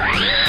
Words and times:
Atomic 0.00 0.39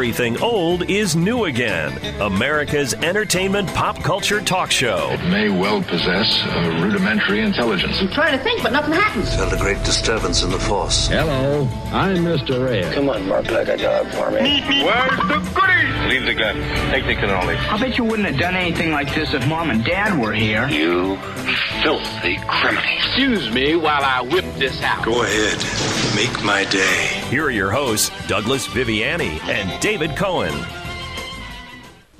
everything 0.00 0.40
old 0.40 0.88
is 0.88 1.14
new 1.14 1.44
again. 1.44 1.92
America's 2.22 2.94
entertainment 2.94 3.68
pop 3.74 4.02
culture 4.02 4.40
talk 4.40 4.70
show. 4.70 5.14
may 5.28 5.50
well 5.50 5.82
possess 5.82 6.42
a 6.46 6.80
rudimentary 6.80 7.40
intelligence. 7.40 8.00
I'm 8.00 8.08
trying 8.08 8.32
to 8.32 8.42
think, 8.42 8.62
but 8.62 8.72
nothing 8.72 8.94
happens. 8.94 9.36
Felt 9.36 9.52
a 9.52 9.58
great 9.58 9.76
disturbance 9.84 10.42
in 10.42 10.48
the 10.48 10.58
force. 10.58 11.08
Hello, 11.08 11.68
I'm 11.92 12.24
Mr. 12.24 12.64
Red. 12.66 12.94
Come 12.94 13.10
on, 13.10 13.28
Mark, 13.28 13.50
like 13.50 13.68
a 13.68 13.76
dog 13.76 14.06
for 14.12 14.30
me. 14.30 14.62
Where's 14.82 15.18
the 15.18 15.50
goodies? 15.54 16.08
Leave 16.08 16.24
the 16.24 16.32
gun. 16.32 16.56
Take 16.90 17.04
the 17.04 17.14
cannoli. 17.14 17.58
I 17.70 17.78
bet 17.78 17.98
you 17.98 18.04
wouldn't 18.04 18.26
have 18.26 18.40
done 18.40 18.56
anything 18.56 18.92
like 18.92 19.14
this 19.14 19.34
if 19.34 19.46
mom 19.46 19.68
and 19.68 19.84
dad 19.84 20.18
were 20.18 20.32
here. 20.32 20.66
You 20.68 21.18
filthy 21.82 22.38
criminal. 22.48 22.82
Excuse 22.96 23.50
me 23.52 23.76
while 23.76 24.02
I 24.02 24.22
whip 24.22 24.46
this 24.56 24.82
out. 24.82 25.04
Go 25.04 25.22
ahead. 25.22 25.58
Make 26.16 26.42
my 26.44 26.64
day. 26.64 27.06
Here 27.30 27.44
are 27.44 27.50
your 27.50 27.70
hosts, 27.70 28.10
Douglas 28.26 28.66
Viviani 28.66 29.40
and 29.44 29.80
David 29.90 30.16
Cohen. 30.16 30.54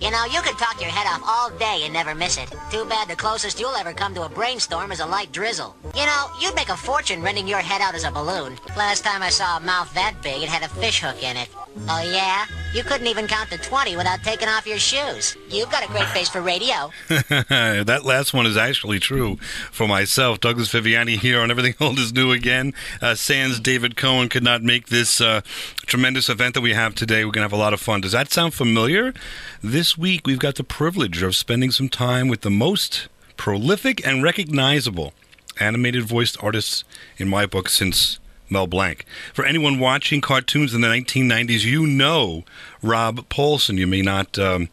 You 0.00 0.10
know, 0.10 0.24
you 0.24 0.42
could 0.42 0.58
talk 0.58 0.80
your 0.80 0.90
head 0.90 1.06
off 1.06 1.22
all 1.24 1.56
day 1.56 1.82
and 1.84 1.92
never 1.92 2.16
miss 2.16 2.36
it. 2.36 2.52
Too 2.68 2.84
bad 2.86 3.06
the 3.06 3.14
closest 3.14 3.60
you'll 3.60 3.76
ever 3.76 3.92
come 3.92 4.12
to 4.16 4.22
a 4.22 4.28
brainstorm 4.28 4.90
is 4.90 4.98
a 4.98 5.06
light 5.06 5.30
drizzle. 5.30 5.76
You 5.94 6.04
know, 6.04 6.26
you'd 6.40 6.56
make 6.56 6.68
a 6.68 6.76
fortune 6.76 7.22
renting 7.22 7.46
your 7.46 7.60
head 7.60 7.80
out 7.80 7.94
as 7.94 8.02
a 8.02 8.10
balloon. 8.10 8.58
Last 8.76 9.04
time 9.04 9.22
I 9.22 9.30
saw 9.30 9.58
a 9.58 9.60
mouth 9.60 9.94
that 9.94 10.16
big, 10.20 10.42
it 10.42 10.48
had 10.48 10.64
a 10.64 10.74
fish 10.80 11.00
hook 11.00 11.22
in 11.22 11.36
it. 11.36 11.48
Oh 11.88 12.02
yeah? 12.02 12.46
You 12.72 12.84
couldn't 12.84 13.08
even 13.08 13.26
count 13.26 13.50
to 13.50 13.58
20 13.58 13.96
without 13.96 14.22
taking 14.22 14.46
off 14.48 14.64
your 14.66 14.78
shoes. 14.78 15.36
You've 15.48 15.70
got 15.72 15.82
a 15.82 15.88
great 15.88 16.06
face 16.08 16.28
for 16.28 16.40
radio. 16.40 16.92
that 17.08 18.02
last 18.04 18.32
one 18.32 18.46
is 18.46 18.56
actually 18.56 19.00
true 19.00 19.36
for 19.72 19.88
myself. 19.88 20.38
Douglas 20.38 20.72
Viviani 20.72 21.18
here 21.18 21.40
on 21.40 21.50
Everything 21.50 21.74
Old 21.80 21.98
is 21.98 22.12
New 22.12 22.30
again. 22.30 22.72
Uh, 23.02 23.16
Sans 23.16 23.58
David 23.58 23.96
Cohen 23.96 24.28
could 24.28 24.44
not 24.44 24.62
make 24.62 24.86
this 24.86 25.20
uh, 25.20 25.40
tremendous 25.86 26.28
event 26.28 26.54
that 26.54 26.60
we 26.60 26.74
have 26.74 26.94
today. 26.94 27.24
We're 27.24 27.32
going 27.32 27.42
to 27.42 27.50
have 27.50 27.52
a 27.52 27.56
lot 27.56 27.74
of 27.74 27.80
fun. 27.80 28.02
Does 28.02 28.12
that 28.12 28.30
sound 28.30 28.54
familiar? 28.54 29.12
This 29.60 29.98
week, 29.98 30.26
we've 30.26 30.38
got 30.38 30.54
the 30.54 30.64
privilege 30.64 31.22
of 31.22 31.34
spending 31.34 31.72
some 31.72 31.88
time 31.88 32.28
with 32.28 32.42
the 32.42 32.50
most 32.50 33.08
prolific 33.36 34.06
and 34.06 34.22
recognizable 34.22 35.12
animated 35.58 36.04
voiced 36.04 36.36
artists 36.40 36.84
in 37.18 37.28
my 37.28 37.46
book 37.46 37.68
since 37.68 38.19
Mel 38.50 38.66
Blanc. 38.66 39.04
For 39.32 39.44
anyone 39.44 39.78
watching 39.78 40.20
cartoons 40.20 40.74
in 40.74 40.80
the 40.80 40.88
1990s, 40.88 41.64
you 41.64 41.86
know 41.86 42.44
Rob 42.82 43.28
Paulsen. 43.28 43.78
You 43.78 43.86
may 43.86 44.02
not 44.02 44.38
um, 44.38 44.68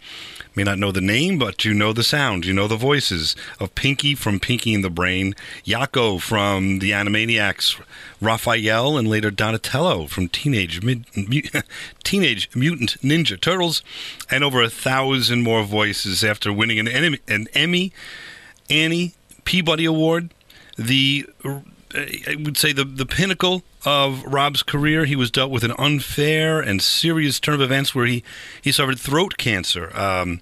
may 0.56 0.64
not 0.64 0.80
know 0.80 0.92
the 0.92 1.02
name, 1.02 1.38
but 1.38 1.64
you 1.64 1.74
know 1.74 1.94
the 1.94 2.04
sound. 2.04 2.46
You 2.46 2.54
know 2.54 2.68
the 2.68 2.76
voices 2.76 3.36
of 3.60 3.76
Pinky 3.76 4.16
from 4.16 4.40
Pinky 4.40 4.74
and 4.74 4.84
the 4.84 4.90
Brain, 4.90 5.36
Yakko 5.66 6.20
from 6.20 6.80
the 6.80 6.92
Animaniacs, 6.92 7.80
Raphael, 8.20 8.98
and 8.98 9.08
later 9.08 9.30
Donatello 9.30 10.08
from 10.08 10.28
Teenage 10.28 10.82
Mid- 10.82 11.06
Teenage 12.04 12.50
Mutant 12.56 13.00
Ninja 13.02 13.40
Turtles, 13.40 13.84
and 14.32 14.44
over 14.44 14.62
a 14.64 14.70
thousand 14.70 15.44
more 15.44 15.64
voices 15.64 16.24
after 16.24 16.52
winning 16.52 16.80
an, 16.80 16.88
Emmy- 16.88 17.20
an 17.28 17.48
Emmy, 17.54 17.94
Annie 18.70 19.14
Peabody 19.46 19.86
Award. 19.86 20.34
The 20.78 21.28
I 21.96 22.36
would 22.38 22.58
say 22.58 22.74
the 22.74 22.84
the 22.84 23.06
pinnacle 23.06 23.64
of 23.86 24.24
Rob's 24.24 24.64
career. 24.64 25.06
He 25.06 25.16
was 25.16 25.32
dealt 25.32 25.52
with 25.52 25.64
an 25.64 25.74
unfair 25.78 26.60
and 26.60 26.82
serious 26.82 27.40
turn 27.40 27.56
of 27.56 27.62
events 27.62 27.96
where 27.96 28.06
he 28.06 28.24
he 28.62 28.72
suffered 28.72 29.00
throat 29.00 29.38
cancer. 29.38 29.96
Um, 29.98 30.42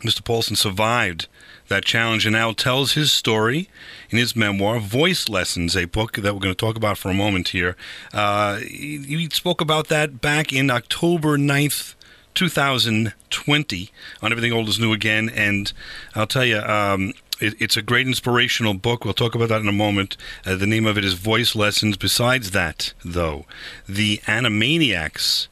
Mr. 0.00 0.22
Paulsen 0.22 0.56
survived 0.56 1.26
that 1.68 1.84
challenge 1.84 2.26
and 2.26 2.32
now 2.32 2.52
tells 2.52 2.92
his 2.92 3.12
story 3.12 3.68
in 4.10 4.18
his 4.18 4.34
memoir, 4.34 4.80
Voice 4.80 5.28
Lessons, 5.28 5.76
a 5.76 5.84
book 5.84 6.12
that 6.12 6.34
we're 6.34 6.40
going 6.40 6.54
to 6.54 6.66
talk 6.66 6.76
about 6.76 6.98
for 6.98 7.10
a 7.10 7.14
moment 7.14 7.48
here. 7.48 7.76
Uh, 8.12 8.56
he, 8.56 9.28
spoke 9.30 9.60
about 9.60 9.88
that 9.88 10.20
back 10.20 10.52
in 10.52 10.70
October 10.70 11.38
9th, 11.38 11.94
2020 12.34 13.90
on 14.22 14.32
Everything 14.32 14.52
Old 14.52 14.68
is 14.68 14.78
New 14.78 14.92
Again. 14.92 15.28
And 15.28 15.72
I'll 16.14 16.26
tell 16.26 16.44
you, 16.44 16.58
um, 16.58 17.12
it, 17.40 17.54
it's 17.58 17.76
a 17.76 17.82
great 17.82 18.06
inspirational 18.06 18.74
book. 18.74 19.04
We'll 19.04 19.14
talk 19.14 19.34
about 19.34 19.48
that 19.48 19.62
in 19.62 19.68
a 19.68 19.72
moment. 19.72 20.16
Uh, 20.44 20.56
the 20.56 20.66
name 20.66 20.86
of 20.86 20.96
it 20.98 21.04
is 21.04 21.14
Voice 21.14 21.54
Lessons. 21.54 21.96
Besides 21.96 22.50
that, 22.52 22.92
though, 23.04 23.46
the 23.88 24.18
Animaniacs 24.18 25.48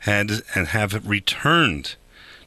had 0.00 0.42
and 0.54 0.68
have 0.68 1.06
returned 1.06 1.96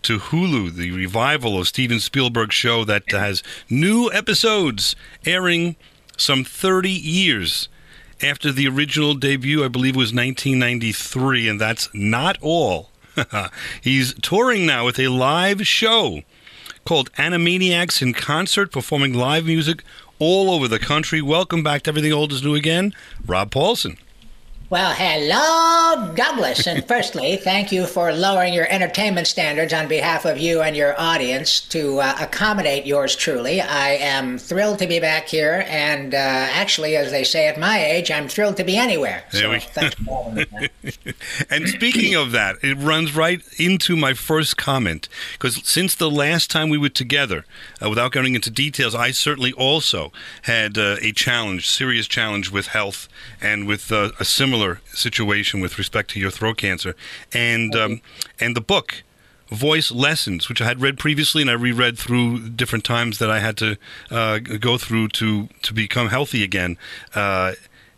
to 0.04 0.20
Hulu, 0.20 0.74
the 0.74 0.92
revival 0.92 1.60
of 1.60 1.68
Steven 1.68 2.00
Spielberg's 2.00 2.56
show 2.56 2.84
that 2.86 3.12
has 3.12 3.42
new 3.70 4.12
episodes 4.12 4.96
airing 5.26 5.76
some 6.18 6.44
30 6.44 6.92
years 6.92 7.70
after 8.22 8.52
the 8.52 8.68
original 8.68 9.14
debut, 9.14 9.64
I 9.64 9.68
believe 9.68 9.96
was 9.96 10.14
1993, 10.14 11.50
and 11.50 11.60
that's 11.60 11.90
not 11.94 12.38
all. 12.42 12.92
He's 13.82 14.14
touring 14.16 14.66
now 14.66 14.86
with 14.86 15.00
a 15.00 15.08
live 15.08 15.66
show 15.68 16.22
called 16.86 17.12
Animaniacs 17.14 18.04
in 18.04 18.14
Concert, 18.14 18.72
performing 18.72 19.12
live 19.12 19.46
music 19.46 19.84
all 20.20 20.52
over 20.52 20.68
the 20.68 20.78
country. 20.78 21.20
Welcome 21.20 21.64
back 21.64 21.82
to 21.84 21.90
Everything 21.90 22.14
Old 22.14 22.32
is 22.32 22.44
New 22.44 22.54
Again, 22.54 22.94
Rob 23.26 23.50
Paulsen. 23.50 23.98
Well, 24.68 24.96
hello, 24.98 26.12
Douglas. 26.16 26.66
And 26.66 26.84
firstly, 26.88 27.38
thank 27.38 27.72
you 27.72 27.86
for 27.86 28.12
lowering 28.12 28.52
your 28.52 28.66
entertainment 28.68 29.28
standards 29.28 29.72
on 29.74 29.88
behalf 29.88 30.26
of 30.26 30.40
you 30.40 30.62
and 30.62 30.76
your 30.76 31.00
audience 31.00 31.60
to 31.68 32.00
uh, 32.00 32.16
accommodate 32.20 32.84
yours 32.84 33.16
truly. 33.16 33.62
I 33.62 33.90
am 33.92 34.40
thrilled 34.40 34.80
to 34.80 34.88
be 34.88 35.00
back 35.00 35.28
here. 35.28 35.66
And 35.68 36.16
uh, 36.16 36.18
actually, 36.18 36.96
as 36.96 37.12
they 37.12 37.24
say 37.24 37.48
at 37.48 37.60
my 37.60 37.86
age, 37.86 38.10
I'm 38.10 38.28
thrilled 38.28 38.58
to 38.58 38.64
be 38.64 38.76
anywhere. 38.76 39.24
There 39.32 39.52
we- 39.52 39.60
thanks 39.60 39.96
for 39.98 40.24
having 40.32 40.48
me. 40.52 40.70
And 41.50 41.68
speaking 41.70 42.16
of 42.16 42.32
that, 42.32 42.56
it 42.64 42.76
runs 42.76 43.16
right 43.16 43.42
into 43.60 43.96
my 43.96 44.14
first 44.16 44.58
comment 44.58 45.08
because 45.34 45.62
since 45.68 45.94
the 45.94 46.10
last 46.10 46.50
time 46.50 46.70
we 46.70 46.78
were 46.78 46.90
together, 46.90 47.46
uh, 47.84 47.90
without 47.90 48.12
going 48.12 48.34
into 48.34 48.50
details, 48.50 48.96
I 48.96 49.12
certainly 49.12 49.54
also 49.54 50.12
had 50.44 50.78
uh, 50.78 50.96
a 51.02 51.12
challenge, 51.12 51.70
serious 51.70 52.08
challenge 52.08 52.52
with 52.52 52.68
health 52.68 53.08
and 53.42 53.68
with 53.68 53.92
uh, 53.92 54.12
a 54.20 54.26
similar 54.26 54.55
situation 54.88 55.62
with 55.62 55.78
respect 55.78 56.10
to 56.12 56.20
your 56.20 56.32
throat 56.32 56.58
cancer, 56.58 56.96
and 57.34 57.76
um, 57.76 58.02
and 58.40 58.56
the 58.56 58.62
book. 58.62 59.04
Voice 59.50 59.92
Lessons, 59.92 60.50
which 60.50 60.60
I 60.60 60.66
had 60.66 60.82
read 60.82 60.98
previously, 60.98 61.44
and 61.44 61.52
I 61.52 61.54
reread 61.54 62.00
through 62.00 62.50
different 62.50 62.84
times 62.84 63.20
that 63.20 63.30
I 63.30 63.40
had 63.42 63.56
to 63.58 63.78
uh, 64.10 64.40
go 64.40 64.80
through 64.80 65.10
to 65.10 65.50
to 65.62 65.72
become 65.72 66.08
healthy 66.08 66.44
again. 66.44 66.80
Uh, 67.14 67.52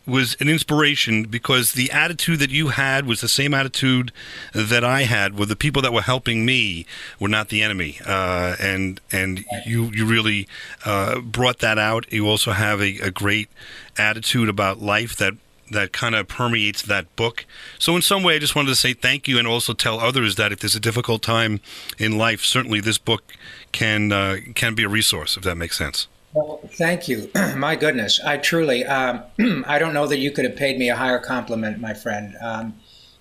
was 0.08 0.36
an 0.40 0.48
inspiration 0.48 1.24
because 1.24 1.72
the 1.72 1.90
attitude 1.92 2.38
that 2.40 2.50
you 2.50 2.68
had 2.68 3.06
was 3.06 3.20
the 3.20 3.28
same 3.28 3.52
attitude 3.52 4.10
that 4.54 4.82
I 4.82 5.02
had. 5.02 5.36
Where 5.36 5.46
the 5.46 5.54
people 5.54 5.82
that 5.82 5.92
were 5.92 6.02
helping 6.02 6.46
me 6.46 6.86
were 7.20 7.28
not 7.28 7.50
the 7.50 7.62
enemy, 7.62 8.00
uh, 8.04 8.56
and 8.58 9.00
and 9.12 9.44
you 9.66 9.90
you 9.92 10.06
really 10.06 10.48
uh, 10.84 11.20
brought 11.20 11.58
that 11.58 11.78
out. 11.78 12.10
You 12.10 12.26
also 12.26 12.52
have 12.52 12.80
a, 12.80 12.98
a 13.00 13.10
great 13.10 13.48
attitude 13.96 14.48
about 14.48 14.80
life 14.80 15.16
that 15.16 15.34
that 15.70 15.92
kind 15.92 16.14
of 16.14 16.28
permeates 16.28 16.82
that 16.82 17.14
book. 17.16 17.46
So 17.78 17.94
in 17.96 18.02
some 18.02 18.22
way, 18.22 18.36
I 18.36 18.38
just 18.38 18.54
wanted 18.54 18.68
to 18.68 18.76
say 18.76 18.94
thank 18.94 19.28
you, 19.28 19.38
and 19.38 19.46
also 19.46 19.72
tell 19.72 20.00
others 20.00 20.36
that 20.36 20.52
if 20.52 20.60
there's 20.60 20.76
a 20.76 20.80
difficult 20.80 21.22
time 21.22 21.60
in 21.98 22.18
life, 22.18 22.44
certainly 22.44 22.80
this 22.80 22.98
book 22.98 23.34
can 23.72 24.12
uh, 24.12 24.38
can 24.54 24.74
be 24.74 24.84
a 24.84 24.88
resource. 24.88 25.36
If 25.36 25.42
that 25.44 25.56
makes 25.56 25.76
sense. 25.76 26.08
Well, 26.34 26.60
thank 26.72 27.08
you. 27.08 27.30
My 27.56 27.74
goodness, 27.74 28.20
I 28.20 28.36
truly, 28.36 28.84
um, 28.84 29.22
I 29.66 29.78
don't 29.78 29.94
know 29.94 30.06
that 30.06 30.18
you 30.18 30.30
could 30.30 30.44
have 30.44 30.56
paid 30.56 30.78
me 30.78 30.90
a 30.90 30.96
higher 30.96 31.18
compliment, 31.18 31.80
my 31.80 31.94
friend. 31.94 32.36
Um, 32.40 32.74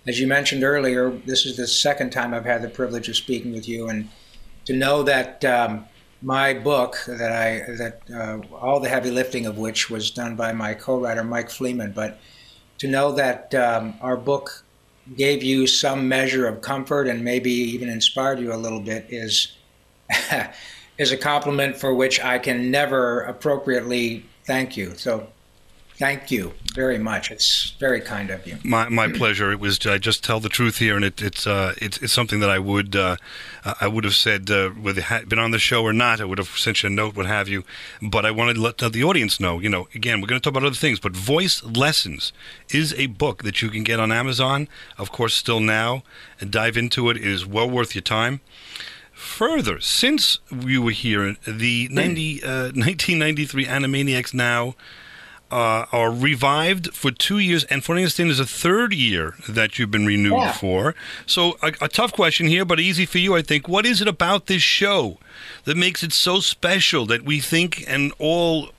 as 0.05 0.19
you 0.19 0.27
mentioned 0.27 0.63
earlier, 0.63 1.09
this 1.09 1.45
is 1.45 1.57
the 1.57 1.67
second 1.67 2.11
time 2.11 2.33
I've 2.33 2.45
had 2.45 2.61
the 2.61 2.69
privilege 2.69 3.09
of 3.09 3.15
speaking 3.15 3.53
with 3.53 3.67
you, 3.67 3.87
and 3.87 4.09
to 4.65 4.73
know 4.73 5.03
that 5.03 5.43
um, 5.45 5.85
my 6.21 6.53
book, 6.53 6.97
that 7.07 7.31
I, 7.31 7.71
that 7.77 8.01
uh, 8.13 8.55
all 8.55 8.79
the 8.79 8.89
heavy 8.89 9.11
lifting 9.11 9.45
of 9.45 9.57
which 9.57 9.89
was 9.89 10.11
done 10.11 10.35
by 10.35 10.51
my 10.51 10.73
co-writer 10.73 11.23
Mike 11.23 11.49
Fleeman, 11.49 11.93
but 11.93 12.19
to 12.79 12.87
know 12.87 13.11
that 13.11 13.53
um, 13.55 13.95
our 14.01 14.17
book 14.17 14.63
gave 15.15 15.43
you 15.43 15.67
some 15.67 16.07
measure 16.07 16.47
of 16.47 16.61
comfort 16.61 17.07
and 17.07 17.23
maybe 17.23 17.51
even 17.51 17.89
inspired 17.89 18.39
you 18.39 18.53
a 18.53 18.55
little 18.55 18.81
bit 18.81 19.05
is 19.09 19.53
is 20.97 21.11
a 21.11 21.17
compliment 21.17 21.77
for 21.77 21.93
which 21.93 22.19
I 22.19 22.39
can 22.39 22.71
never 22.71 23.21
appropriately 23.21 24.25
thank 24.45 24.75
you. 24.75 24.95
So 24.95 25.27
thank 25.97 26.31
you 26.31 26.53
very 26.73 26.97
much. 26.99 27.31
It's 27.31 27.71
very 27.79 28.01
kind 28.01 28.29
of 28.29 28.45
you. 28.45 28.57
My 28.63 28.89
my 28.89 29.11
pleasure. 29.11 29.51
It 29.51 29.59
was 29.59 29.85
I 29.85 29.97
just 29.97 30.23
tell 30.23 30.39
the 30.39 30.49
truth 30.49 30.77
here, 30.77 30.95
and 30.95 31.03
it, 31.03 31.21
it's 31.21 31.47
uh, 31.47 31.73
it's 31.77 31.97
it's 31.97 32.13
something 32.13 32.39
that 32.39 32.49
I 32.49 32.59
would 32.59 32.95
uh, 32.95 33.17
I 33.81 33.87
would 33.87 34.03
have 34.03 34.15
said 34.15 34.49
uh, 34.49 34.69
whether 34.69 35.01
had 35.01 35.27
been 35.27 35.39
on 35.39 35.51
the 35.51 35.59
show 35.59 35.83
or 35.83 35.93
not. 35.93 36.21
I 36.21 36.25
would 36.25 36.37
have 36.37 36.49
sent 36.49 36.83
you 36.83 36.87
a 36.87 36.89
note, 36.89 37.15
what 37.15 37.25
have 37.25 37.47
you. 37.47 37.63
But 38.01 38.25
I 38.25 38.31
wanted 38.31 38.55
to 38.55 38.61
let 38.61 38.77
the 38.77 39.03
audience 39.03 39.39
know. 39.39 39.59
You 39.59 39.69
know, 39.69 39.87
again, 39.95 40.21
we're 40.21 40.27
going 40.27 40.39
to 40.39 40.43
talk 40.43 40.55
about 40.55 40.65
other 40.65 40.75
things, 40.75 40.99
but 40.99 41.15
Voice 41.15 41.63
Lessons 41.63 42.31
is 42.69 42.93
a 42.93 43.07
book 43.07 43.43
that 43.43 43.61
you 43.61 43.69
can 43.69 43.83
get 43.83 43.99
on 43.99 44.11
Amazon. 44.11 44.67
Of 44.97 45.11
course, 45.11 45.33
still 45.33 45.59
now. 45.59 46.03
And 46.39 46.51
dive 46.51 46.77
into 46.77 47.09
it. 47.09 47.17
It 47.17 47.25
is 47.25 47.45
well 47.45 47.69
worth 47.69 47.95
your 47.95 48.03
time. 48.03 48.41
Further, 49.13 49.79
since 49.79 50.37
we 50.51 50.77
were 50.77 50.91
here, 50.91 51.35
the 51.47 51.87
90, 51.91 52.43
uh, 52.43 52.47
1993 52.75 53.65
Animaniacs 53.65 54.31
now 54.31 54.75
uh, 55.51 55.85
are 55.91 56.11
revived 56.11 56.93
for 56.93 57.09
two 57.11 57.39
years, 57.39 57.63
and 57.65 57.83
for 57.83 57.93
what 57.93 57.99
I 57.99 58.01
understand, 58.01 58.31
a 58.31 58.45
third 58.45 58.93
year 58.93 59.35
that 59.47 59.77
you've 59.79 59.91
been 59.91 60.05
renewed 60.05 60.33
Yeah. 60.33 60.51
for. 60.51 60.95
So, 61.25 61.57
a, 61.61 61.71
a 61.81 61.87
tough 61.87 62.11
question 62.13 62.47
here, 62.47 62.65
but 62.65 62.79
easy 62.79 63.05
for 63.05 63.17
you, 63.19 63.35
I 63.35 63.41
think. 63.41 63.67
What 63.67 63.85
is 63.85 64.01
it 64.01 64.07
about 64.07 64.47
this 64.47 64.61
show 64.61 65.19
that 65.65 65.77
makes 65.77 66.03
it 66.03 66.11
so 66.13 66.39
special 66.41 67.05
that 67.05 67.23
we 67.23 67.39
think 67.39 67.83
and 67.87 68.11
all 68.19 68.69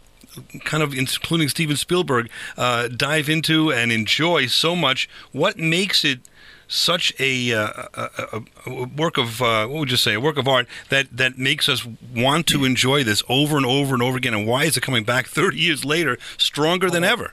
kind 0.64 0.82
of 0.82 0.94
including 0.94 1.48
Steven 1.48 1.76
Spielberg 1.76 2.30
uh, 2.56 2.88
dive 2.88 3.28
into 3.28 3.72
and 3.72 3.90
enjoy 3.90 4.46
so 4.46 4.76
much 4.76 5.08
what 5.32 5.58
makes 5.58 6.04
it 6.04 6.20
such 6.68 7.14
a, 7.18 7.54
uh, 7.54 7.84
a, 7.94 8.42
a, 8.66 8.84
work 8.84 9.16
of 9.16 9.40
uh, 9.40 9.66
what 9.66 9.80
would 9.80 9.90
you 9.90 9.96
say 9.96 10.14
a 10.14 10.20
work 10.20 10.36
of 10.36 10.46
art 10.46 10.66
that 10.90 11.08
that 11.16 11.38
makes 11.38 11.68
us 11.68 11.86
want 12.14 12.46
to 12.46 12.64
enjoy 12.64 13.02
this 13.02 13.22
over 13.28 13.56
and 13.56 13.66
over 13.66 13.94
and 13.94 14.02
over 14.02 14.18
again 14.18 14.34
and 14.34 14.46
why 14.46 14.64
is 14.64 14.76
it 14.76 14.82
coming 14.82 15.02
back 15.02 15.26
30 15.38 15.58
years 15.58 15.84
later 15.84 16.18
stronger 16.36 16.90
than 16.90 17.02
ever 17.02 17.32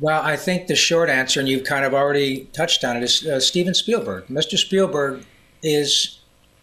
Well, 0.00 0.22
I 0.22 0.36
think 0.36 0.66
the 0.66 0.74
short 0.74 1.10
answer, 1.10 1.38
and 1.38 1.48
you've 1.48 1.64
kind 1.64 1.84
of 1.84 1.94
already 1.94 2.46
touched 2.52 2.82
on 2.82 2.96
it, 2.96 3.02
is 3.02 3.26
uh, 3.26 3.38
Steven 3.38 3.74
Spielberg. 3.74 4.26
Mr. 4.26 4.56
Spielberg 4.56 5.24
is 5.62 6.18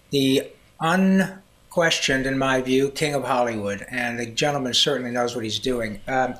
the 0.10 0.50
unquestioned, 0.82 2.26
in 2.26 2.38
my 2.38 2.60
view, 2.62 2.90
king 2.90 3.14
of 3.14 3.24
Hollywood, 3.24 3.86
and 3.90 4.20
the 4.20 4.26
gentleman 4.26 4.74
certainly 4.74 5.12
knows 5.12 5.36
what 5.36 5.44
he's 5.44 5.60
doing. 5.60 6.02
Um, 6.08 6.36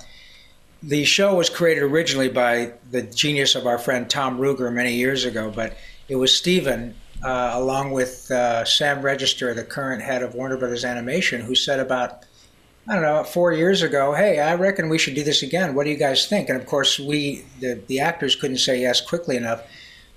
the 0.82 1.04
show 1.04 1.36
was 1.36 1.50
created 1.50 1.84
originally 1.84 2.30
by 2.30 2.74
the 2.92 3.02
genius 3.02 3.56
of 3.56 3.66
our 3.66 3.78
friend 3.78 4.10
Tom 4.10 4.40
Ruegger 4.40 4.72
many 4.72 4.94
years 4.96 5.26
ago, 5.26 5.52
but 5.54 5.78
it 6.08 6.16
was 6.16 6.36
Steven, 6.36 6.96
uh, 7.24 7.52
along 7.54 7.92
with 7.92 8.32
uh, 8.32 8.64
Sam 8.66 9.02
Register, 9.02 9.54
the 9.54 9.64
current 9.64 10.02
head 10.02 10.24
of 10.24 10.36
Warner 10.36 10.58
Brothers 10.58 10.86
Animation, 10.86 11.42
who 11.42 11.56
said 11.56 11.80
about 11.80 12.26
I 12.88 12.94
don't 12.94 13.04
know, 13.04 13.24
four 13.24 13.54
years 13.54 13.84
ago, 13.84 14.16
hey, 14.16 14.40
I 14.40 14.56
reckon 14.56 14.90
we 14.90 14.98
should 14.98 15.14
do 15.14 15.24
this 15.24 15.44
again. 15.44 15.76
What 15.76 15.84
do 15.84 15.92
you 15.92 15.98
guys 15.98 16.26
think? 16.26 16.50
And 16.50 16.60
of 16.60 16.66
course, 16.66 16.98
we, 16.98 17.46
the, 17.60 17.80
the 17.86 18.00
actors, 18.00 18.36
couldn't 18.36 18.58
say 18.58 18.82
yes 18.82 19.00
quickly 19.00 19.38
enough. 19.38 19.62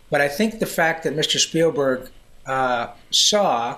But 0.09 0.23
I 0.23 0.29
think 0.29 0.59
the 0.59 0.65
fact 0.65 1.05
that 1.05 1.15
Mr. 1.15 1.39
Spielberg 1.39 2.09
uh, 2.47 2.89
saw 3.11 3.77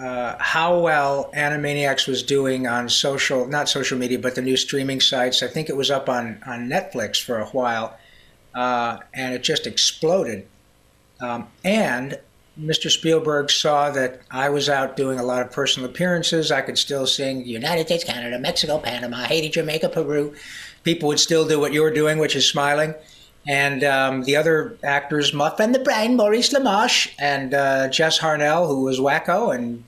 uh, 0.00 0.36
how 0.38 0.78
well 0.78 1.30
Animaniacs 1.34 2.06
was 2.06 2.22
doing 2.22 2.66
on 2.66 2.88
social, 2.88 3.46
not 3.46 3.68
social 3.68 3.96
media, 3.96 4.18
but 4.18 4.34
the 4.34 4.42
new 4.42 4.56
streaming 4.56 5.00
sites. 5.00 5.42
I 5.42 5.48
think 5.48 5.68
it 5.68 5.76
was 5.76 5.90
up 5.90 6.08
on, 6.08 6.42
on 6.46 6.68
Netflix 6.68 7.22
for 7.22 7.38
a 7.38 7.46
while, 7.46 7.98
uh, 8.54 8.98
and 9.14 9.34
it 9.34 9.42
just 9.42 9.66
exploded. 9.66 10.46
Um, 11.20 11.48
and 11.64 12.18
Mr. 12.60 12.90
Spielberg 12.90 13.50
saw 13.50 13.90
that 13.90 14.20
I 14.30 14.50
was 14.50 14.68
out 14.68 14.96
doing 14.96 15.18
a 15.18 15.22
lot 15.22 15.42
of 15.42 15.50
personal 15.50 15.88
appearances. 15.88 16.50
I 16.50 16.60
could 16.60 16.78
still 16.78 17.06
sing 17.06 17.46
United 17.46 17.86
States, 17.86 18.04
Canada, 18.04 18.38
Mexico, 18.38 18.78
Panama, 18.78 19.24
Haiti, 19.24 19.48
Jamaica, 19.48 19.88
Peru. 19.88 20.34
People 20.84 21.08
would 21.08 21.20
still 21.20 21.46
do 21.46 21.58
what 21.58 21.72
you're 21.72 21.90
doing, 21.90 22.18
which 22.18 22.36
is 22.36 22.48
smiling. 22.48 22.94
And 23.48 23.84
um, 23.84 24.24
the 24.24 24.36
other 24.36 24.76
actors, 24.82 25.32
Muff 25.32 25.60
and 25.60 25.74
the 25.74 25.78
Brain, 25.78 26.16
Maurice 26.16 26.52
LaMarche, 26.52 27.12
and 27.18 27.54
uh, 27.54 27.88
Jess 27.88 28.18
Harnell, 28.18 28.66
who 28.66 28.82
was 28.82 28.98
Wakko, 28.98 29.54
and 29.54 29.84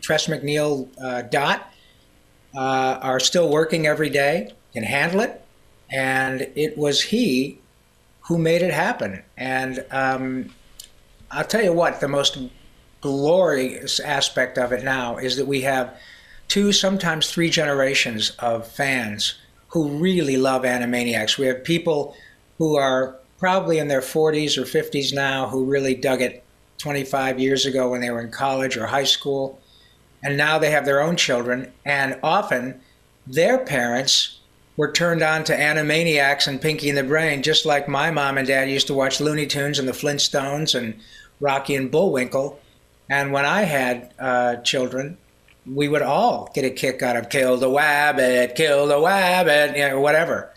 Tress 0.00 0.28
MacNeille 0.28 0.88
uh, 1.02 1.22
Dot, 1.22 1.70
uh, 2.54 2.98
are 3.02 3.20
still 3.20 3.50
working 3.50 3.86
every 3.86 4.08
day, 4.08 4.52
can 4.72 4.82
handle 4.82 5.20
it. 5.20 5.44
And 5.90 6.50
it 6.54 6.78
was 6.78 7.02
he 7.02 7.58
who 8.20 8.38
made 8.38 8.62
it 8.62 8.72
happen. 8.72 9.22
And 9.36 9.84
um, 9.90 10.50
I'll 11.30 11.44
tell 11.44 11.62
you 11.62 11.72
what, 11.72 12.00
the 12.00 12.08
most 12.08 12.38
glorious 13.02 14.00
aspect 14.00 14.56
of 14.56 14.72
it 14.72 14.84
now 14.84 15.18
is 15.18 15.36
that 15.36 15.46
we 15.46 15.60
have 15.62 15.98
two, 16.48 16.72
sometimes 16.72 17.30
three 17.30 17.50
generations 17.50 18.30
of 18.38 18.66
fans 18.66 19.34
who 19.68 19.88
really 19.88 20.36
love 20.36 20.62
Animaniacs. 20.62 21.36
We 21.36 21.46
have 21.46 21.64
people 21.64 22.14
who 22.58 22.76
are 22.76 23.16
probably 23.38 23.78
in 23.78 23.88
their 23.88 24.00
40s 24.00 24.56
or 24.56 24.62
50s 24.62 25.12
now 25.12 25.48
who 25.48 25.64
really 25.64 25.94
dug 25.94 26.22
it 26.22 26.44
25 26.78 27.38
years 27.38 27.66
ago 27.66 27.90
when 27.90 28.00
they 28.00 28.10
were 28.10 28.20
in 28.20 28.30
college 28.30 28.76
or 28.76 28.86
high 28.86 29.04
school. 29.04 29.60
And 30.24 30.36
now 30.36 30.58
they 30.58 30.70
have 30.70 30.84
their 30.84 31.00
own 31.00 31.16
children, 31.16 31.72
and 31.84 32.18
often 32.22 32.80
their 33.26 33.58
parents 33.58 34.38
were 34.76 34.92
turned 34.92 35.22
on 35.22 35.44
to 35.44 35.56
Animaniacs 35.56 36.46
and 36.46 36.60
Pinky 36.60 36.88
and 36.88 36.98
the 36.98 37.02
Brain, 37.02 37.42
just 37.42 37.66
like 37.66 37.88
my 37.88 38.10
mom 38.10 38.38
and 38.38 38.46
dad 38.46 38.70
used 38.70 38.86
to 38.86 38.94
watch 38.94 39.20
Looney 39.20 39.46
Tunes 39.46 39.78
and 39.78 39.88
the 39.88 39.92
Flintstones 39.92 40.74
and 40.76 40.94
Rocky 41.40 41.74
and 41.74 41.90
Bullwinkle. 41.90 42.60
And 43.10 43.32
when 43.32 43.44
I 43.44 43.62
had 43.62 44.14
uh, 44.18 44.56
children, 44.56 45.18
we 45.66 45.88
would 45.88 46.02
all 46.02 46.50
get 46.54 46.64
a 46.64 46.70
kick 46.70 47.02
out 47.02 47.16
of 47.16 47.28
"Kill 47.28 47.56
the 47.56 47.68
Wabbit," 47.68 48.54
"Kill 48.54 48.86
the 48.86 48.98
Wabbit," 48.98 49.76
you 49.76 49.88
know, 49.88 50.00
whatever. 50.00 50.51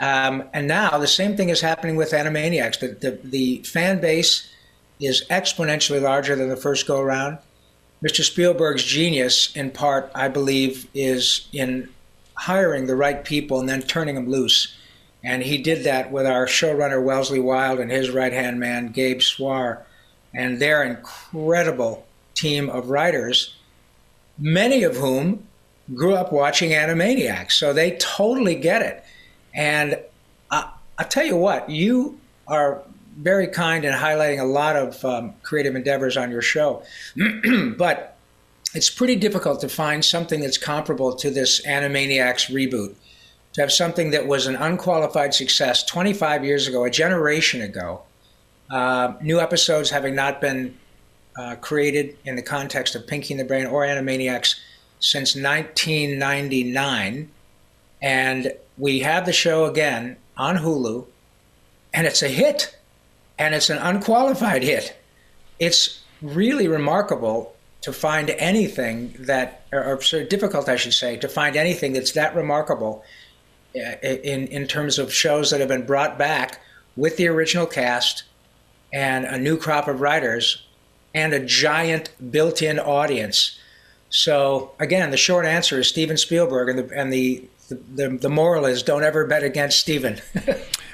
Um, 0.00 0.44
and 0.54 0.66
now 0.66 0.96
the 0.98 1.06
same 1.06 1.36
thing 1.36 1.50
is 1.50 1.60
happening 1.60 1.94
with 1.94 2.12
Animaniacs. 2.12 2.80
The, 2.80 2.88
the, 2.88 3.20
the 3.22 3.62
fan 3.64 4.00
base 4.00 4.50
is 4.98 5.24
exponentially 5.30 6.00
larger 6.00 6.34
than 6.34 6.48
the 6.48 6.56
first 6.56 6.86
go 6.86 7.00
around. 7.00 7.38
Mr. 8.02 8.22
Spielberg's 8.24 8.82
genius, 8.82 9.54
in 9.54 9.70
part, 9.70 10.10
I 10.14 10.28
believe, 10.28 10.88
is 10.94 11.48
in 11.52 11.90
hiring 12.34 12.86
the 12.86 12.96
right 12.96 13.22
people 13.22 13.60
and 13.60 13.68
then 13.68 13.82
turning 13.82 14.14
them 14.14 14.30
loose. 14.30 14.74
And 15.22 15.42
he 15.42 15.58
did 15.58 15.84
that 15.84 16.10
with 16.10 16.26
our 16.26 16.46
showrunner, 16.46 17.02
Wellesley 17.02 17.40
Wild, 17.40 17.78
and 17.78 17.90
his 17.90 18.10
right 18.10 18.32
hand 18.32 18.58
man, 18.58 18.92
Gabe 18.92 19.20
Swarr, 19.20 19.82
and 20.32 20.58
their 20.58 20.82
incredible 20.82 22.06
team 22.34 22.70
of 22.70 22.88
writers, 22.88 23.54
many 24.38 24.82
of 24.82 24.96
whom 24.96 25.46
grew 25.94 26.14
up 26.14 26.32
watching 26.32 26.70
Animaniacs. 26.70 27.52
So 27.52 27.74
they 27.74 27.96
totally 27.98 28.54
get 28.54 28.80
it. 28.80 29.04
And 29.54 29.98
I, 30.50 30.70
I 30.98 31.04
tell 31.04 31.24
you 31.24 31.36
what, 31.36 31.70
you 31.70 32.18
are 32.46 32.82
very 33.16 33.46
kind 33.48 33.84
in 33.84 33.92
highlighting 33.92 34.40
a 34.40 34.44
lot 34.44 34.76
of 34.76 35.04
um, 35.04 35.34
creative 35.42 35.74
endeavors 35.74 36.16
on 36.16 36.30
your 36.30 36.42
show. 36.42 36.82
but 37.76 38.16
it's 38.74 38.90
pretty 38.90 39.16
difficult 39.16 39.60
to 39.60 39.68
find 39.68 40.04
something 40.04 40.40
that's 40.40 40.58
comparable 40.58 41.14
to 41.16 41.30
this 41.30 41.64
Animaniacs 41.66 42.50
reboot. 42.50 42.94
To 43.54 43.60
have 43.62 43.72
something 43.72 44.10
that 44.12 44.28
was 44.28 44.46
an 44.46 44.54
unqualified 44.54 45.34
success 45.34 45.84
25 45.84 46.44
years 46.44 46.68
ago, 46.68 46.84
a 46.84 46.90
generation 46.90 47.60
ago, 47.60 48.02
uh, 48.70 49.14
new 49.20 49.40
episodes 49.40 49.90
having 49.90 50.14
not 50.14 50.40
been 50.40 50.78
uh, 51.36 51.56
created 51.56 52.16
in 52.24 52.36
the 52.36 52.42
context 52.42 52.94
of 52.94 53.08
Pinky 53.08 53.34
and 53.34 53.40
the 53.40 53.44
Brain 53.44 53.66
or 53.66 53.82
Animaniacs 53.82 54.54
since 55.00 55.34
1999. 55.34 57.28
And 58.02 58.52
we 58.80 59.00
have 59.00 59.26
the 59.26 59.32
show 59.32 59.66
again 59.66 60.16
on 60.36 60.56
Hulu, 60.56 61.06
and 61.92 62.06
it's 62.06 62.22
a 62.22 62.28
hit, 62.28 62.76
and 63.38 63.54
it's 63.54 63.68
an 63.68 63.78
unqualified 63.78 64.62
hit. 64.62 64.96
It's 65.58 66.00
really 66.22 66.66
remarkable 66.66 67.54
to 67.82 67.92
find 67.92 68.30
anything 68.30 69.14
that, 69.18 69.66
or, 69.72 69.98
or 70.12 70.24
difficult, 70.24 70.68
I 70.68 70.76
should 70.76 70.94
say, 70.94 71.16
to 71.18 71.28
find 71.28 71.56
anything 71.56 71.92
that's 71.92 72.12
that 72.12 72.34
remarkable 72.34 73.04
uh, 73.76 73.96
in 74.02 74.46
in 74.48 74.66
terms 74.66 74.98
of 74.98 75.12
shows 75.12 75.50
that 75.50 75.60
have 75.60 75.68
been 75.68 75.86
brought 75.86 76.18
back 76.18 76.60
with 76.96 77.16
the 77.16 77.28
original 77.28 77.66
cast 77.66 78.24
and 78.92 79.24
a 79.24 79.38
new 79.38 79.56
crop 79.56 79.88
of 79.88 80.00
writers 80.00 80.66
and 81.14 81.32
a 81.32 81.44
giant 81.44 82.10
built-in 82.30 82.78
audience. 82.78 83.58
So 84.08 84.72
again, 84.80 85.10
the 85.10 85.16
short 85.16 85.46
answer 85.46 85.78
is 85.78 85.88
Steven 85.88 86.16
Spielberg, 86.16 86.68
and 86.68 86.78
the 86.78 86.98
and 86.98 87.12
the 87.12 87.44
the, 87.70 88.08
the 88.20 88.28
moral 88.28 88.66
is 88.66 88.82
don't 88.82 89.04
ever 89.04 89.26
bet 89.26 89.42
against 89.42 89.80
Steven. 89.80 90.20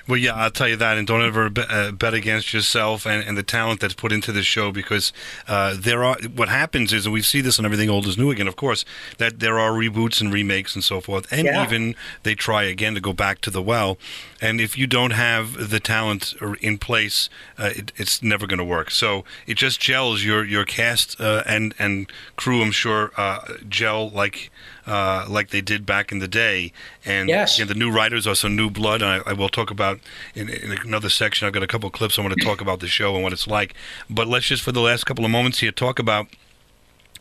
Well, 0.09 0.19
yeah, 0.19 0.35
I'll 0.35 0.53
tell 0.53 0.69
you 0.69 0.77
that, 0.77 0.99
and 0.99 1.05
don't 1.05 1.23
ever 1.23 1.51
uh, 1.69 1.91
bet 1.91 2.15
against 2.15 2.55
yourself 2.55 3.07
and, 3.07 3.27
and 3.27 3.37
the 3.37 3.43
talent 3.43 3.81
that's 3.81 3.93
put 3.95 4.13
into 4.13 4.31
the 4.31 4.45
show 4.45 4.71
because 4.71 5.13
uh, 5.49 5.75
there 5.77 6.05
are. 6.05 6.17
What 6.33 6.49
happens 6.49 6.93
is, 6.93 7.07
and 7.07 7.13
we 7.13 7.23
see 7.23 7.41
this 7.41 7.59
on 7.59 7.65
everything 7.65 7.91
old 7.91 8.07
is 8.07 8.17
new 8.17 8.31
again, 8.31 8.47
of 8.47 8.55
course, 8.55 8.85
that 9.19 9.41
there 9.41 9.59
are 9.59 9.73
reboots 9.73 10.21
and 10.21 10.33
remakes 10.33 10.77
and 10.77 10.85
so 10.85 11.01
forth, 11.01 11.27
and 11.33 11.47
Yeah. 11.47 11.65
even 11.65 11.97
they 12.23 12.37
try 12.37 12.63
again 12.63 12.95
to 12.95 13.01
go 13.01 13.13
back 13.13 13.41
to 13.41 13.51
the 13.51 13.61
well. 13.61 13.99
And 14.41 14.61
if 14.61 14.79
you 14.79 14.87
don't 14.87 15.11
have 15.11 15.71
the 15.71 15.81
talent 15.81 16.35
in 16.61 16.79
place, 16.79 17.29
uh, 17.59 17.71
it, 17.75 17.91
it's 17.97 18.23
never 18.23 18.47
going 18.47 18.59
to 18.59 18.65
work. 18.65 18.93
So 18.93 19.25
it 19.49 19.55
just 19.57 19.81
gels. 19.81 20.23
Your 20.23 20.45
your 20.45 20.65
cast 20.65 21.21
uh, 21.21 21.43
and 21.47 21.75
and 21.81 22.09
crew, 22.37 22.63
I'm 22.63 22.71
sure, 22.71 23.11
uh, 23.17 23.41
gel 23.69 24.11
like 24.11 24.53
uh, 24.87 25.27
like 25.29 25.51
they 25.51 25.61
did 25.61 25.85
back 25.85 26.13
in 26.13 26.19
the 26.19 26.29
day. 26.29 26.73
And 27.05 27.29
Yes. 27.29 27.59
the 27.59 27.75
new 27.75 27.91
writers 27.91 28.27
are 28.27 28.35
some 28.35 28.55
new 28.57 28.71
blood. 28.71 29.03
And 29.03 29.11
I, 29.11 29.31
I 29.31 29.33
will 29.33 29.49
talk 29.49 29.71
about 29.71 30.01
in, 30.35 30.49
in 30.49 30.73
another 30.73 31.09
section. 31.09 31.47
I've 31.47 31.53
got 31.53 31.63
a 31.63 31.67
couple 31.67 31.87
of 31.89 31.93
clips 31.93 32.19
I 32.19 32.23
want 32.23 32.35
to 32.39 32.45
talk 32.45 32.61
about 32.61 32.81
the 32.81 32.89
show 32.89 33.15
and 33.15 33.23
what 33.23 33.33
it's 33.33 33.47
like. 33.47 33.75
But 34.09 34.29
let's 34.29 34.47
just 34.47 34.63
for 34.63 34.73
the 34.73 34.81
last 34.81 35.05
couple 35.05 35.25
of 35.25 35.31
moments 35.31 35.59
here 35.59 35.73
talk 35.73 35.99
about 35.99 36.29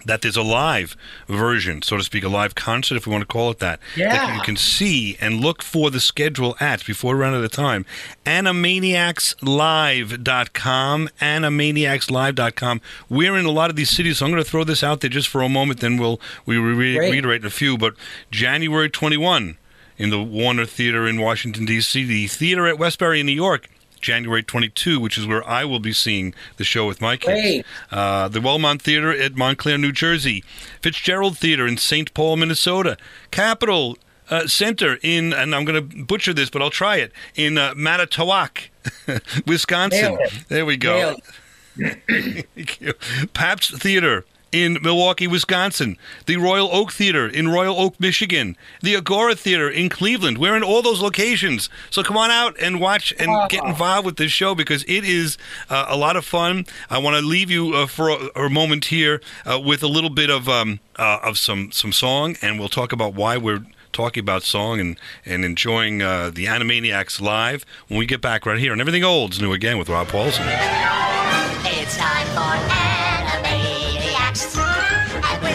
that 0.05 0.21
there's 0.21 0.37
a 0.37 0.43
live 0.43 0.95
version, 1.27 1.81
so 1.81 1.97
to 1.97 2.03
speak, 2.03 2.23
a 2.23 2.29
live 2.29 2.53
concert, 2.55 2.95
if 2.95 3.05
we 3.07 3.11
want 3.11 3.23
to 3.23 3.27
call 3.27 3.49
it 3.51 3.59
that, 3.59 3.79
that 4.11 4.35
you 4.35 4.41
can 4.41 4.55
see 4.55 5.17
and 5.19 5.41
look 5.41 5.61
for 5.63 5.89
the 5.89 5.99
schedule 5.99 6.55
at 6.59 6.85
before 6.85 7.15
we 7.15 7.21
run 7.21 7.33
out 7.33 7.43
of 7.43 7.51
time. 7.51 7.85
Animaniacslive.com, 8.25 11.09
animaniacslive.com. 11.19 12.81
We're 13.09 13.37
in 13.37 13.45
a 13.45 13.51
lot 13.51 13.69
of 13.69 13.75
these 13.75 13.89
cities, 13.89 14.19
so 14.19 14.25
I'm 14.25 14.31
going 14.31 14.43
to 14.43 14.49
throw 14.49 14.63
this 14.63 14.83
out 14.83 15.01
there 15.01 15.09
just 15.09 15.27
for 15.27 15.41
a 15.41 15.49
moment, 15.49 15.79
then 15.79 15.97
we'll 15.97 16.19
we 16.45 16.57
re- 16.57 16.97
reiterate 16.97 17.41
in 17.41 17.47
a 17.47 17.51
few. 17.51 17.77
But 17.77 17.95
January 18.31 18.89
21 18.89 19.57
in 19.97 20.09
the 20.09 20.21
Warner 20.21 20.65
Theater 20.65 21.07
in 21.07 21.21
Washington, 21.21 21.65
D.C., 21.65 22.03
the 22.03 22.27
theater 22.27 22.67
at 22.67 22.77
Westbury 22.77 23.21
in 23.21 23.25
New 23.25 23.31
York. 23.31 23.69
January 24.01 24.43
22, 24.43 24.99
which 24.99 25.17
is 25.17 25.25
where 25.25 25.47
I 25.47 25.65
will 25.65 25.79
be 25.79 25.93
seeing 25.93 26.33
the 26.57 26.63
show 26.63 26.87
with 26.87 27.01
my 27.01 27.17
kids. 27.17 27.65
Uh, 27.91 28.27
the 28.27 28.39
Wellmont 28.39 28.81
Theater 28.81 29.11
at 29.11 29.35
Montclair, 29.35 29.77
New 29.77 29.91
Jersey. 29.91 30.43
Fitzgerald 30.81 31.37
Theater 31.37 31.67
in 31.67 31.77
St. 31.77 32.13
Paul, 32.13 32.37
Minnesota. 32.37 32.97
Capitol 33.31 33.97
uh, 34.29 34.47
Center 34.47 34.97
in, 35.01 35.33
and 35.33 35.53
I'm 35.55 35.65
going 35.65 35.89
to 35.89 36.03
butcher 36.03 36.33
this, 36.33 36.49
but 36.49 36.61
I'll 36.61 36.69
try 36.69 36.97
it, 36.97 37.11
in 37.35 37.57
uh, 37.57 37.73
Manitowoc, 37.75 38.69
Wisconsin. 39.47 40.17
There 40.47 40.65
we 40.65 40.77
go. 40.77 41.15
Thank 41.77 42.81
you. 42.81 42.93
Pabst 43.33 43.77
Theater 43.81 44.25
in 44.55 44.77
Milwaukee, 44.81 45.27
Wisconsin, 45.27 45.97
the 46.27 46.37
Royal 46.37 46.69
Oak 46.71 46.93
Theater 46.93 47.27
in 47.27 47.49
Royal 47.49 47.77
Oak, 47.77 47.99
Michigan, 47.99 48.55
the 48.81 48.95
Agora 48.95 49.35
Theater 49.35 49.69
in 49.69 49.89
Cleveland. 49.89 50.37
We're 50.37 50.55
in 50.55 50.63
all 50.63 50.81
those 50.81 51.01
locations. 51.01 51.69
So 51.89 52.03
come 52.03 52.15
on 52.15 52.31
out 52.31 52.55
and 52.61 52.79
watch 52.79 53.13
and 53.19 53.29
oh. 53.29 53.47
get 53.49 53.65
involved 53.65 54.05
with 54.05 54.15
this 54.15 54.31
show 54.31 54.55
because 54.55 54.83
it 54.83 55.03
is 55.03 55.37
uh, 55.69 55.87
a 55.89 55.97
lot 55.97 56.15
of 56.15 56.23
fun. 56.23 56.65
I 56.89 56.99
want 56.99 57.17
to 57.17 57.21
leave 57.21 57.51
you 57.51 57.73
uh, 57.73 57.85
for 57.85 58.09
a, 58.09 58.45
a, 58.45 58.49
moment 58.49 58.85
here 58.85 59.21
uh, 59.45 59.59
with 59.59 59.83
a 59.83 59.87
little 59.87 60.09
bit 60.09 60.29
of 60.29 60.47
um, 60.47 60.79
uh, 60.95 61.19
of 61.21 61.37
some 61.37 61.73
some 61.73 61.91
song, 61.91 62.37
and 62.41 62.57
we'll 62.57 62.69
talk 62.69 62.93
about 62.93 63.13
why 63.13 63.35
we're 63.35 63.65
talking 63.91 64.21
about 64.21 64.43
song 64.43 64.79
and, 64.79 64.97
and 65.25 65.43
enjoying 65.43 66.01
uh, 66.01 66.29
the 66.29 66.45
Animaniacs 66.45 67.19
live 67.19 67.65
when 67.87 67.97
we 67.97 68.05
get 68.05 68.21
back 68.21 68.45
right 68.45 68.59
here 68.59 68.71
And 68.71 68.81
Everything 68.81 69.03
Old's 69.03 69.41
New 69.41 69.53
Again 69.53 69.77
with 69.77 69.89
Rob 69.89 70.07
Paulsen. 70.07 71.14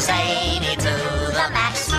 Zany 0.00 0.76
to 0.76 0.92
the 1.36 1.46
max. 1.52 1.92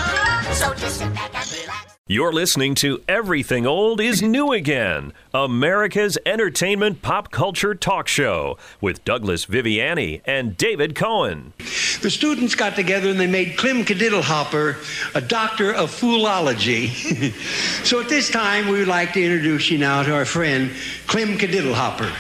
So 0.58 0.74
just 0.74 1.00
sit 1.00 1.14
back 1.14 1.34
and 1.36 1.52
relax. 1.52 1.81
You're 2.12 2.34
listening 2.34 2.76
to 2.76 3.02
Everything 3.08 3.66
Old 3.66 4.02
is 4.02 4.22
New 4.22 4.52
Again, 4.52 5.14
America's 5.34 6.18
entertainment 6.26 7.02
pop 7.02 7.32
culture 7.32 7.74
talk 7.74 8.10
show 8.10 8.58
with 8.82 9.06
Douglas 9.06 9.46
Viviani 9.46 10.20
and 10.26 10.58
David 10.58 10.94
Cohen. 10.94 11.54
The 12.02 12.10
students 12.10 12.54
got 12.54 12.76
together 12.76 13.08
and 13.08 13.18
they 13.18 13.28
made 13.28 13.58
Clem 13.58 13.86
Kadiddlehopper 13.86 15.16
a 15.16 15.22
doctor 15.22 15.74
of 15.74 15.90
foolology. 15.90 17.32
so 17.86 18.02
at 18.02 18.10
this 18.10 18.30
time, 18.30 18.68
we 18.68 18.80
would 18.80 18.90
like 18.90 19.14
to 19.14 19.24
introduce 19.24 19.72
you 19.72 19.78
now 19.78 20.04
to 20.04 20.14
our 20.14 20.26
friend 20.26 20.70
Clem 21.08 21.38
Kadiddlehopper. 21.38 22.12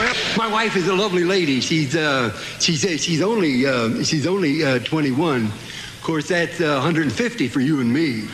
Well, 0.00 0.14
my 0.36 0.52
wife 0.52 0.74
is 0.74 0.88
a 0.88 0.92
lovely 0.92 1.22
lady. 1.22 1.60
She's 1.60 1.94
uh, 1.94 2.36
she's 2.58 2.80
she's 3.00 3.22
only 3.22 3.64
uh, 3.64 4.02
she's 4.02 4.26
only 4.26 4.64
uh, 4.64 4.80
21. 4.80 5.44
Of 5.44 6.00
course, 6.02 6.26
that's 6.26 6.58
150 6.58 7.46
for 7.46 7.60
you 7.60 7.80
and 7.80 7.92
me 7.92 8.24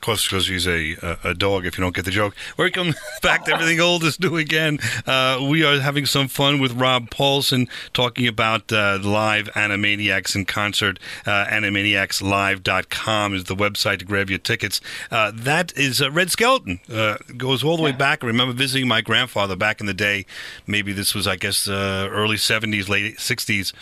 course, 0.00 0.26
because 0.26 0.48
he's 0.48 0.66
a, 0.66 0.96
a, 1.02 1.30
a 1.30 1.34
dog. 1.34 1.66
If 1.66 1.76
you 1.78 1.82
don't 1.82 1.94
get 1.94 2.04
the 2.04 2.10
joke, 2.10 2.34
welcome 2.56 2.94
back 3.22 3.44
to 3.44 3.52
everything 3.52 3.80
old 3.80 4.04
is 4.04 4.18
new 4.20 4.36
again. 4.36 4.78
Uh, 5.06 5.44
we 5.48 5.64
are 5.64 5.80
having 5.80 6.06
some 6.06 6.28
fun 6.28 6.60
with 6.60 6.72
Rob 6.72 7.10
Paulsen 7.10 7.68
talking 7.92 8.26
about 8.26 8.72
uh, 8.72 8.98
live 9.02 9.48
Animaniacs 9.54 10.34
in 10.34 10.44
concert. 10.44 10.98
Uh, 11.26 11.44
Animaniacslive.com 11.46 13.34
is 13.34 13.44
the 13.44 13.56
website 13.56 13.98
to 13.98 14.04
grab 14.04 14.30
your 14.30 14.38
tickets. 14.38 14.80
Uh, 15.10 15.32
that 15.34 15.76
is 15.76 16.00
uh, 16.00 16.10
Red 16.10 16.30
Skelton. 16.30 16.80
Uh, 16.92 17.16
goes 17.36 17.62
all 17.62 17.76
the 17.76 17.82
way 17.82 17.92
back. 17.92 18.24
I 18.24 18.26
remember 18.26 18.54
visiting 18.54 18.88
my 18.88 19.00
grandfather 19.00 19.56
back 19.56 19.80
in 19.80 19.86
the 19.86 19.94
day. 19.94 20.26
Maybe 20.66 20.92
this 20.92 21.14
was, 21.14 21.26
I 21.26 21.36
guess, 21.36 21.68
uh, 21.68 22.08
early 22.10 22.36
'70s, 22.36 22.88
late 22.88 23.18
'60s 23.18 23.72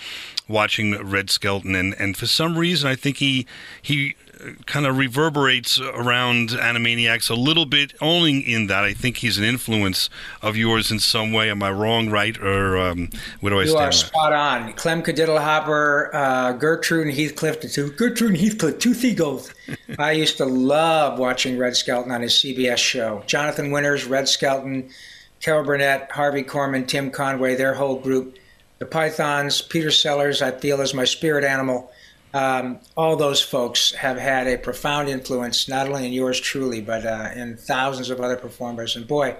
watching 0.48 0.96
Red 1.08 1.30
Skelton, 1.30 1.74
and, 1.74 1.94
and 1.98 2.16
for 2.16 2.26
some 2.26 2.56
reason, 2.56 2.88
I 2.88 2.94
think 2.94 3.18
he 3.18 3.46
he 3.80 4.14
kind 4.66 4.86
of 4.86 4.96
reverberates 4.96 5.80
around 5.80 6.50
Animaniacs 6.50 7.30
a 7.30 7.34
little 7.34 7.66
bit, 7.66 7.92
only 8.00 8.38
in 8.38 8.66
that 8.68 8.84
I 8.84 8.92
think 8.92 9.18
he's 9.18 9.38
an 9.38 9.44
influence 9.44 10.08
of 10.42 10.56
yours 10.56 10.90
in 10.90 10.98
some 11.00 11.32
way. 11.32 11.50
Am 11.50 11.62
I 11.62 11.70
wrong, 11.70 12.10
right, 12.10 12.38
or 12.38 12.78
um, 12.78 13.10
where 13.40 13.50
do 13.50 13.58
I 13.58 13.62
you 13.62 13.68
stand? 13.68 13.80
You 13.80 13.88
are 13.88 13.92
spot 13.92 14.32
on. 14.32 14.72
Clem 14.74 15.02
Kadiddlehopper, 15.02 16.14
uh, 16.14 16.52
Gertrude 16.52 17.08
and 17.08 17.16
Heathcliff, 17.16 17.60
the 17.60 17.68
two, 17.68 17.90
Gertrude 17.92 18.32
and 18.32 18.40
Heathcliff, 18.40 18.78
two 18.78 18.94
seagulls. 18.94 19.52
I 19.98 20.12
used 20.12 20.36
to 20.38 20.44
love 20.44 21.18
watching 21.18 21.58
Red 21.58 21.76
Skelton 21.76 22.12
on 22.12 22.22
his 22.22 22.32
CBS 22.32 22.78
show. 22.78 23.22
Jonathan 23.26 23.70
Winters, 23.70 24.04
Red 24.04 24.28
Skelton, 24.28 24.90
Carol 25.40 25.64
Burnett, 25.64 26.10
Harvey 26.10 26.42
Korman, 26.42 26.86
Tim 26.86 27.10
Conway, 27.10 27.54
their 27.56 27.74
whole 27.74 27.96
group. 27.96 28.36
The 28.78 28.86
Pythons, 28.86 29.60
Peter 29.60 29.90
Sellers, 29.90 30.40
I 30.40 30.52
feel 30.52 30.80
is 30.80 30.94
my 30.94 31.04
spirit 31.04 31.44
animal 31.44 31.90
um, 32.34 32.78
all 32.96 33.16
those 33.16 33.40
folks 33.40 33.92
have 33.92 34.18
had 34.18 34.46
a 34.46 34.58
profound 34.58 35.08
influence, 35.08 35.68
not 35.68 35.88
only 35.88 36.06
in 36.06 36.12
yours 36.12 36.38
truly, 36.38 36.80
but 36.80 37.06
uh, 37.06 37.30
in 37.34 37.56
thousands 37.56 38.10
of 38.10 38.20
other 38.20 38.36
performers. 38.36 38.96
And 38.96 39.06
boy, 39.06 39.36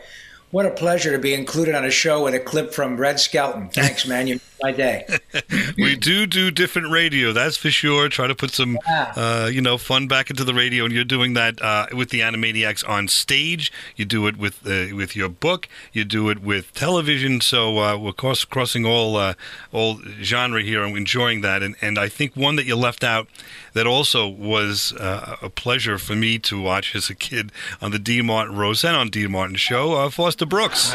what 0.51 0.65
a 0.65 0.71
pleasure 0.71 1.13
to 1.13 1.19
be 1.19 1.35
included 1.35 1.75
on 1.75 1.85
a 1.85 1.91
show 1.91 2.25
with 2.25 2.35
a 2.35 2.41
clip 2.41 2.73
from 2.73 2.97
Red 2.97 3.21
Skelton. 3.21 3.69
Thanks, 3.69 4.07
man. 4.07 4.27
You 4.27 4.41
my 4.63 4.73
day. 4.73 5.07
we 5.79 5.97
do 5.97 6.27
do 6.27 6.51
different 6.51 6.91
radio, 6.91 7.33
that's 7.33 7.57
for 7.57 7.71
sure. 7.71 8.09
Try 8.09 8.27
to 8.27 8.35
put 8.35 8.51
some, 8.51 8.79
yeah. 8.87 9.13
uh, 9.17 9.51
you 9.53 9.61
know, 9.61 9.79
fun 9.79 10.09
back 10.09 10.31
into 10.31 10.45
the 10.45 10.55
radio, 10.55 10.85
and 10.85 10.93
you're 10.93 11.05
doing 11.05 11.35
that 11.35 11.61
uh, 11.63 11.87
with 11.93 12.11
the 12.11 12.21
Animaniacs 12.21 12.89
on 12.89 13.09
stage. 13.09 13.73
You 13.97 14.05
do 14.05 14.27
it 14.27 14.37
with 14.37 14.67
uh, 14.67 14.95
with 14.95 15.17
your 15.17 15.29
book. 15.29 15.69
You 15.93 16.05
do 16.05 16.29
it 16.29 16.43
with 16.43 16.73
television. 16.75 17.41
So 17.41 17.79
uh, 17.79 17.97
we're 17.97 18.13
cross- 18.13 18.45
crossing 18.45 18.85
all 18.85 19.17
uh, 19.17 19.35
all 19.73 20.01
genre 20.23 20.63
here. 20.63 20.83
I'm 20.83 20.97
enjoying 20.97 21.41
that, 21.43 21.63
and 21.63 21.77
and 21.81 21.99
I 21.99 22.09
think 22.09 22.37
one 22.37 22.57
that 22.57 22.67
you 22.67 22.77
left 22.77 23.05
out 23.05 23.29
that 23.75 23.87
also 23.87 24.27
was 24.27 24.93
uh, 24.95 25.37
a 25.43 25.51
pleasure 25.51 25.99
for 25.99 26.17
me 26.17 26.39
to 26.41 26.61
watch 26.61 26.95
as 26.97 27.11
a 27.11 27.15
kid 27.15 27.53
on 27.81 27.91
the 27.91 27.99
Dean 27.99 28.27
Martin 28.27 28.57
Roseanne 28.57 28.95
on 28.95 29.09
Dean 29.11 29.31
Martin 29.31 29.57
show. 29.57 30.09
Foster 30.11 30.47
Brooks. 30.47 30.95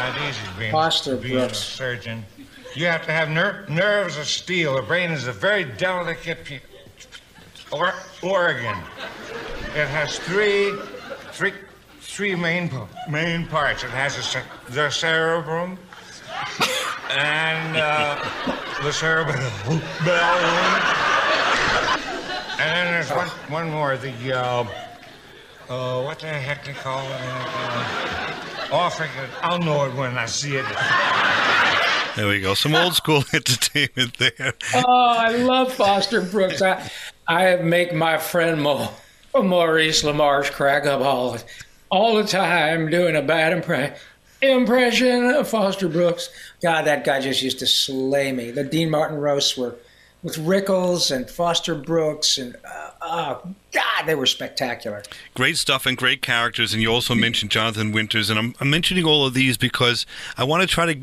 Foster 0.70 1.16
Brooks, 1.16 1.58
surgeon. 1.58 2.24
You 2.74 2.86
have 2.86 3.04
to 3.06 3.12
have 3.12 3.28
ner- 3.30 3.64
nerves 3.68 4.16
of 4.18 4.26
steel. 4.26 4.74
The 4.76 4.82
brain 4.82 5.10
is 5.12 5.26
a 5.28 5.32
very 5.32 5.64
delicate 5.64 6.60
or- 7.70 7.94
organ. 8.22 8.76
It 9.76 9.86
has 9.88 10.18
three, 10.18 10.72
three, 11.32 11.52
three 12.00 12.34
main 12.34 12.70
main 13.08 13.46
parts. 13.46 13.84
It 13.84 13.90
has 13.90 14.14
ce- 14.14 14.38
the 14.70 14.90
cerebrum 14.90 15.78
and 17.10 17.76
uh, 17.76 18.24
the 18.82 18.92
cerebellum. 18.92 19.80
And 22.58 22.70
then 22.70 22.92
there's 22.92 23.10
one, 23.10 23.28
one 23.50 23.70
more. 23.70 23.96
The 23.96 24.32
uh, 24.32 24.64
uh, 25.68 26.02
what 26.02 26.18
the 26.18 26.26
heck 26.26 26.64
they 26.64 26.72
call 26.72 27.04
it? 27.06 27.20
Uh, 27.20 28.68
oh, 28.72 28.80
I 28.80 28.90
forget. 28.90 29.28
I'll 29.42 29.58
know 29.60 29.84
it 29.86 29.94
when 29.94 30.18
I 30.18 30.26
see 30.26 30.56
it. 30.56 30.64
There 32.16 32.28
we 32.28 32.40
go. 32.40 32.54
Some 32.54 32.74
old 32.74 32.94
school 32.94 33.24
entertainment 33.32 34.18
there. 34.18 34.54
Oh, 34.74 34.84
I 34.86 35.30
love 35.36 35.72
Foster 35.72 36.20
Brooks. 36.20 36.62
I, 36.62 36.88
I 37.26 37.56
make 37.56 37.92
my 37.92 38.18
friend 38.18 38.62
Mo, 38.62 38.90
Maurice 39.34 40.02
LaMarche 40.02 40.52
crack 40.52 40.86
up 40.86 41.00
all, 41.00 41.36
all 41.90 42.14
the 42.14 42.24
time 42.24 42.88
doing 42.88 43.16
a 43.16 43.22
bad 43.22 43.60
impre- 43.60 43.96
impression 44.40 45.24
of 45.26 45.48
Foster 45.48 45.88
Brooks. 45.88 46.30
God, 46.62 46.82
that 46.82 47.04
guy 47.04 47.20
just 47.20 47.42
used 47.42 47.58
to 47.58 47.66
slay 47.66 48.30
me. 48.30 48.52
The 48.52 48.64
Dean 48.64 48.90
Martin 48.90 49.18
roasts 49.18 49.56
were 49.56 49.74
with 50.24 50.38
Rickles 50.38 51.14
and 51.14 51.30
Foster 51.30 51.74
Brooks 51.74 52.38
and 52.38 52.56
uh, 52.64 52.90
oh 53.02 53.54
God, 53.72 54.06
they 54.06 54.14
were 54.14 54.26
spectacular. 54.26 55.02
Great 55.34 55.58
stuff 55.58 55.84
and 55.84 55.96
great 55.96 56.22
characters. 56.22 56.72
And 56.72 56.80
you 56.80 56.90
also 56.90 57.14
mentioned 57.14 57.50
Jonathan 57.50 57.92
Winters, 57.92 58.30
and 58.30 58.38
I'm, 58.38 58.54
I'm 58.58 58.70
mentioning 58.70 59.04
all 59.04 59.26
of 59.26 59.34
these 59.34 59.56
because 59.56 60.06
I 60.38 60.44
want 60.44 60.62
to 60.62 60.66
try 60.66 60.86
to 60.86 60.94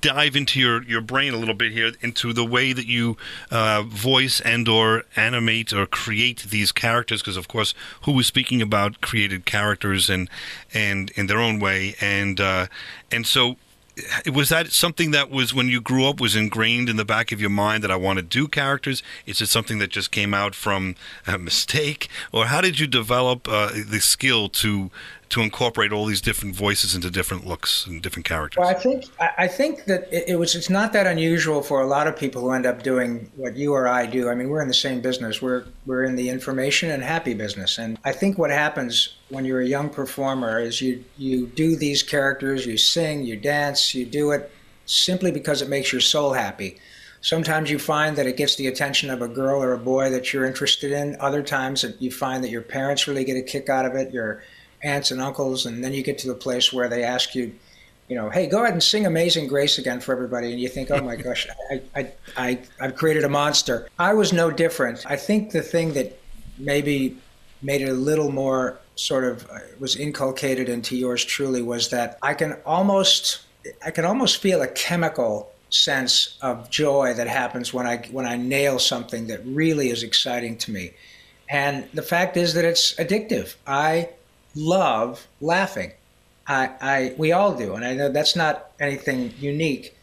dive 0.00 0.34
into 0.34 0.58
your, 0.58 0.82
your 0.82 1.00
brain 1.00 1.32
a 1.32 1.36
little 1.36 1.54
bit 1.54 1.70
here, 1.72 1.92
into 2.00 2.32
the 2.32 2.44
way 2.44 2.72
that 2.72 2.86
you 2.86 3.16
uh, 3.50 3.82
voice 3.82 4.40
and 4.40 4.68
or 4.68 5.04
animate 5.14 5.72
or 5.72 5.86
create 5.86 6.46
these 6.50 6.72
characters. 6.72 7.22
Because 7.22 7.36
of 7.36 7.46
course, 7.46 7.74
who 8.02 8.12
was 8.12 8.26
speaking 8.26 8.60
about 8.60 9.00
created 9.00 9.44
characters 9.44 10.10
and 10.10 10.28
and 10.72 11.10
in 11.10 11.28
their 11.28 11.38
own 11.38 11.60
way, 11.60 11.94
and 12.00 12.40
uh, 12.40 12.66
and 13.12 13.26
so 13.26 13.56
was 14.32 14.48
that 14.48 14.72
something 14.72 15.10
that 15.12 15.30
was 15.30 15.54
when 15.54 15.68
you 15.68 15.80
grew 15.80 16.06
up 16.06 16.20
was 16.20 16.34
ingrained 16.34 16.88
in 16.88 16.96
the 16.96 17.04
back 17.04 17.32
of 17.32 17.40
your 17.40 17.50
mind 17.50 17.84
that 17.84 17.90
I 17.90 17.96
want 17.96 18.18
to 18.18 18.22
do 18.22 18.48
characters? 18.48 19.02
Is 19.26 19.40
it 19.40 19.48
something 19.48 19.78
that 19.78 19.90
just 19.90 20.10
came 20.10 20.34
out 20.34 20.54
from 20.54 20.96
a 21.26 21.38
mistake, 21.38 22.08
or 22.32 22.46
how 22.46 22.60
did 22.60 22.80
you 22.80 22.86
develop 22.86 23.48
uh, 23.48 23.70
the 23.86 24.00
skill 24.00 24.48
to 24.48 24.90
to 25.30 25.40
incorporate 25.40 25.92
all 25.92 26.06
these 26.06 26.20
different 26.20 26.54
voices 26.54 26.94
into 26.94 27.10
different 27.10 27.46
looks 27.46 27.86
and 27.86 28.02
different 28.02 28.26
characters? 28.26 28.60
Well, 28.60 28.68
I 28.68 28.74
think 28.74 29.04
I 29.18 29.48
think 29.48 29.84
that 29.86 30.08
it, 30.10 30.38
was 30.38 30.54
it's 30.54 30.70
not 30.70 30.92
that 30.92 31.06
unusual 31.06 31.62
for 31.62 31.80
a 31.80 31.86
lot 31.86 32.06
of 32.06 32.16
people 32.16 32.42
who 32.42 32.52
end 32.52 32.66
up 32.66 32.82
doing 32.82 33.30
what 33.36 33.56
you 33.56 33.72
or 33.72 33.88
I 33.88 34.06
do. 34.06 34.28
I 34.28 34.34
mean, 34.34 34.48
we're 34.48 34.62
in 34.62 34.68
the 34.68 34.74
same 34.74 35.00
business. 35.00 35.42
We're 35.42 35.64
we're 35.86 36.04
in 36.04 36.16
the 36.16 36.28
information 36.28 36.90
and 36.90 37.02
happy 37.02 37.34
business, 37.34 37.78
and 37.78 37.98
I 38.04 38.12
think 38.12 38.38
what 38.38 38.50
happens 38.50 39.16
when 39.28 39.44
you're 39.44 39.60
a 39.60 39.66
young 39.66 39.90
performer 39.90 40.60
is 40.60 40.80
you 40.80 41.04
you 41.16 41.46
do 41.46 41.76
these 41.76 42.02
characters, 42.02 42.66
you 42.66 42.76
sing, 42.76 43.24
you 43.24 43.36
dance, 43.36 43.94
you 43.94 44.06
do 44.06 44.30
it 44.30 44.50
simply 44.86 45.30
because 45.32 45.62
it 45.62 45.68
makes 45.68 45.92
your 45.92 46.00
soul 46.00 46.32
happy. 46.32 46.78
Sometimes 47.24 47.70
you 47.70 47.78
find 47.78 48.16
that 48.16 48.26
it 48.26 48.36
gets 48.36 48.56
the 48.56 48.66
attention 48.66 49.08
of 49.08 49.22
a 49.22 49.28
girl 49.28 49.62
or 49.62 49.72
a 49.72 49.78
boy 49.78 50.10
that 50.10 50.30
you're 50.30 50.44
interested 50.44 50.92
in. 50.92 51.16
Other 51.20 51.42
times 51.42 51.82
you 51.98 52.10
find 52.10 52.44
that 52.44 52.50
your 52.50 52.60
parents 52.60 53.08
really 53.08 53.24
get 53.24 53.38
a 53.38 53.42
kick 53.42 53.70
out 53.70 53.86
of 53.86 53.94
it. 53.94 54.12
Your 54.12 54.42
aunts 54.84 55.10
and 55.10 55.20
uncles, 55.20 55.66
and 55.66 55.82
then 55.82 55.92
you 55.92 56.02
get 56.02 56.18
to 56.18 56.28
the 56.28 56.34
place 56.34 56.72
where 56.72 56.88
they 56.88 57.02
ask 57.02 57.34
you, 57.34 57.52
you 58.08 58.16
know, 58.16 58.28
hey, 58.28 58.46
go 58.46 58.62
ahead 58.62 58.74
and 58.74 58.82
sing 58.82 59.06
Amazing 59.06 59.48
Grace 59.48 59.78
again 59.78 60.00
for 60.00 60.12
everybody. 60.12 60.52
And 60.52 60.60
you 60.60 60.68
think, 60.68 60.90
oh 60.90 61.00
my 61.00 61.16
gosh, 61.26 61.48
I, 61.70 61.82
I, 61.96 62.12
I, 62.36 62.58
I've 62.80 62.94
created 62.94 63.24
a 63.24 63.28
monster. 63.28 63.88
I 63.98 64.14
was 64.14 64.32
no 64.32 64.50
different. 64.50 65.04
I 65.06 65.16
think 65.16 65.52
the 65.52 65.62
thing 65.62 65.94
that 65.94 66.18
maybe 66.58 67.16
made 67.62 67.80
it 67.80 67.88
a 67.88 67.94
little 67.94 68.30
more 68.30 68.78
sort 68.96 69.24
of 69.24 69.48
uh, 69.50 69.58
was 69.80 69.96
inculcated 69.96 70.68
into 70.68 70.96
yours 70.96 71.24
truly 71.24 71.62
was 71.62 71.88
that 71.90 72.18
I 72.22 72.34
can 72.34 72.58
almost, 72.66 73.40
I 73.84 73.90
can 73.90 74.04
almost 74.04 74.36
feel 74.36 74.62
a 74.62 74.68
chemical 74.68 75.50
sense 75.70 76.38
of 76.40 76.70
joy 76.70 77.14
that 77.14 77.26
happens 77.26 77.74
when 77.74 77.86
I 77.86 77.96
when 78.12 78.26
I 78.26 78.36
nail 78.36 78.78
something 78.78 79.26
that 79.26 79.40
really 79.44 79.90
is 79.90 80.02
exciting 80.02 80.56
to 80.58 80.70
me. 80.70 80.92
And 81.48 81.88
the 81.92 82.02
fact 82.02 82.36
is 82.36 82.54
that 82.54 82.64
it's 82.64 82.94
addictive. 82.94 83.56
I 83.66 84.10
love 84.54 85.26
laughing. 85.40 85.92
I, 86.46 86.70
I 86.80 87.14
we 87.16 87.32
all 87.32 87.54
do, 87.54 87.74
and 87.74 87.84
I 87.84 87.94
know 87.94 88.10
that's 88.10 88.36
not 88.36 88.70
anything 88.78 89.32
unique, 89.38 89.96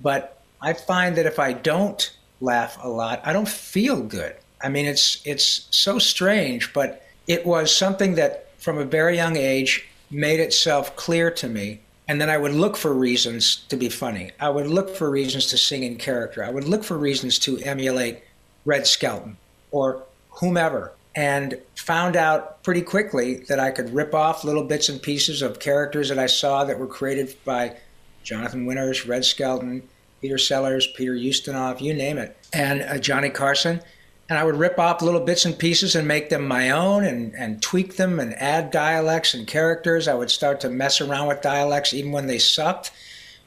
but 0.00 0.42
I 0.60 0.72
find 0.72 1.16
that 1.16 1.26
if 1.26 1.38
I 1.38 1.52
don't 1.52 2.12
laugh 2.40 2.76
a 2.82 2.88
lot, 2.88 3.20
I 3.24 3.32
don't 3.32 3.48
feel 3.48 4.02
good. 4.02 4.36
I 4.62 4.68
mean, 4.68 4.86
it's 4.86 5.20
it's 5.24 5.68
so 5.70 5.98
strange, 5.98 6.72
but 6.72 7.06
it 7.26 7.46
was 7.46 7.74
something 7.74 8.14
that 8.16 8.50
from 8.58 8.78
a 8.78 8.84
very 8.84 9.16
young 9.16 9.36
age 9.36 9.88
made 10.10 10.40
itself 10.40 10.96
clear 10.96 11.30
to 11.30 11.48
me. 11.48 11.80
And 12.08 12.20
then 12.20 12.30
I 12.30 12.38
would 12.38 12.52
look 12.52 12.76
for 12.76 12.94
reasons 12.94 13.56
to 13.68 13.76
be 13.76 13.88
funny. 13.88 14.30
I 14.38 14.48
would 14.48 14.68
look 14.68 14.94
for 14.94 15.10
reasons 15.10 15.46
to 15.46 15.58
sing 15.58 15.82
in 15.82 15.96
character. 15.96 16.44
I 16.44 16.50
would 16.50 16.64
look 16.64 16.84
for 16.84 16.96
reasons 16.96 17.38
to 17.40 17.58
emulate 17.58 18.22
Red 18.64 18.86
Skelton 18.86 19.36
or 19.72 20.04
whomever 20.30 20.92
and 21.16 21.58
found 21.74 22.14
out 22.14 22.62
pretty 22.62 22.82
quickly 22.82 23.36
that 23.48 23.58
I 23.58 23.70
could 23.70 23.92
rip 23.92 24.14
off 24.14 24.44
little 24.44 24.62
bits 24.62 24.90
and 24.90 25.00
pieces 25.00 25.40
of 25.40 25.58
characters 25.58 26.10
that 26.10 26.18
I 26.18 26.26
saw 26.26 26.64
that 26.64 26.78
were 26.78 26.86
created 26.86 27.34
by 27.44 27.74
Jonathan 28.22 28.66
Winters, 28.66 29.06
Red 29.06 29.24
Skelton, 29.24 29.82
Peter 30.20 30.36
Sellers, 30.36 30.86
Peter 30.94 31.14
Ustinov, 31.14 31.80
you 31.80 31.94
name 31.94 32.18
it, 32.18 32.36
and 32.52 32.82
uh, 32.82 32.98
Johnny 32.98 33.30
Carson. 33.30 33.80
And 34.28 34.38
I 34.38 34.44
would 34.44 34.56
rip 34.56 34.78
off 34.78 35.02
little 35.02 35.20
bits 35.20 35.44
and 35.44 35.58
pieces 35.58 35.94
and 35.94 36.06
make 36.06 36.28
them 36.28 36.46
my 36.46 36.70
own 36.70 37.04
and, 37.04 37.32
and 37.34 37.62
tweak 37.62 37.96
them 37.96 38.18
and 38.18 38.34
add 38.34 38.70
dialects 38.70 39.34
and 39.34 39.46
characters. 39.46 40.08
I 40.08 40.14
would 40.14 40.30
start 40.30 40.60
to 40.60 40.68
mess 40.68 41.00
around 41.00 41.28
with 41.28 41.42
dialects 41.42 41.94
even 41.94 42.12
when 42.12 42.26
they 42.26 42.38
sucked. 42.38 42.90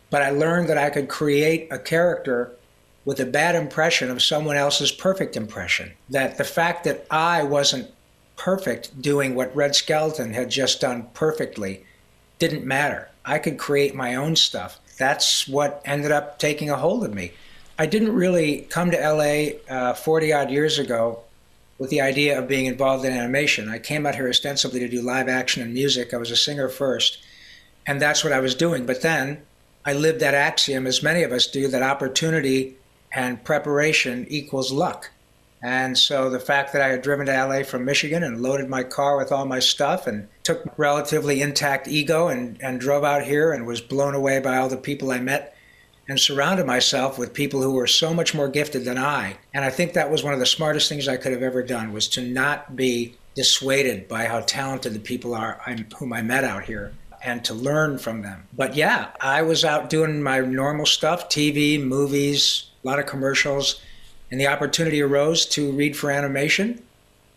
But 0.10 0.22
I 0.22 0.32
learned 0.32 0.70
that 0.70 0.78
I 0.78 0.90
could 0.90 1.10
create 1.10 1.68
a 1.70 1.78
character 1.78 2.54
with 3.10 3.20
a 3.20 3.26
bad 3.26 3.56
impression 3.56 4.12
of 4.12 4.22
someone 4.22 4.56
else's 4.56 4.92
perfect 4.92 5.36
impression. 5.36 5.92
That 6.12 6.38
the 6.38 6.44
fact 6.44 6.84
that 6.84 7.08
I 7.10 7.42
wasn't 7.42 7.90
perfect 8.36 9.02
doing 9.02 9.34
what 9.34 9.56
Red 9.56 9.74
Skelton 9.74 10.32
had 10.32 10.52
just 10.52 10.80
done 10.80 11.08
perfectly 11.16 11.84
didn't 12.38 12.68
matter. 12.68 13.10
I 13.26 13.40
could 13.40 13.58
create 13.58 13.96
my 13.96 14.14
own 14.14 14.36
stuff. 14.36 14.80
That's 15.00 15.48
what 15.48 15.82
ended 15.86 16.12
up 16.12 16.38
taking 16.38 16.70
a 16.70 16.76
hold 16.76 17.04
of 17.04 17.12
me. 17.12 17.32
I 17.80 17.88
didn't 17.88 18.14
really 18.14 18.68
come 18.70 18.92
to 18.92 18.98
LA 18.98 19.58
uh, 19.76 19.96
40 19.96 20.32
odd 20.32 20.52
years 20.52 20.78
ago 20.78 21.22
with 21.80 21.90
the 21.90 22.02
idea 22.02 22.38
of 22.38 22.48
being 22.48 22.68
involved 22.68 23.06
in 23.06 23.12
animation. 23.12 23.70
I 23.70 23.80
came 23.80 24.06
out 24.06 24.14
here 24.14 24.30
ostensibly 24.30 24.82
to 24.82 24.88
do 24.88 25.02
live 25.02 25.28
action 25.28 25.64
and 25.64 25.74
music. 25.74 26.14
I 26.14 26.18
was 26.18 26.30
a 26.30 26.36
singer 26.36 26.70
first, 26.70 27.18
and 27.88 28.00
that's 28.00 28.24
what 28.24 28.34
I 28.34 28.40
was 28.40 28.54
doing. 28.54 28.86
But 28.86 29.02
then 29.02 29.42
I 29.84 29.94
lived 29.94 30.20
that 30.20 30.36
axiom, 30.36 30.86
as 30.86 31.02
many 31.02 31.24
of 31.24 31.32
us 31.32 31.48
do, 31.48 31.68
that 31.70 31.82
opportunity 31.82 32.76
and 33.14 33.44
preparation 33.44 34.26
equals 34.30 34.72
luck. 34.72 35.12
And 35.62 35.98
so 35.98 36.30
the 36.30 36.40
fact 36.40 36.72
that 36.72 36.82
I 36.82 36.88
had 36.88 37.02
driven 37.02 37.26
to 37.26 37.46
LA 37.46 37.64
from 37.64 37.84
Michigan 37.84 38.24
and 38.24 38.42
loaded 38.42 38.70
my 38.70 38.84
car 38.84 39.18
with 39.18 39.32
all 39.32 39.46
my 39.46 39.60
stuff 39.60 40.08
and 40.08 40.28
took 40.44 40.64
relatively 40.78 41.42
intact 41.42 41.88
ego 41.88 42.30
and, 42.30 42.58
and 42.62 42.80
drove 42.80 43.04
out 43.04 43.24
here 43.24 43.52
and 43.52 43.66
was 43.66 43.82
blown 43.82 44.16
away 44.16 44.40
by 44.40 44.58
all 44.58 44.70
the 44.70 44.78
people 44.78 45.12
I 45.12 45.20
met 45.20 45.56
and 46.08 46.20
surrounded 46.20 46.66
myself 46.66 47.20
with 47.20 47.34
people 47.34 47.62
who 47.62 47.74
were 47.74 47.88
so 47.88 48.14
much 48.14 48.34
more 48.34 48.48
gifted 48.48 48.86
than 48.86 48.98
I. 48.98 49.38
And 49.54 49.66
I 49.66 49.70
think 49.70 49.94
that 49.94 50.10
was 50.10 50.24
one 50.24 50.34
of 50.34 50.40
the 50.40 50.46
smartest 50.46 50.88
things 50.88 51.08
I 51.08 51.18
could 51.18 51.34
have 51.34 51.44
ever 51.44 51.62
done 51.62 51.92
was 51.92 52.08
to 52.10 52.22
not 52.22 52.76
be 52.76 53.16
dissuaded 53.36 54.08
by 54.08 54.26
how 54.26 54.40
talented 54.42 54.94
the 54.94 55.00
people 55.00 55.36
are 55.36 55.62
whom 55.98 56.14
I 56.14 56.22
met 56.22 56.44
out 56.44 56.64
here 56.64 56.94
and 57.24 57.44
to 57.46 57.54
learn 57.54 57.98
from 57.98 58.22
them. 58.22 58.48
But 58.54 58.76
yeah, 58.76 59.10
I 59.20 59.42
was 59.42 59.66
out 59.66 59.90
doing 59.90 60.22
my 60.22 60.40
normal 60.40 60.86
stuff, 60.86 61.30
TV, 61.30 61.82
movies, 61.82 62.70
a 62.84 62.88
lot 62.88 63.00
of 63.00 63.06
commercials, 63.06 63.82
and 64.32 64.40
the 64.40 64.48
opportunity 64.48 65.02
arose 65.02 65.46
to 65.48 65.72
read 65.72 65.98
for 65.98 66.12
animation. 66.12 66.82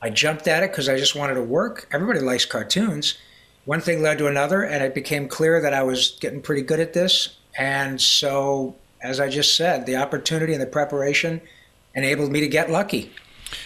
I 0.00 0.10
jumped 0.10 0.48
at 0.48 0.62
it 0.62 0.70
because 0.70 0.88
I 0.88 0.98
just 0.98 1.14
wanted 1.14 1.34
to 1.34 1.42
work. 1.42 1.88
Everybody 1.92 2.20
likes 2.20 2.44
cartoons. 2.44 3.18
One 3.64 3.80
thing 3.80 4.02
led 4.02 4.18
to 4.18 4.26
another, 4.26 4.62
and 4.62 4.82
it 4.82 4.94
became 4.94 5.28
clear 5.28 5.60
that 5.60 5.72
I 5.72 5.82
was 5.82 6.18
getting 6.20 6.42
pretty 6.42 6.62
good 6.62 6.80
at 6.80 6.92
this. 6.92 7.36
And 7.56 8.00
so, 8.00 8.74
as 9.00 9.20
I 9.20 9.28
just 9.28 9.56
said, 9.56 9.86
the 9.86 9.96
opportunity 9.96 10.52
and 10.52 10.62
the 10.62 10.66
preparation 10.66 11.40
enabled 11.94 12.32
me 12.32 12.40
to 12.40 12.48
get 12.48 12.70
lucky. 12.70 13.12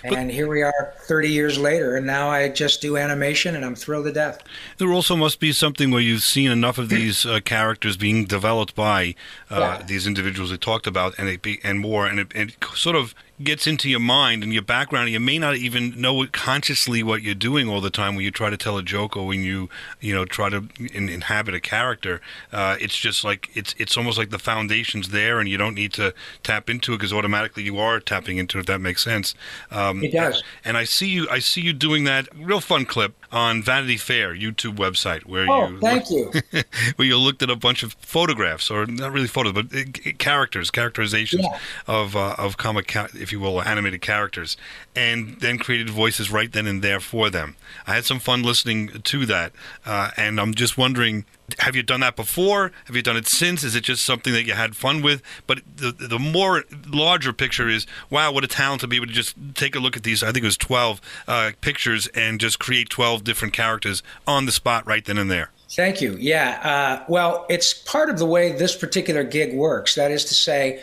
And 0.05 0.31
here 0.31 0.49
we 0.49 0.62
are 0.62 0.94
30 1.01 1.31
years 1.31 1.59
later, 1.59 1.96
and 1.96 2.07
now 2.07 2.29
I 2.29 2.49
just 2.49 2.81
do 2.81 2.96
animation, 2.96 3.55
and 3.55 3.64
I'm 3.64 3.75
thrilled 3.75 4.07
to 4.07 4.12
death. 4.12 4.42
There 4.79 4.92
also 4.92 5.16
must 5.16 5.40
be 5.40 5.53
something 5.53 5.90
where 5.90 6.01
you've 6.01 6.22
seen 6.22 6.51
enough 6.51 6.79
of 6.79 6.88
these 6.88 7.25
uh, 7.27 7.40
characters 7.44 7.96
being 7.96 8.25
developed 8.25 8.75
by 8.75 9.14
uh, 9.51 9.79
yeah. 9.79 9.83
these 9.87 10.07
individuals 10.07 10.51
we 10.51 10.59
talked 10.59 10.87
about, 10.87 11.14
and 11.18 11.40
be, 11.42 11.61
and 11.62 11.81
more, 11.81 12.07
and 12.07 12.20
it, 12.20 12.33
it 12.35 12.57
sort 12.75 12.96
of 12.96 13.14
gets 13.42 13.66
into 13.66 13.88
your 13.88 14.01
mind 14.01 14.42
and 14.42 14.53
your 14.53 14.62
background 14.62 15.05
and 15.05 15.12
you 15.12 15.20
may 15.20 15.38
not 15.38 15.57
even 15.57 16.01
know 16.01 16.27
consciously 16.33 17.03
what 17.03 17.22
you're 17.22 17.35
doing 17.35 17.68
all 17.68 17.81
the 17.81 17.90
time 17.90 18.14
when 18.14 18.25
you 18.25 18.31
try 18.31 18.49
to 18.49 18.57
tell 18.57 18.79
a 18.79 18.83
joke 18.83 19.16
or 19.16 19.27
when 19.27 19.42
you 19.42 19.68
you 20.01 20.14
know 20.14 20.25
try 20.25 20.49
to 20.49 20.68
in, 20.94 21.09
inhabit 21.09 21.55
a 21.55 21.61
character. 21.61 22.20
Uh, 22.53 22.77
it's 22.81 22.96
just 22.96 23.25
like 23.25 23.51
it's 23.55 23.75
it's 23.79 23.96
almost 23.96 24.16
like 24.16 24.31
the 24.31 24.38
foundation's 24.38 25.11
there 25.11 25.38
and 25.38 25.49
you 25.49 25.59
don't 25.59 25.75
need 25.75 25.92
to 25.92 26.14
tap 26.42 26.70
into 26.70 26.94
it 26.94 26.99
because 26.99 27.12
automatically 27.12 27.62
you 27.62 27.79
are 27.79 28.01
tapping 28.01 28.38
into 28.38 28.59
it 28.59 28.61
if 28.61 28.66
that 28.66 28.81
makes 28.81 29.03
sense. 29.03 29.35
Um, 29.70 30.03
it 30.03 30.12
does. 30.12 30.42
and 30.64 30.77
I 30.77 30.85
see 30.85 31.09
you 31.09 31.29
I 31.31 31.38
see 31.40 31.61
you 31.61 31.72
doing 31.72 32.05
that. 32.05 32.29
Real 32.35 32.61
fun 32.61 32.87
clip 32.87 33.14
on 33.33 33.62
Vanity 33.62 33.97
Fair 33.97 34.35
YouTube 34.35 34.77
website 34.77 35.27
where 35.27 35.51
oh, 35.51 35.69
you 35.69 35.81
thank 35.81 36.11
you 36.11 36.33
where 36.97 37.07
you 37.07 37.17
looked 37.17 37.43
at 37.43 37.51
a 37.51 37.57
bunch 37.57 37.83
of 37.83 37.93
photographs 37.95 38.71
or 38.71 38.87
not 38.87 39.12
really 39.12 39.27
photos 39.27 39.53
but 39.53 39.67
uh, 39.75 40.12
characters 40.19 40.71
characterizations 40.71 41.45
yeah. 41.45 41.59
of 41.87 42.17
uh, 42.17 42.35
of 42.39 42.57
comic 42.57 42.87
if 43.15 43.33
you 43.33 43.41
will, 43.41 43.62
animated 43.62 44.01
characters, 44.01 44.57
and 44.95 45.41
then 45.41 45.59
created 45.59 45.91
voices 45.91 46.31
right 46.31 46.53
then 46.53 46.67
and 46.67 46.83
there 46.83 47.01
for 47.01 47.31
them. 47.31 47.57
I 47.87 47.95
had 47.95 48.05
some 48.05 48.19
fun 48.19 48.43
listening 48.43 48.89
to 48.89 49.27
that, 49.27 49.53
uh, 49.85 50.11
and 50.17 50.41
I'm 50.41 50.55
just 50.55 50.79
wondering. 50.79 51.25
Have 51.61 51.77
you 51.77 51.83
done 51.83 52.01
that 52.01 52.17
before? 52.17 52.73
Have 52.87 52.97
you 52.97 53.03
done 53.03 53.17
it 53.17 53.29
since? 53.29 53.63
Is 53.63 53.75
it 53.75 53.85
just 53.85 54.05
something 54.05 54.33
that 54.33 54.45
you 54.45 54.55
had 54.55 54.75
fun 54.75 55.01
with? 55.01 55.23
But 55.47 55.61
the 55.77 55.93
the 55.93 56.19
more 56.19 56.65
larger 56.89 57.33
picture 57.33 57.69
is, 57.69 57.87
wow, 58.11 58.33
what 58.33 58.43
a 58.43 58.49
talent 58.49 58.81
to 58.81 58.89
be 58.89 58.97
able 58.97 59.07
to 59.07 59.13
just 59.13 59.37
take 59.55 59.77
a 59.77 59.79
look 59.79 59.97
at 59.97 60.03
these. 60.03 60.23
I 60.23 60.33
think 60.33 60.39
it 60.39 60.49
was 60.49 60.57
twelve 60.57 61.01
uh, 61.29 61.53
pictures 61.61 62.09
and 62.09 62.41
just 62.41 62.59
create 62.59 62.91
twelve 62.91 63.23
different 63.23 63.55
characters 63.55 64.03
on 64.27 64.47
the 64.47 64.53
spot 64.53 64.87
right 64.87 65.05
then 65.05 65.19
and 65.19 65.31
there. 65.31 65.51
Thank 65.71 66.01
you. 66.01 66.17
Yeah. 66.19 66.61
Uh, 66.63 67.05
well, 67.09 67.47
it's 67.49 67.75
part 67.75 68.11
of 68.11 68.19
the 68.19 68.27
way 68.27 68.53
this 68.53 68.77
particular 68.77 69.25
gig 69.25 69.55
works. 69.55 69.95
That 69.95 70.11
is 70.11 70.25
to 70.27 70.35
say, 70.35 70.83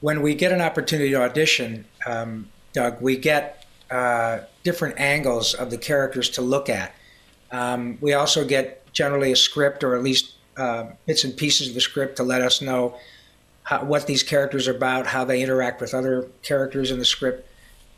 when 0.00 0.22
we 0.22 0.34
get 0.34 0.52
an 0.52 0.60
opportunity 0.60 1.10
to 1.10 1.22
audition, 1.22 1.84
um, 2.06 2.48
Doug, 2.72 3.00
we 3.00 3.16
get 3.16 3.64
uh, 3.90 4.40
different 4.62 4.98
angles 4.98 5.54
of 5.54 5.70
the 5.70 5.78
characters 5.78 6.30
to 6.30 6.42
look 6.42 6.68
at. 6.68 6.94
Um, 7.52 7.98
we 8.00 8.12
also 8.12 8.44
get 8.44 8.83
generally 8.94 9.32
a 9.32 9.36
script 9.36 9.84
or 9.84 9.94
at 9.94 10.02
least 10.02 10.34
uh, 10.56 10.86
bits 11.06 11.24
and 11.24 11.36
pieces 11.36 11.68
of 11.68 11.74
the 11.74 11.80
script 11.80 12.16
to 12.16 12.22
let 12.22 12.40
us 12.40 12.62
know 12.62 12.96
how, 13.64 13.84
what 13.84 14.06
these 14.06 14.22
characters 14.22 14.66
are 14.68 14.74
about, 14.76 15.06
how 15.06 15.24
they 15.24 15.42
interact 15.42 15.80
with 15.80 15.92
other 15.92 16.28
characters 16.42 16.90
in 16.90 16.98
the 16.98 17.04
script. 17.04 17.46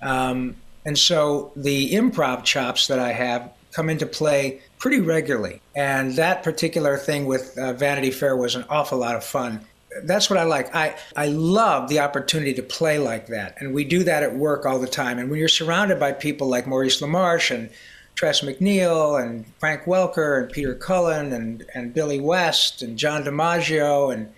Um, 0.02 0.56
and 0.84 0.98
so 0.98 1.52
the 1.54 1.92
improv 1.92 2.44
chops 2.44 2.88
that 2.88 2.98
I 2.98 3.12
have 3.12 3.52
come 3.72 3.88
into 3.88 4.06
play 4.06 4.62
pretty 4.78 5.00
regularly. 5.00 5.60
And 5.74 6.16
that 6.16 6.42
particular 6.42 6.96
thing 6.96 7.26
with 7.26 7.56
uh, 7.58 7.74
Vanity 7.74 8.10
Fair 8.10 8.36
was 8.36 8.54
an 8.54 8.64
awful 8.68 8.98
lot 8.98 9.14
of 9.14 9.24
fun 9.24 9.66
that's 10.02 10.28
what 10.28 10.38
I 10.38 10.44
like. 10.44 10.74
I, 10.74 10.96
I 11.16 11.26
love 11.26 11.88
the 11.88 12.00
opportunity 12.00 12.54
to 12.54 12.62
play 12.62 12.98
like 12.98 13.28
that. 13.28 13.56
And 13.58 13.74
we 13.74 13.84
do 13.84 14.04
that 14.04 14.22
at 14.22 14.34
work 14.34 14.66
all 14.66 14.78
the 14.78 14.86
time. 14.86 15.18
And 15.18 15.30
when 15.30 15.38
you're 15.38 15.48
surrounded 15.48 15.98
by 15.98 16.12
people 16.12 16.48
like 16.48 16.66
Maurice 16.66 17.00
LaMarche 17.00 17.54
and 17.54 17.70
Tress 18.16 18.40
MacNeille 18.40 19.22
and 19.22 19.46
Frank 19.60 19.84
Welker 19.84 20.42
and 20.42 20.50
Peter 20.50 20.74
Cullen 20.74 21.32
and, 21.32 21.64
and 21.74 21.94
Billy 21.94 22.18
West 22.18 22.82
and 22.82 22.98
John 22.98 23.22
DiMaggio, 23.22 24.12
and 24.12 24.32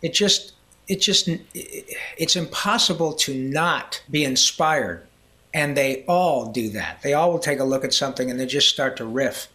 it 0.00 0.14
just, 0.14 0.54
it 0.88 1.00
just, 1.00 1.28
it's 1.52 2.36
impossible 2.36 3.12
to 3.14 3.34
not 3.34 4.02
be 4.10 4.24
inspired. 4.24 5.06
And 5.52 5.76
they 5.76 6.04
all 6.06 6.50
do 6.50 6.70
that. 6.70 7.02
They 7.02 7.12
all 7.12 7.30
will 7.30 7.38
take 7.38 7.60
a 7.60 7.64
look 7.64 7.84
at 7.84 7.94
something 7.94 8.30
and 8.30 8.40
they 8.40 8.46
just 8.46 8.68
start 8.68 8.96
to 8.96 9.04
riff. 9.04 9.48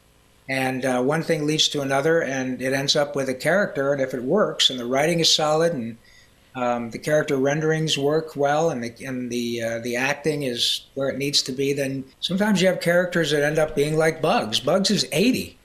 And 0.47 0.83
uh, 0.83 1.01
one 1.01 1.23
thing 1.23 1.45
leads 1.45 1.67
to 1.69 1.81
another, 1.81 2.21
and 2.21 2.59
it 2.59 2.73
ends 2.73 2.95
up 2.95 3.15
with 3.15 3.29
a 3.29 3.35
character. 3.35 3.93
And 3.93 4.01
if 4.01 4.15
it 4.15 4.23
works, 4.23 4.71
and 4.71 4.79
the 4.79 4.85
writing 4.85 5.19
is 5.19 5.33
solid, 5.33 5.73
and 5.73 5.97
um, 6.55 6.89
the 6.89 6.97
character 6.97 7.37
renderings 7.37 7.97
work 7.97 8.35
well, 8.35 8.69
and 8.69 8.83
the 8.83 9.05
and 9.05 9.31
the 9.31 9.61
uh, 9.61 9.79
the 9.79 9.95
acting 9.95 10.43
is 10.43 10.81
where 10.95 11.09
it 11.09 11.17
needs 11.17 11.41
to 11.43 11.51
be, 11.51 11.73
then 11.73 12.03
sometimes 12.19 12.61
you 12.61 12.67
have 12.67 12.81
characters 12.81 13.31
that 13.31 13.43
end 13.43 13.59
up 13.59 13.75
being 13.75 13.97
like 13.97 14.21
Bugs. 14.21 14.59
Bugs 14.59 14.89
is 14.89 15.07
80, 15.11 15.57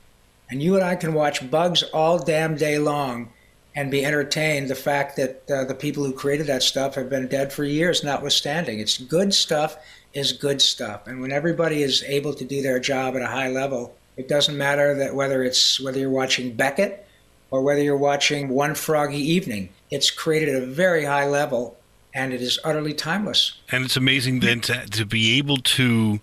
And 0.51 0.63
you 0.63 0.75
and 0.75 0.85
I 0.85 0.97
can 0.97 1.15
watch 1.15 1.51
Bugs 1.51 1.83
all 1.95 2.19
damn 2.19 2.57
day 2.57 2.79
long 2.79 3.31
and 3.75 3.91
be 3.91 4.05
entertained. 4.05 4.69
The 4.69 4.75
fact 4.75 5.17
that 5.17 5.51
uh, 5.51 5.65
the 5.65 5.75
people 5.75 6.05
who 6.05 6.13
created 6.13 6.47
that 6.49 6.63
stuff 6.63 6.95
have 6.97 7.09
been 7.09 7.29
dead 7.29 7.53
for 7.53 7.65
years, 7.65 8.05
notwithstanding. 8.05 8.79
It's 8.79 8.99
good 8.99 9.33
stuff 9.33 9.79
is 10.13 10.33
good 10.33 10.63
stuff. 10.63 11.07
And 11.07 11.21
when 11.21 11.33
everybody 11.33 11.83
is 11.83 12.05
able 12.05 12.35
to 12.35 12.45
do 12.45 12.63
their 12.63 12.79
job 12.79 13.17
at 13.17 13.23
a 13.23 13.27
high 13.27 13.49
level, 13.49 13.97
it 14.17 14.29
doesn't 14.29 14.57
matter 14.57 14.95
that 14.95 15.15
whether 15.15 15.43
it's 15.43 15.81
whether 15.81 15.99
you're 15.99 16.11
watching 16.11 16.55
Beckett 16.55 17.07
or 17.55 17.63
whether 17.63 17.81
you're 17.81 17.97
watching 17.97 18.49
One 18.49 18.75
Froggy 18.75 19.21
Evening. 19.21 19.69
It's 19.89 20.11
created 20.11 20.57
at 20.57 20.63
a 20.65 20.67
very 20.67 21.05
high 21.05 21.29
level 21.29 21.77
and 22.13 22.33
it 22.33 22.43
is 22.43 22.59
utterly 22.65 22.93
timeless. 22.93 23.61
And 23.71 23.85
it's 23.85 23.97
amazing 23.97 24.41
then 24.41 24.61
to, 24.63 24.85
to 24.87 25.07
be 25.07 25.39
able 25.39 25.59
to 25.59 26.19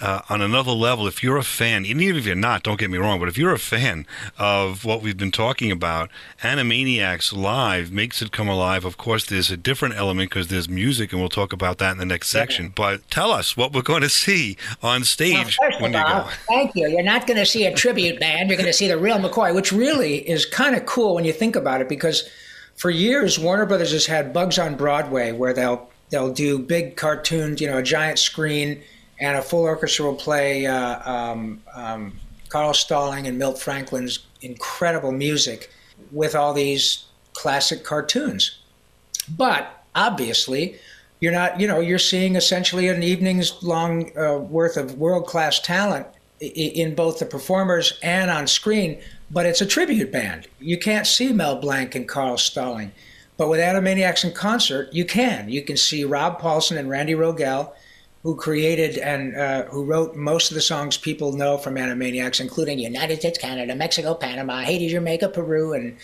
uh, 0.00 0.22
on 0.28 0.40
another 0.40 0.72
level, 0.72 1.06
if 1.06 1.22
you're 1.22 1.36
a 1.36 1.42
fan, 1.42 1.84
even 1.84 2.16
if 2.16 2.24
you're 2.24 2.34
not, 2.34 2.62
don't 2.62 2.78
get 2.78 2.90
me 2.90 2.98
wrong, 2.98 3.18
but 3.18 3.28
if 3.28 3.36
you're 3.36 3.52
a 3.52 3.58
fan 3.58 4.06
of 4.38 4.84
what 4.84 5.02
we've 5.02 5.16
been 5.16 5.32
talking 5.32 5.72
about, 5.72 6.10
Animaniacs 6.42 7.36
Live 7.36 7.90
makes 7.90 8.22
it 8.22 8.30
come 8.30 8.48
alive. 8.48 8.84
Of 8.84 8.96
course, 8.96 9.24
there's 9.26 9.50
a 9.50 9.56
different 9.56 9.96
element 9.96 10.30
because 10.30 10.48
there's 10.48 10.68
music, 10.68 11.12
and 11.12 11.20
we'll 11.20 11.28
talk 11.28 11.52
about 11.52 11.78
that 11.78 11.92
in 11.92 11.98
the 11.98 12.04
next 12.06 12.28
section. 12.28 12.72
But 12.74 13.08
tell 13.10 13.32
us 13.32 13.56
what 13.56 13.72
we're 13.72 13.82
going 13.82 14.02
to 14.02 14.08
see 14.08 14.56
on 14.82 15.04
stage 15.04 15.58
well, 15.60 15.80
when 15.80 15.94
of 15.94 16.00
you 16.00 16.06
all, 16.06 16.22
go. 16.24 16.30
Thank 16.46 16.76
you. 16.76 16.88
You're 16.88 17.02
not 17.02 17.26
going 17.26 17.38
to 17.38 17.46
see 17.46 17.66
a 17.66 17.74
tribute 17.74 18.20
band. 18.20 18.48
You're 18.48 18.56
going 18.56 18.66
to 18.66 18.72
see 18.72 18.88
the 18.88 18.98
real 18.98 19.18
McCoy, 19.18 19.54
which 19.54 19.72
really 19.72 20.28
is 20.28 20.46
kind 20.46 20.76
of 20.76 20.86
cool 20.86 21.14
when 21.14 21.24
you 21.24 21.32
think 21.32 21.56
about 21.56 21.80
it 21.80 21.88
because 21.88 22.28
for 22.76 22.90
years 22.90 23.38
Warner 23.38 23.66
Brothers 23.66 23.92
has 23.92 24.06
had 24.06 24.32
Bugs 24.32 24.58
on 24.58 24.76
Broadway 24.76 25.32
where 25.32 25.52
they'll 25.52 25.90
they'll 26.10 26.32
do 26.32 26.58
big 26.58 26.96
cartoons, 26.96 27.60
you 27.60 27.66
know, 27.66 27.78
a 27.78 27.82
giant 27.82 28.18
screen 28.18 28.82
and 29.20 29.36
a 29.36 29.42
full 29.42 29.62
orchestra 29.62 30.04
will 30.06 30.14
play 30.14 30.66
uh, 30.66 31.10
um, 31.10 31.62
um, 31.74 32.12
Carl 32.48 32.74
Stalling 32.74 33.26
and 33.26 33.38
Milt 33.38 33.58
Franklin's 33.58 34.20
incredible 34.40 35.12
music 35.12 35.70
with 36.12 36.34
all 36.34 36.54
these 36.54 37.04
classic 37.32 37.84
cartoons. 37.84 38.58
But 39.36 39.84
obviously, 39.94 40.78
you're 41.20 41.32
not, 41.32 41.60
you 41.60 41.66
know, 41.66 41.80
you're 41.80 41.98
seeing 41.98 42.36
essentially 42.36 42.88
an 42.88 43.02
evening's 43.02 43.62
long 43.62 44.16
uh, 44.16 44.38
worth 44.38 44.76
of 44.76 44.98
world 44.98 45.26
class 45.26 45.60
talent 45.60 46.06
in 46.40 46.94
both 46.94 47.18
the 47.18 47.26
performers 47.26 47.98
and 48.02 48.30
on 48.30 48.46
screen, 48.46 49.00
but 49.30 49.44
it's 49.44 49.60
a 49.60 49.66
tribute 49.66 50.12
band. 50.12 50.46
You 50.60 50.78
can't 50.78 51.06
see 51.06 51.32
Mel 51.32 51.56
Blanc 51.56 51.94
and 51.96 52.08
Carl 52.08 52.38
Stalling. 52.38 52.92
But 53.36 53.48
with 53.48 53.60
Animaniacs 53.60 54.24
in 54.24 54.32
concert, 54.32 54.92
you 54.92 55.04
can. 55.04 55.48
You 55.48 55.62
can 55.62 55.76
see 55.76 56.04
Rob 56.04 56.40
Paulsen 56.40 56.76
and 56.76 56.88
Randy 56.88 57.14
Rogel 57.14 57.72
who 58.28 58.36
created 58.36 58.98
and 58.98 59.34
uh, 59.34 59.64
who 59.70 59.82
wrote 59.82 60.14
most 60.14 60.50
of 60.50 60.54
the 60.54 60.60
songs 60.60 60.98
people 60.98 61.32
know 61.32 61.56
from 61.56 61.76
Animaniacs, 61.76 62.42
including 62.42 62.78
United 62.78 63.20
States, 63.20 63.38
Canada, 63.38 63.74
Mexico, 63.74 64.12
Panama, 64.12 64.60
Haiti, 64.60 64.88
Jamaica, 64.88 65.30
Peru, 65.30 65.72
and 65.72 65.96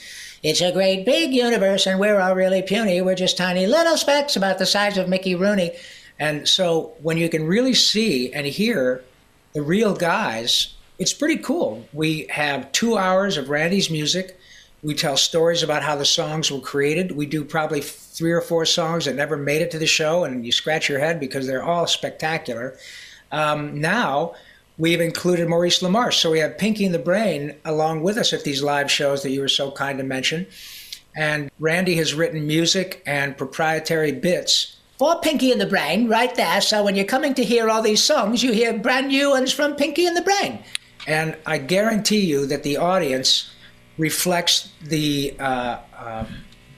it's 0.42 0.62
a 0.62 0.72
great 0.72 1.04
big 1.04 1.34
universe, 1.34 1.86
and 1.86 2.00
we're 2.00 2.18
all 2.18 2.34
really 2.34 2.62
puny. 2.62 3.02
We're 3.02 3.14
just 3.14 3.36
tiny 3.36 3.66
little 3.66 3.98
specks 3.98 4.36
about 4.36 4.56
the 4.56 4.64
size 4.64 4.96
of 4.96 5.06
Mickey 5.06 5.34
Rooney. 5.34 5.72
And 6.18 6.48
so 6.48 6.94
when 7.02 7.18
you 7.18 7.28
can 7.28 7.46
really 7.46 7.74
see 7.74 8.32
and 8.32 8.46
hear 8.46 9.04
the 9.52 9.60
real 9.60 9.94
guys, 9.94 10.72
it's 10.98 11.12
pretty 11.12 11.36
cool. 11.36 11.86
We 11.92 12.26
have 12.30 12.72
two 12.72 12.96
hours 12.96 13.36
of 13.36 13.50
Randy's 13.50 13.90
music. 13.90 14.40
We 14.82 14.94
tell 14.94 15.18
stories 15.18 15.62
about 15.62 15.82
how 15.82 15.96
the 15.96 16.06
songs 16.06 16.50
were 16.50 16.60
created. 16.60 17.12
We 17.12 17.26
do 17.26 17.44
probably 17.44 17.82
three 18.14 18.30
or 18.30 18.40
four 18.40 18.64
songs 18.64 19.04
that 19.04 19.16
never 19.16 19.36
made 19.36 19.60
it 19.60 19.72
to 19.72 19.78
the 19.78 19.86
show, 19.86 20.24
and 20.24 20.46
you 20.46 20.52
scratch 20.52 20.88
your 20.88 21.00
head 21.00 21.18
because 21.18 21.46
they're 21.46 21.64
all 21.64 21.86
spectacular. 21.86 22.78
Um, 23.32 23.80
now 23.80 24.34
we've 24.78 25.00
included 25.00 25.48
Maurice 25.48 25.82
LaMarche, 25.82 26.14
so 26.14 26.30
we 26.30 26.38
have 26.38 26.56
Pinky 26.56 26.86
and 26.86 26.94
the 26.94 27.00
Brain 27.00 27.56
along 27.64 28.02
with 28.02 28.16
us 28.16 28.32
at 28.32 28.44
these 28.44 28.62
live 28.62 28.90
shows 28.90 29.22
that 29.24 29.30
you 29.30 29.40
were 29.40 29.48
so 29.48 29.72
kind 29.72 29.98
to 29.98 30.04
mention. 30.04 30.46
And 31.16 31.50
Randy 31.58 31.96
has 31.96 32.14
written 32.14 32.46
music 32.46 33.02
and 33.04 33.36
proprietary 33.36 34.12
bits 34.12 34.76
for 34.98 35.20
Pinky 35.20 35.50
and 35.50 35.60
the 35.60 35.66
Brain 35.66 36.08
right 36.08 36.34
there. 36.36 36.60
So 36.60 36.84
when 36.84 36.94
you're 36.94 37.04
coming 37.04 37.34
to 37.34 37.44
hear 37.44 37.68
all 37.68 37.82
these 37.82 38.02
songs, 38.02 38.44
you 38.44 38.52
hear 38.52 38.78
brand 38.78 39.08
new 39.08 39.30
ones 39.30 39.52
from 39.52 39.74
Pinky 39.74 40.06
and 40.06 40.16
the 40.16 40.22
Brain. 40.22 40.60
And 41.06 41.36
I 41.46 41.58
guarantee 41.58 42.20
you 42.20 42.46
that 42.46 42.62
the 42.62 42.76
audience 42.76 43.50
reflects 43.98 44.72
the 44.82 45.34
uh, 45.38 45.78
uh, 45.96 46.24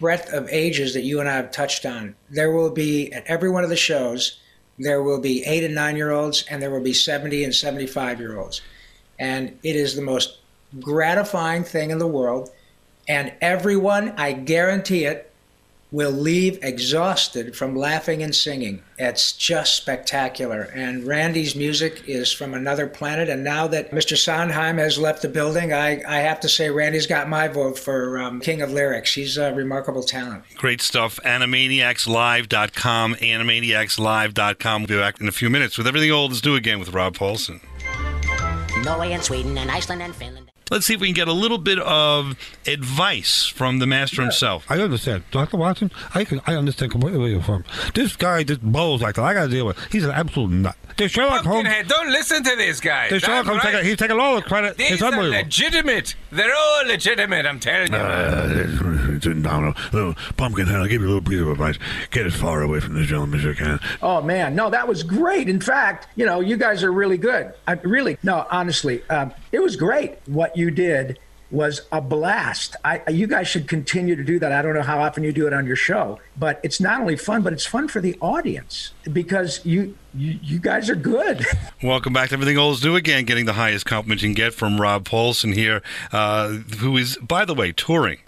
breadth 0.07 0.33
of 0.33 0.49
ages 0.51 0.95
that 0.95 1.03
you 1.03 1.19
and 1.19 1.29
I 1.29 1.35
have 1.35 1.51
touched 1.51 1.85
on. 1.85 2.15
There 2.31 2.53
will 2.53 2.71
be 2.71 3.13
at 3.13 3.27
every 3.27 3.51
one 3.51 3.65
of 3.65 3.71
the 3.71 3.75
shows, 3.75 4.39
there 4.79 5.03
will 5.03 5.21
be 5.21 5.43
eight 5.45 5.65
and 5.65 5.75
nine 5.75 5.97
year 5.97 6.13
olds, 6.13 6.45
and 6.49 6.63
there 6.63 6.71
will 6.71 6.81
be 6.81 6.93
70 6.93 7.43
and 7.43 7.53
75 7.53 8.21
year 8.21 8.39
olds. 8.39 8.61
And 9.19 9.59
it 9.65 9.75
is 9.75 9.97
the 9.97 10.03
most 10.03 10.39
gratifying 10.79 11.65
thing 11.65 11.91
in 11.91 11.99
the 11.99 12.07
world. 12.07 12.51
And 13.09 13.33
everyone, 13.41 14.11
I 14.11 14.31
guarantee 14.33 15.07
it, 15.07 15.26
will 15.97 16.13
leave 16.13 16.59
exhausted 16.63 17.57
from 17.57 17.75
laughing 17.75 18.23
and 18.23 18.35
singing. 18.35 18.83
It's 18.99 19.33
just 19.33 19.79
spectacular. 19.79 20.71
And 20.75 21.07
Randy's 21.07 21.57
music 21.57 22.03
is 22.07 22.31
from 22.31 22.53
another 22.53 22.87
planet. 22.87 23.31
And 23.31 23.43
now 23.43 23.67
that 23.69 23.93
Mr. 23.93 24.15
Sondheim 24.15 24.77
has 24.77 24.99
left 24.99 25.23
the 25.23 25.29
building, 25.31 25.73
I, 25.73 26.03
I 26.07 26.19
have 26.19 26.39
to 26.41 26.51
say 26.51 26.69
Randy's 26.69 27.07
got 27.07 27.31
my 27.31 27.49
vote 27.49 27.79
for 27.79 28.19
um, 28.19 28.43
King 28.43 28.61
of 28.61 28.71
Lyrics. 28.71 29.15
He's 29.15 29.39
a 29.39 29.55
remarkable 29.55 30.03
talent. 30.03 30.45
Great 30.57 30.83
stuff. 30.83 31.19
Animaniacslive.com, 31.25 33.15
animaniacslive.com. 33.15 34.83
We'll 34.83 34.89
be 34.89 34.97
back 34.99 35.19
in 35.19 35.29
a 35.29 35.33
few 35.33 35.49
minutes 35.49 35.79
with 35.79 35.87
everything 35.87 36.13
old 36.13 36.33
is 36.33 36.45
new 36.45 36.57
again 36.57 36.79
with 36.79 36.91
Rob 36.91 37.17
Paulsen. 37.17 37.63
Norway 38.85 39.13
and 39.13 39.25
Sweden 39.25 39.57
and 39.57 39.71
Iceland 39.71 40.03
and 40.03 40.15
Finland. 40.15 40.46
Let's 40.69 40.85
see 40.87 40.95
if 40.95 41.01
we 41.01 41.07
can 41.07 41.15
get 41.15 41.29
a 41.29 41.33
little 41.33 41.59
bit 41.59 41.79
of 41.79 42.37
advice 42.67 43.47
from 43.47 43.79
the 43.79 43.87
master 43.87 44.21
himself. 44.21 44.67
I 44.69 44.81
understand, 44.81 45.23
Doctor 45.31 45.57
Watson. 45.57 45.93
I 46.13 46.25
can 46.25 46.41
I 46.45 46.57
understand 46.57 46.91
completely 46.91 47.21
where 47.21 47.29
you're 47.29 47.43
from. 47.43 47.65
This 47.95 48.17
guy 48.17 48.43
just 48.43 48.63
blows 48.63 49.01
like 49.01 49.15
that. 49.15 49.23
I 49.23 49.33
got 49.33 49.45
to 49.45 49.49
deal 49.49 49.65
with. 49.65 49.79
He's 49.93 50.05
an 50.05 50.11
absolute 50.11 50.51
nut. 50.51 50.77
The 50.97 51.09
Sherlock 51.09 51.45
Holmes. 51.45 51.65
Pumpkinhead, 51.65 51.89
don't 51.89 52.11
listen 52.11 52.43
to 52.43 52.57
this 52.57 52.81
guy. 52.81 53.11
The 53.11 53.21
Sherlock 53.21 53.47
Holmes. 53.47 53.63
right. 53.63 53.73
Taking, 53.75 53.89
he's 53.89 53.97
taking 53.97 54.19
all 54.19 54.37
the 54.37 54.43
credit. 54.43 54.77
These 54.77 54.93
it's 54.93 55.03
are 55.03 55.13
legitimate. 55.23 56.17
They're 56.33 56.55
all 56.55 56.87
legitimate, 56.87 57.47
I'm 57.47 57.61
telling 57.61 57.93
you. 57.93 57.99
Uh, 57.99 59.21
sitting 59.21 59.43
down, 59.43 59.75
little 59.93 60.15
pumpkinhead. 60.37 60.75
I'll 60.75 60.89
give 60.89 61.03
you 61.03 61.07
a 61.07 61.13
little 61.13 61.23
piece 61.23 61.41
of 61.41 61.49
advice. 61.49 61.79
Get 62.11 62.27
as 62.27 62.35
far 62.35 62.63
away 62.63 62.81
from 62.81 62.95
this 62.95 63.07
gentleman 63.07 63.39
as 63.39 63.45
you 63.45 63.55
can. 63.55 63.79
Oh 64.03 64.21
man, 64.23 64.57
no, 64.57 64.71
that 64.71 64.89
was 64.89 65.03
great. 65.03 65.49
In 65.49 65.61
fact, 65.61 66.09
you 66.17 66.25
know, 66.27 66.41
you 66.41 66.57
guys 66.57 66.83
are 66.83 66.91
really 66.93 67.19
good. 67.19 67.53
I 67.67 67.73
really, 67.73 68.17
no, 68.23 68.47
honestly, 68.51 69.03
um, 69.11 69.33
it 69.57 69.63
was 69.63 69.75
great 69.75 70.19
what 70.27 70.55
you 70.55 70.71
did 70.71 71.19
was 71.51 71.81
a 71.91 72.01
blast. 72.01 72.77
I, 72.85 73.01
you 73.09 73.27
guys 73.27 73.49
should 73.49 73.69
continue 73.69 74.15
to 74.15 74.23
do 74.23 74.39
that. 74.41 74.53
I 74.53 74.61
don't 74.61 74.75
know 74.75 74.83
how 74.83 75.01
often 75.01 75.25
you 75.25 75.33
do 75.33 75.47
it 75.47 75.55
on 75.55 75.67
your 75.67 75.77
show, 75.77 76.21
but 76.37 76.61
it's 76.63 76.79
not 76.79 77.01
only 77.01 77.17
fun, 77.17 77.41
but 77.41 77.55
it's 77.55 77.65
fun 77.65 77.89
for 77.89 78.03
the 78.03 78.19
audience 78.21 78.93
because 79.13 79.65
you 79.65 79.97
you, 80.17 80.39
you 80.43 80.59
guys 80.59 80.89
are 80.89 80.97
good. 80.97 81.45
Welcome 81.83 82.13
back 82.13 82.29
to 82.31 82.35
Everything 82.35 82.59
Old 82.59 82.77
is 82.77 82.85
New 82.85 82.97
again, 82.97 83.25
getting 83.25 83.47
the 83.47 83.53
highest 83.55 83.87
compliment 83.87 84.23
you 84.23 84.29
can 84.29 84.35
get 84.35 84.55
from 84.55 84.81
Rob 84.81 85.05
Paulsen 85.05 85.55
here, 85.55 85.83
uh, 86.13 86.49
who 86.79 86.97
is, 86.97 87.17
by 87.19 87.45
the 87.45 87.55
way, 87.55 87.73
touring 87.73 88.19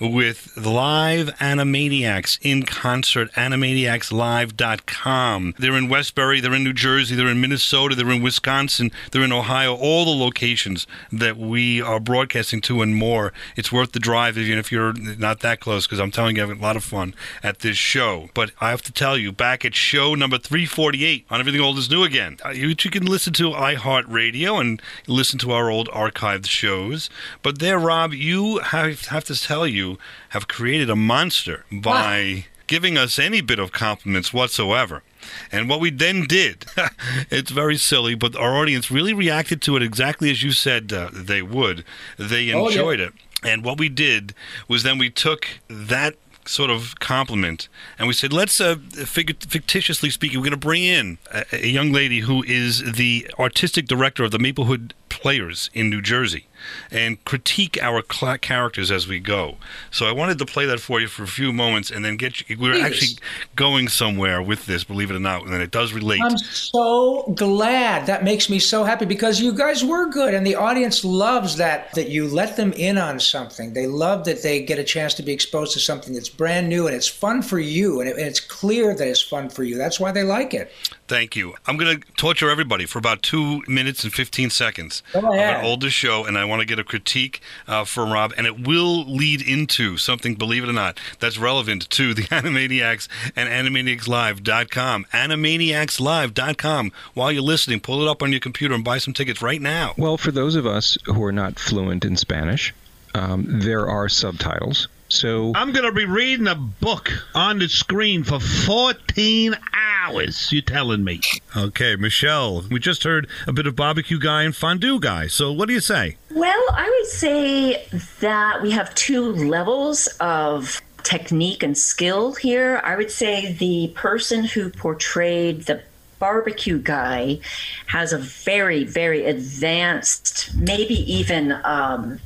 with 0.00 0.56
Live 0.56 1.28
Animaniacs 1.36 2.38
in 2.42 2.62
concert, 2.62 3.30
animaniacslive.com. 3.32 5.54
They're 5.58 5.76
in 5.76 5.88
Westbury, 5.88 6.40
they're 6.40 6.54
in 6.54 6.64
New 6.64 6.72
Jersey, 6.72 7.14
they're 7.14 7.28
in 7.28 7.40
Minnesota, 7.40 7.94
they're 7.94 8.10
in 8.10 8.22
Wisconsin, 8.22 8.90
they're 9.12 9.22
in 9.22 9.32
Ohio, 9.32 9.74
all 9.74 10.04
the 10.04 10.10
locations 10.10 10.86
that 11.12 11.36
we 11.36 11.82
are 11.82 12.00
broadcasting 12.00 12.60
to 12.62 12.82
and 12.82 12.96
more. 12.96 13.32
It's 13.56 13.70
worth 13.70 13.92
the 13.92 14.00
drive, 14.00 14.36
even 14.38 14.58
if 14.58 14.72
you're 14.72 14.94
not 14.94 15.38
that 15.40 15.60
close, 15.60 15.86
because 15.86 16.00
I'm 16.00 16.10
telling 16.10 16.36
you, 16.36 16.42
I 16.42 16.46
have 16.48 16.58
a 16.58 16.62
lot 16.62 16.76
of 16.76 16.84
fun 16.84 17.14
at 17.42 17.58
this 17.60 17.76
show. 17.76 18.30
But 18.34 18.50
I 18.60 18.70
have 18.70 18.82
to 18.82 18.92
tell 18.92 19.18
you, 19.18 19.32
back 19.32 19.64
at 19.64 19.74
show 19.74 20.14
number 20.14 20.38
348 20.38 21.26
on 21.34 21.40
Everything 21.40 21.60
Old 21.60 21.78
is 21.78 21.90
New 21.90 22.04
again, 22.04 22.38
uh, 22.44 22.50
you, 22.50 22.76
can 22.76 23.04
listen 23.06 23.32
to 23.32 23.50
iHeartRadio 23.50 24.60
and 24.60 24.80
listen 25.08 25.36
to 25.40 25.50
our 25.50 25.68
old 25.68 25.88
archived 25.88 26.46
shows. 26.46 27.10
But 27.42 27.58
there, 27.58 27.76
Rob, 27.76 28.12
you 28.14 28.58
have, 28.58 29.06
have 29.06 29.24
to 29.24 29.34
tell 29.34 29.66
you, 29.66 29.98
have 30.28 30.46
created 30.46 30.88
a 30.88 30.94
monster 30.94 31.64
by 31.72 32.46
giving 32.68 32.96
us 32.96 33.18
any 33.18 33.40
bit 33.40 33.58
of 33.58 33.72
compliments 33.72 34.32
whatsoever. 34.32 35.02
And 35.50 35.68
what 35.68 35.80
we 35.80 35.90
then 35.90 36.22
did, 36.28 36.66
it's 37.30 37.50
very 37.50 37.78
silly, 37.78 38.14
but 38.14 38.36
our 38.36 38.54
audience 38.56 38.92
really 38.92 39.12
reacted 39.12 39.60
to 39.62 39.74
it 39.74 39.82
exactly 39.82 40.30
as 40.30 40.44
you 40.44 40.52
said 40.52 40.92
uh, 40.92 41.10
they 41.12 41.42
would. 41.42 41.84
They 42.16 42.52
Oh, 42.52 42.68
yeah. 42.68 42.76
enjoyed 42.76 43.00
it. 43.00 43.12
And 43.42 43.64
what 43.64 43.76
we 43.78 43.88
did 43.88 44.34
was 44.68 44.84
then 44.84 44.98
we 44.98 45.10
took 45.10 45.48
that 45.68 46.14
sort 46.46 46.70
of 46.70 46.98
compliment. 47.00 47.68
And 47.98 48.08
we 48.08 48.14
said, 48.14 48.32
let's, 48.32 48.60
uh, 48.60 48.76
fig- 48.76 49.38
fictitiously 49.40 50.10
speaking, 50.10 50.38
we're 50.38 50.44
going 50.44 50.50
to 50.52 50.56
bring 50.56 50.82
in 50.82 51.18
a, 51.32 51.44
a 51.52 51.68
young 51.68 51.92
lady 51.92 52.20
who 52.20 52.42
is 52.44 52.92
the 52.92 53.28
artistic 53.38 53.86
director 53.86 54.24
of 54.24 54.30
the 54.30 54.38
Maplewood 54.38 54.94
players 55.20 55.70
in 55.74 55.90
New 55.90 56.02
Jersey 56.02 56.46
and 56.90 57.22
critique 57.24 57.78
our 57.82 58.02
cl- 58.10 58.38
characters 58.38 58.90
as 58.90 59.06
we 59.06 59.18
go. 59.18 59.56
So 59.90 60.06
I 60.06 60.12
wanted 60.12 60.38
to 60.38 60.46
play 60.46 60.66
that 60.66 60.80
for 60.80 61.00
you 61.00 61.08
for 61.08 61.22
a 61.22 61.28
few 61.28 61.52
moments 61.52 61.90
and 61.90 62.04
then 62.04 62.16
get 62.16 62.48
you. 62.48 62.56
We're 62.58 62.74
Please. 62.74 62.84
actually 62.84 63.18
going 63.56 63.88
somewhere 63.88 64.42
with 64.42 64.66
this, 64.66 64.84
believe 64.84 65.10
it 65.10 65.16
or 65.16 65.20
not, 65.20 65.46
and 65.46 65.54
it 65.62 65.70
does 65.70 65.92
relate. 65.92 66.20
I'm 66.22 66.38
so 66.38 67.32
glad. 67.34 68.06
That 68.06 68.24
makes 68.24 68.48
me 68.48 68.58
so 68.58 68.84
happy 68.84 69.04
because 69.04 69.40
you 69.40 69.52
guys 69.52 69.84
were 69.84 70.08
good, 70.08 70.34
and 70.34 70.46
the 70.46 70.54
audience 70.54 71.04
loves 71.04 71.56
that 71.56 71.92
that 71.94 72.08
you 72.08 72.28
let 72.28 72.56
them 72.56 72.72
in 72.72 72.98
on 72.98 73.20
something. 73.20 73.72
They 73.72 73.86
love 73.86 74.24
that 74.24 74.42
they 74.42 74.62
get 74.62 74.78
a 74.78 74.84
chance 74.84 75.14
to 75.14 75.22
be 75.22 75.32
exposed 75.32 75.72
to 75.72 75.80
something 75.80 76.14
that's 76.14 76.28
brand 76.28 76.68
new 76.68 76.86
and 76.86 76.94
it's 76.94 77.08
fun 77.08 77.42
for 77.42 77.58
you, 77.58 78.00
and, 78.00 78.08
it, 78.08 78.16
and 78.16 78.26
it's 78.26 78.40
clear 78.40 78.94
that 78.94 79.08
it's 79.08 79.22
fun 79.22 79.48
for 79.48 79.64
you. 79.64 79.76
That's 79.76 80.00
why 80.00 80.12
they 80.12 80.22
like 80.22 80.54
it. 80.54 80.72
Thank 81.06 81.36
you. 81.36 81.54
I'm 81.66 81.76
going 81.76 82.00
to 82.00 82.06
torture 82.12 82.48
everybody 82.48 82.86
for 82.86 82.98
about 82.98 83.22
two 83.22 83.62
minutes 83.68 84.04
and 84.04 84.12
15 84.12 84.48
seconds. 84.48 85.02
Go 85.12 85.18
I'm 85.18 85.24
ahead. 85.26 85.38
going 85.52 85.54
to 85.56 85.60
hold 85.60 85.80
the 85.82 85.90
show, 85.90 86.24
and 86.24 86.38
I 86.38 86.46
want 86.46 86.60
to 86.60 86.66
get 86.66 86.78
a 86.78 86.84
critique 86.84 87.42
uh, 87.68 87.84
from 87.84 88.10
Rob, 88.10 88.32
and 88.38 88.46
it 88.46 88.66
will 88.66 89.04
lead 89.04 89.42
into 89.42 89.98
something, 89.98 90.34
believe 90.34 90.64
it 90.64 90.68
or 90.70 90.72
not, 90.72 90.98
that's 91.20 91.36
relevant 91.36 91.90
to 91.90 92.14
the 92.14 92.22
Animaniacs 92.30 93.06
and 93.36 93.48
AnimaniacsLive.com. 93.50 95.04
AnimaniacsLive.com. 95.12 96.92
While 97.12 97.32
you're 97.32 97.42
listening, 97.42 97.80
pull 97.80 98.02
it 98.02 98.08
up 98.08 98.22
on 98.22 98.30
your 98.30 98.40
computer 98.40 98.74
and 98.74 98.82
buy 98.84 98.98
some 98.98 99.12
tickets 99.14 99.42
right 99.42 99.60
now. 99.60 99.92
Well, 99.98 100.16
for 100.16 100.32
those 100.32 100.54
of 100.56 100.66
us 100.66 100.96
who 101.04 101.22
are 101.24 101.32
not 101.32 101.58
fluent 101.58 102.04
in 102.04 102.16
Spanish, 102.16 102.74
um, 103.14 103.44
there 103.60 103.88
are 103.88 104.08
subtitles. 104.08 104.88
So 105.14 105.52
I'm 105.54 105.70
going 105.70 105.86
to 105.86 105.92
be 105.92 106.06
reading 106.06 106.48
a 106.48 106.56
book 106.56 107.12
on 107.36 107.60
the 107.60 107.68
screen 107.68 108.24
for 108.24 108.40
14 108.40 109.56
hours. 109.72 110.50
You 110.50 110.60
telling 110.60 111.04
me? 111.04 111.20
Okay, 111.56 111.94
Michelle. 111.94 112.62
We 112.68 112.80
just 112.80 113.04
heard 113.04 113.28
a 113.46 113.52
bit 113.52 113.68
of 113.68 113.76
barbecue 113.76 114.18
guy 114.18 114.42
and 114.42 114.54
fondue 114.54 114.98
guy. 114.98 115.28
So 115.28 115.52
what 115.52 115.68
do 115.68 115.74
you 115.74 115.80
say? 115.80 116.16
Well, 116.32 116.64
I 116.72 116.90
would 116.90 117.08
say 117.08 117.86
that 118.18 118.60
we 118.60 118.72
have 118.72 118.92
two 118.96 119.32
levels 119.32 120.08
of 120.18 120.82
technique 121.04 121.62
and 121.62 121.78
skill 121.78 122.34
here. 122.34 122.80
I 122.82 122.96
would 122.96 123.12
say 123.12 123.52
the 123.52 123.92
person 123.94 124.42
who 124.42 124.68
portrayed 124.68 125.66
the 125.66 125.80
barbecue 126.18 126.78
guy 126.78 127.38
has 127.86 128.12
a 128.12 128.18
very, 128.18 128.82
very 128.82 129.26
advanced, 129.26 130.52
maybe 130.56 130.94
even 131.12 131.52
um, 131.64 132.18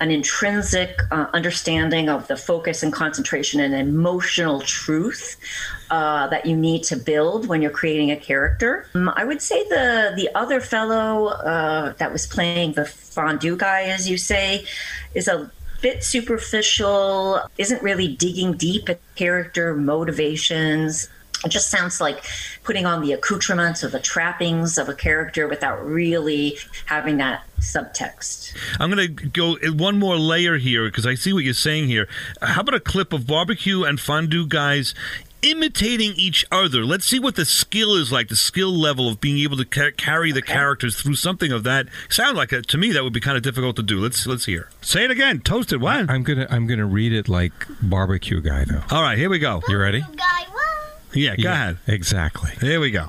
an 0.00 0.10
intrinsic 0.10 1.00
uh, 1.10 1.26
understanding 1.32 2.08
of 2.08 2.26
the 2.28 2.36
focus 2.36 2.82
and 2.82 2.92
concentration 2.92 3.60
and 3.60 3.74
emotional 3.74 4.60
truth 4.60 5.36
uh, 5.90 6.26
that 6.28 6.46
you 6.46 6.56
need 6.56 6.82
to 6.84 6.96
build 6.96 7.48
when 7.48 7.62
you're 7.62 7.70
creating 7.70 8.10
a 8.10 8.16
character. 8.16 8.86
Um, 8.94 9.12
I 9.16 9.24
would 9.24 9.40
say 9.40 9.62
the 9.68 10.12
the 10.16 10.28
other 10.34 10.60
fellow 10.60 11.28
uh, 11.28 11.92
that 11.98 12.12
was 12.12 12.26
playing 12.26 12.72
the 12.72 12.84
fondue 12.84 13.56
guy, 13.56 13.82
as 13.84 14.08
you 14.08 14.18
say, 14.18 14.66
is 15.14 15.28
a 15.28 15.50
bit 15.80 16.04
superficial. 16.04 17.40
Isn't 17.58 17.82
really 17.82 18.08
digging 18.08 18.54
deep 18.54 18.88
at 18.88 19.00
character 19.14 19.74
motivations. 19.74 21.08
It 21.46 21.52
just 21.52 21.70
sounds 21.70 22.00
like 22.00 22.24
putting 22.64 22.86
on 22.86 23.02
the 23.02 23.12
accoutrements 23.12 23.84
or 23.84 23.88
the 23.88 24.00
trappings 24.00 24.78
of 24.78 24.88
a 24.88 24.94
character 24.94 25.46
without 25.46 25.84
really 25.86 26.58
having 26.86 27.18
that 27.18 27.44
subtext. 27.60 28.56
I'm 28.80 28.90
going 28.90 29.16
to 29.16 29.26
go 29.28 29.56
one 29.72 29.98
more 29.98 30.16
layer 30.16 30.58
here 30.58 30.86
because 30.86 31.06
I 31.06 31.14
see 31.14 31.32
what 31.32 31.44
you're 31.44 31.54
saying 31.54 31.86
here. 31.86 32.08
How 32.42 32.62
about 32.62 32.74
a 32.74 32.80
clip 32.80 33.12
of 33.12 33.26
barbecue 33.26 33.84
and 33.84 34.00
fondue 34.00 34.46
guys 34.46 34.92
imitating 35.42 36.14
each 36.16 36.44
other? 36.50 36.84
Let's 36.84 37.06
see 37.06 37.20
what 37.20 37.36
the 37.36 37.44
skill 37.44 37.94
is 37.94 38.10
like, 38.10 38.28
the 38.28 38.36
skill 38.36 38.72
level 38.72 39.08
of 39.08 39.20
being 39.20 39.38
able 39.38 39.56
to 39.58 39.64
ca- 39.64 39.92
carry 39.96 40.32
the 40.32 40.42
characters 40.42 41.00
through 41.00 41.14
something 41.14 41.52
of 41.52 41.62
that. 41.62 41.86
Sound 42.08 42.36
like 42.36 42.50
that 42.50 42.66
to 42.68 42.78
me 42.78 42.90
that 42.90 43.04
would 43.04 43.12
be 43.12 43.20
kind 43.20 43.36
of 43.36 43.44
difficult 43.44 43.76
to 43.76 43.84
do. 43.84 44.00
Let's 44.00 44.26
let's 44.26 44.46
hear. 44.46 44.68
Say 44.80 45.04
it 45.04 45.12
again. 45.12 45.40
Toasted. 45.40 45.80
What? 45.80 46.10
I'm 46.10 46.24
gonna 46.24 46.48
I'm 46.50 46.66
gonna 46.66 46.86
read 46.86 47.12
it 47.12 47.28
like 47.28 47.52
barbecue 47.80 48.40
guy 48.40 48.64
though. 48.64 48.82
All 48.90 49.02
right, 49.02 49.16
here 49.16 49.30
we 49.30 49.38
go. 49.38 49.62
You 49.68 49.78
ready? 49.78 50.02
Yeah, 51.16 51.36
go 51.36 51.50
ahead. 51.50 51.78
Exactly. 51.86 52.52
There 52.60 52.80
we 52.80 52.90
go. 52.90 53.08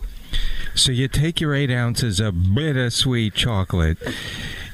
So 0.75 0.91
you 0.91 1.07
take 1.07 1.41
your 1.41 1.53
eight 1.55 1.71
ounces 1.71 2.19
of 2.19 2.53
bittersweet 2.55 3.33
chocolate, 3.33 3.97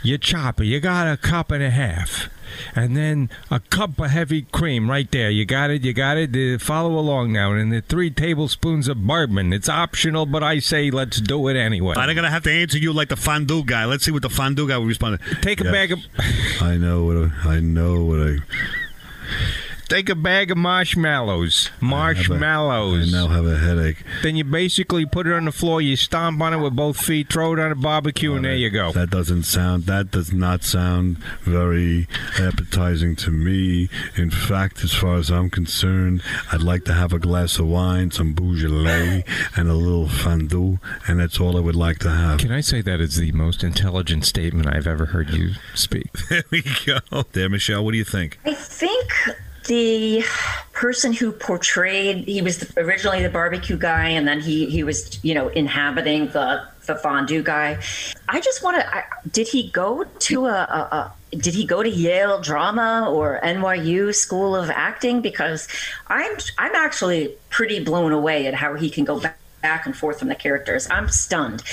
you 0.03 0.17
chop 0.17 0.59
it. 0.59 0.65
You 0.65 0.79
got 0.81 1.07
a 1.07 1.15
cup 1.15 1.49
and 1.49 1.63
a 1.63 1.69
half, 1.69 2.27
and 2.75 2.97
then 2.97 3.29
a 3.49 3.61
cup 3.61 3.97
of 3.99 4.09
heavy 4.09 4.41
cream 4.41 4.89
right 4.89 5.09
there. 5.11 5.29
You 5.29 5.45
got 5.45 5.69
it. 5.69 5.83
You 5.83 5.93
got 5.93 6.17
it. 6.17 6.35
Uh, 6.35 6.59
follow 6.59 6.99
along 6.99 7.31
now. 7.31 7.53
And 7.53 7.71
the 7.71 7.79
three 7.79 8.11
tablespoons 8.11 8.89
of 8.89 9.07
bourbon. 9.07 9.53
It's 9.53 9.69
optional, 9.69 10.25
but 10.25 10.43
I 10.43 10.59
say 10.59 10.91
let's 10.91 11.21
do 11.21 11.47
it 11.47 11.55
anyway. 11.55 11.95
I'm 11.95 12.13
gonna 12.13 12.29
have 12.29 12.43
to 12.43 12.51
answer 12.51 12.77
you 12.77 12.91
like 12.91 13.07
the 13.07 13.15
fondue 13.15 13.63
guy. 13.63 13.85
Let's 13.85 14.03
see 14.03 14.11
what 14.11 14.23
the 14.23 14.29
fondue 14.29 14.67
guy 14.67 14.77
will 14.77 14.87
respond. 14.87 15.19
to. 15.19 15.35
Take 15.35 15.61
a 15.61 15.65
bag 15.65 15.93
of. 15.93 15.99
I 16.61 16.75
know 16.75 17.05
what 17.05 17.17
I, 17.17 17.55
I 17.55 17.59
know 17.61 18.03
what 18.03 18.19
I. 18.19 18.37
Take 19.93 20.09
a 20.09 20.15
bag 20.15 20.49
of 20.49 20.57
marshmallows. 20.57 21.69
Marshmallows. 21.79 23.13
I 23.13 23.15
now 23.15 23.27
have 23.27 23.45
a 23.45 23.59
headache. 23.59 23.97
Then 24.23 24.35
you 24.35 24.43
basically 24.43 25.05
put 25.05 25.27
it 25.27 25.33
on 25.33 25.45
the 25.45 25.51
floor. 25.51 25.83
You 25.83 25.95
stomp 25.95 26.41
on 26.41 26.51
it 26.51 26.57
with 26.57 26.75
both 26.75 26.97
feet. 26.97 27.31
Throw 27.31 27.53
it 27.53 27.59
on 27.59 27.71
a 27.71 27.75
barbecue, 27.75 28.33
and 28.33 28.43
there 28.43 28.55
you 28.55 28.71
go. 28.71 28.91
That 28.91 29.11
doesn't 29.11 29.43
sound. 29.43 29.83
That 29.83 30.09
does 30.09 30.33
not 30.33 30.63
sound 30.63 31.17
very 31.43 32.07
appetizing 32.39 33.15
to 33.17 33.29
me. 33.29 33.87
In 34.15 34.31
fact, 34.31 34.83
as 34.83 34.95
far 34.95 35.17
as 35.17 35.29
I'm 35.29 35.51
concerned, 35.51 36.23
I'd 36.51 36.63
like 36.63 36.85
to 36.85 36.93
have 36.95 37.13
a 37.13 37.19
glass 37.19 37.59
of 37.59 37.67
wine, 37.67 38.09
some 38.09 38.33
Beaujolais, 38.33 39.23
and 39.55 39.69
a 39.69 39.75
little 39.75 40.09
fondue, 40.09 40.79
and 41.07 41.19
that's 41.19 41.39
all 41.39 41.55
I 41.55 41.59
would 41.59 41.75
like 41.75 41.99
to 41.99 42.09
have. 42.09 42.39
Can 42.39 42.51
I 42.51 42.61
say 42.61 42.81
that 42.81 42.99
is 42.99 43.17
the 43.17 43.31
most 43.33 43.63
intelligent 43.63 44.25
statement 44.25 44.67
I've 44.75 44.87
ever 44.87 45.05
heard 45.05 45.29
you 45.29 45.51
speak? 45.75 46.07
There 46.29 46.43
we 46.49 46.63
go. 46.83 47.25
There, 47.33 47.47
Michelle. 47.47 47.85
What 47.85 47.91
do 47.91 47.97
you 47.99 48.03
think? 48.03 48.39
I 48.43 48.55
think 48.55 49.11
the 49.65 50.23
person 50.71 51.13
who 51.13 51.31
portrayed 51.31 52.25
he 52.25 52.41
was 52.41 52.59
the, 52.59 52.81
originally 52.81 53.21
the 53.21 53.29
barbecue 53.29 53.77
guy 53.77 54.09
and 54.09 54.27
then 54.27 54.39
he 54.39 54.65
he 54.69 54.83
was 54.83 55.23
you 55.23 55.33
know 55.33 55.47
inhabiting 55.49 56.27
the 56.29 56.61
the 56.85 56.95
fondue 56.95 57.41
guy 57.41 57.79
i 58.27 58.39
just 58.41 58.61
want 58.63 58.75
to 58.75 59.03
did 59.31 59.47
he 59.47 59.69
go 59.69 60.03
to 60.19 60.45
a, 60.47 60.49
a, 60.49 60.95
a 60.95 61.13
did 61.37 61.53
he 61.55 61.65
go 61.65 61.81
to 61.81 61.89
Yale 61.89 62.39
drama 62.41 63.09
or 63.09 63.39
NYU 63.43 64.13
School 64.13 64.55
of 64.55 64.69
Acting 64.69 65.21
because 65.21 65.67
I'm 66.07 66.37
I'm 66.59 66.75
actually 66.75 67.35
pretty 67.49 67.83
blown 67.83 68.11
away 68.11 68.45
at 68.45 68.53
how 68.53 68.75
he 68.75 68.91
can 68.91 69.03
go 69.03 69.19
back 69.19 69.39
back 69.63 69.85
and 69.87 69.95
forth 69.95 70.19
from 70.19 70.27
the 70.27 70.35
characters. 70.35 70.87
I'm 70.91 71.07
stunned. 71.07 71.63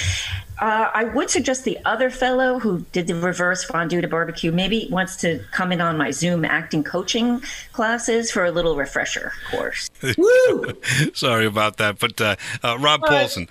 Uh, 0.61 0.91
I 0.93 1.05
would 1.05 1.31
suggest 1.31 1.65
the 1.65 1.79
other 1.85 2.11
fellow 2.11 2.59
who 2.59 2.85
did 2.93 3.07
the 3.07 3.15
reverse 3.15 3.65
fondue 3.65 4.03
to 4.03 4.09
barbecue 4.09 4.53
maybe 4.53 4.89
wants 4.91 5.17
to 5.17 5.43
come 5.53 5.73
in 5.73 5.81
on 5.81 5.97
my 5.97 6.11
Zoom 6.11 6.45
acting 6.45 6.85
coaching 6.85 7.43
classes 7.73 8.31
for 8.31 8.45
a 8.45 8.51
little 8.51 8.77
refresher 8.77 9.33
course. 9.51 9.91
Woo! 10.19 10.73
sorry 11.15 11.47
about 11.47 11.79
that, 11.79 11.99
but 11.99 12.21
uh, 12.21 12.37
uh, 12.63 12.77
Rob 12.79 13.01
Paulsen, 13.03 13.49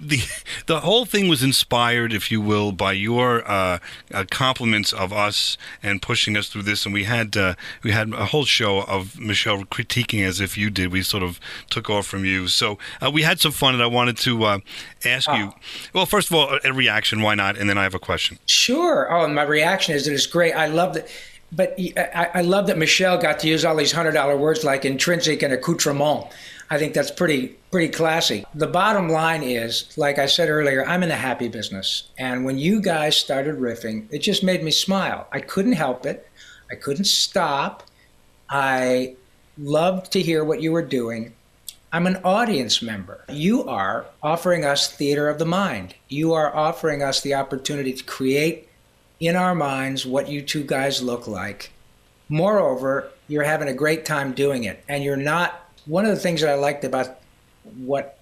the 0.00 0.20
the 0.66 0.80
whole 0.80 1.04
thing 1.04 1.28
was 1.28 1.42
inspired, 1.42 2.12
if 2.12 2.30
you 2.30 2.40
will, 2.40 2.72
by 2.72 2.92
your 2.92 3.48
uh, 3.50 3.78
uh, 4.12 4.24
compliments 4.30 4.92
of 4.92 5.12
us 5.12 5.56
and 5.82 6.02
pushing 6.02 6.36
us 6.36 6.48
through 6.48 6.62
this. 6.62 6.84
And 6.84 6.92
we 6.92 7.04
had 7.04 7.36
uh, 7.36 7.54
we 7.82 7.92
had 7.92 8.12
a 8.12 8.26
whole 8.26 8.44
show 8.44 8.82
of 8.82 9.18
Michelle 9.18 9.64
critiquing 9.64 10.26
as 10.26 10.40
if 10.40 10.58
you 10.58 10.68
did. 10.70 10.92
We 10.92 11.02
sort 11.02 11.22
of 11.22 11.40
took 11.70 11.88
off 11.88 12.06
from 12.06 12.24
you, 12.24 12.48
so 12.48 12.78
uh, 13.00 13.10
we 13.10 13.22
had 13.22 13.40
some 13.40 13.52
fun. 13.52 13.74
And 13.74 13.82
I 13.82 13.86
wanted 13.86 14.18
to 14.18 14.44
uh, 14.44 14.58
ask 15.04 15.28
you, 15.28 15.54
well, 15.92 16.06
first 16.06 16.28
of 16.30 16.36
all, 16.36 16.49
a, 16.50 16.68
a 16.68 16.72
reaction. 16.72 17.22
Why 17.22 17.34
not? 17.34 17.56
And 17.56 17.68
then 17.68 17.78
I 17.78 17.84
have 17.84 17.94
a 17.94 17.98
question. 17.98 18.38
Sure. 18.46 19.12
Oh, 19.12 19.24
and 19.24 19.34
my 19.34 19.42
reaction 19.42 19.94
is 19.94 20.04
that 20.04 20.12
it's 20.12 20.26
great. 20.26 20.52
I 20.52 20.66
love 20.66 20.94
that. 20.94 21.08
But 21.52 21.76
I, 22.14 22.42
love 22.42 22.68
that 22.68 22.78
Michelle 22.78 23.18
got 23.18 23.40
to 23.40 23.48
use 23.48 23.64
all 23.64 23.74
these 23.74 23.90
hundred 23.90 24.12
dollar 24.12 24.36
words 24.36 24.62
like 24.62 24.84
intrinsic 24.84 25.42
and 25.42 25.52
accoutrement. 25.52 26.26
I 26.70 26.78
think 26.78 26.94
that's 26.94 27.10
pretty 27.10 27.48
pretty 27.72 27.88
classy. 27.88 28.44
The 28.54 28.68
bottom 28.68 29.08
line 29.08 29.42
is, 29.42 29.92
like 29.98 30.20
I 30.20 30.26
said 30.26 30.48
earlier, 30.48 30.86
I'm 30.86 31.02
in 31.02 31.08
the 31.08 31.16
happy 31.16 31.48
business, 31.48 32.04
and 32.18 32.44
when 32.44 32.56
you 32.56 32.80
guys 32.80 33.16
started 33.16 33.56
riffing, 33.56 34.06
it 34.12 34.20
just 34.20 34.44
made 34.44 34.62
me 34.62 34.70
smile. 34.70 35.26
I 35.32 35.40
couldn't 35.40 35.72
help 35.72 36.06
it. 36.06 36.28
I 36.70 36.76
couldn't 36.76 37.06
stop. 37.06 37.82
I 38.48 39.16
loved 39.58 40.12
to 40.12 40.22
hear 40.22 40.44
what 40.44 40.62
you 40.62 40.70
were 40.70 40.84
doing. 40.84 41.34
I'm 41.92 42.06
an 42.06 42.18
audience 42.22 42.82
member. 42.82 43.24
You 43.28 43.64
are 43.64 44.06
offering 44.22 44.64
us 44.64 44.92
theater 44.92 45.28
of 45.28 45.40
the 45.40 45.44
mind. 45.44 45.96
You 46.08 46.34
are 46.34 46.54
offering 46.54 47.02
us 47.02 47.20
the 47.20 47.34
opportunity 47.34 47.92
to 47.92 48.04
create 48.04 48.68
in 49.18 49.34
our 49.34 49.56
minds 49.56 50.06
what 50.06 50.28
you 50.28 50.40
two 50.40 50.62
guys 50.62 51.02
look 51.02 51.26
like. 51.26 51.72
Moreover, 52.28 53.10
you're 53.26 53.42
having 53.42 53.66
a 53.66 53.74
great 53.74 54.04
time 54.04 54.32
doing 54.32 54.64
it. 54.64 54.84
And 54.88 55.02
you're 55.02 55.16
not, 55.16 55.68
one 55.84 56.04
of 56.04 56.12
the 56.14 56.20
things 56.20 56.42
that 56.42 56.50
I 56.50 56.54
liked 56.54 56.84
about 56.84 57.18
what 57.76 58.20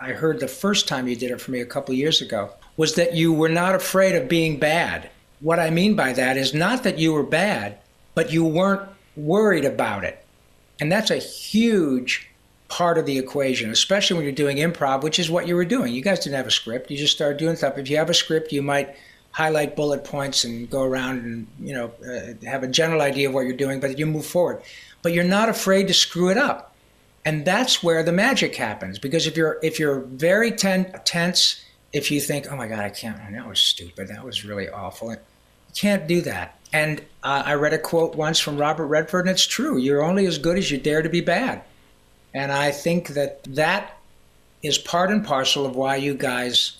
I 0.00 0.12
heard 0.12 0.38
the 0.38 0.46
first 0.46 0.86
time 0.86 1.08
you 1.08 1.16
did 1.16 1.32
it 1.32 1.40
for 1.40 1.50
me 1.50 1.60
a 1.60 1.66
couple 1.66 1.94
years 1.94 2.20
ago 2.20 2.52
was 2.76 2.94
that 2.94 3.14
you 3.14 3.32
were 3.32 3.48
not 3.48 3.74
afraid 3.74 4.14
of 4.14 4.28
being 4.28 4.60
bad. 4.60 5.10
What 5.40 5.58
I 5.58 5.70
mean 5.70 5.96
by 5.96 6.12
that 6.12 6.36
is 6.36 6.54
not 6.54 6.84
that 6.84 6.98
you 6.98 7.12
were 7.12 7.24
bad, 7.24 7.78
but 8.14 8.32
you 8.32 8.44
weren't 8.44 8.88
worried 9.16 9.64
about 9.64 10.04
it. 10.04 10.24
And 10.78 10.92
that's 10.92 11.10
a 11.10 11.16
huge 11.16 12.27
part 12.68 12.98
of 12.98 13.06
the 13.06 13.18
equation, 13.18 13.70
especially 13.70 14.16
when 14.16 14.24
you're 14.24 14.32
doing 14.32 14.58
improv, 14.58 15.02
which 15.02 15.18
is 15.18 15.30
what 15.30 15.46
you 15.46 15.56
were 15.56 15.64
doing. 15.64 15.92
You 15.92 16.02
guys 16.02 16.20
didn't 16.20 16.36
have 16.36 16.46
a 16.46 16.50
script. 16.50 16.90
You 16.90 16.98
just 16.98 17.14
started 17.14 17.38
doing 17.38 17.56
stuff. 17.56 17.78
If 17.78 17.88
you 17.88 17.96
have 17.96 18.10
a 18.10 18.14
script, 18.14 18.52
you 18.52 18.62
might 18.62 18.94
highlight 19.32 19.76
bullet 19.76 20.04
points 20.04 20.44
and 20.44 20.68
go 20.68 20.82
around 20.82 21.24
and 21.24 21.46
you 21.60 21.74
know 21.74 21.92
uh, 22.04 22.46
have 22.48 22.62
a 22.62 22.66
general 22.66 23.00
idea 23.00 23.28
of 23.28 23.34
what 23.34 23.42
you're 23.42 23.56
doing, 23.56 23.80
but 23.80 23.98
you 23.98 24.06
move 24.06 24.26
forward. 24.26 24.62
But 25.02 25.12
you're 25.12 25.24
not 25.24 25.48
afraid 25.48 25.88
to 25.88 25.94
screw 25.94 26.28
it 26.28 26.36
up, 26.36 26.74
and 27.24 27.44
that's 27.44 27.82
where 27.82 28.02
the 28.02 28.12
magic 28.12 28.56
happens. 28.56 28.98
Because 28.98 29.26
if 29.26 29.36
you're 29.36 29.58
if 29.62 29.78
you're 29.78 30.00
very 30.00 30.50
ten- 30.50 30.92
tense, 31.04 31.64
if 31.92 32.10
you 32.10 32.20
think, 32.20 32.50
oh 32.50 32.56
my 32.56 32.68
god, 32.68 32.80
I 32.80 32.90
can't, 32.90 33.16
that 33.32 33.48
was 33.48 33.60
stupid, 33.60 34.08
that 34.08 34.24
was 34.24 34.44
really 34.44 34.68
awful, 34.68 35.12
you 35.12 35.18
can't 35.74 36.06
do 36.06 36.20
that. 36.22 36.58
And 36.72 37.00
uh, 37.22 37.44
I 37.46 37.54
read 37.54 37.72
a 37.72 37.78
quote 37.78 38.14
once 38.14 38.38
from 38.38 38.58
Robert 38.58 38.86
Redford, 38.86 39.24
and 39.24 39.30
it's 39.30 39.46
true. 39.46 39.78
You're 39.78 40.02
only 40.02 40.26
as 40.26 40.36
good 40.36 40.58
as 40.58 40.70
you 40.70 40.76
dare 40.76 41.00
to 41.00 41.08
be 41.08 41.22
bad. 41.22 41.62
And 42.34 42.52
I 42.52 42.70
think 42.70 43.08
that 43.08 43.42
that 43.44 43.98
is 44.62 44.78
part 44.78 45.10
and 45.10 45.24
parcel 45.24 45.66
of 45.66 45.76
why 45.76 45.96
you 45.96 46.14
guys 46.14 46.78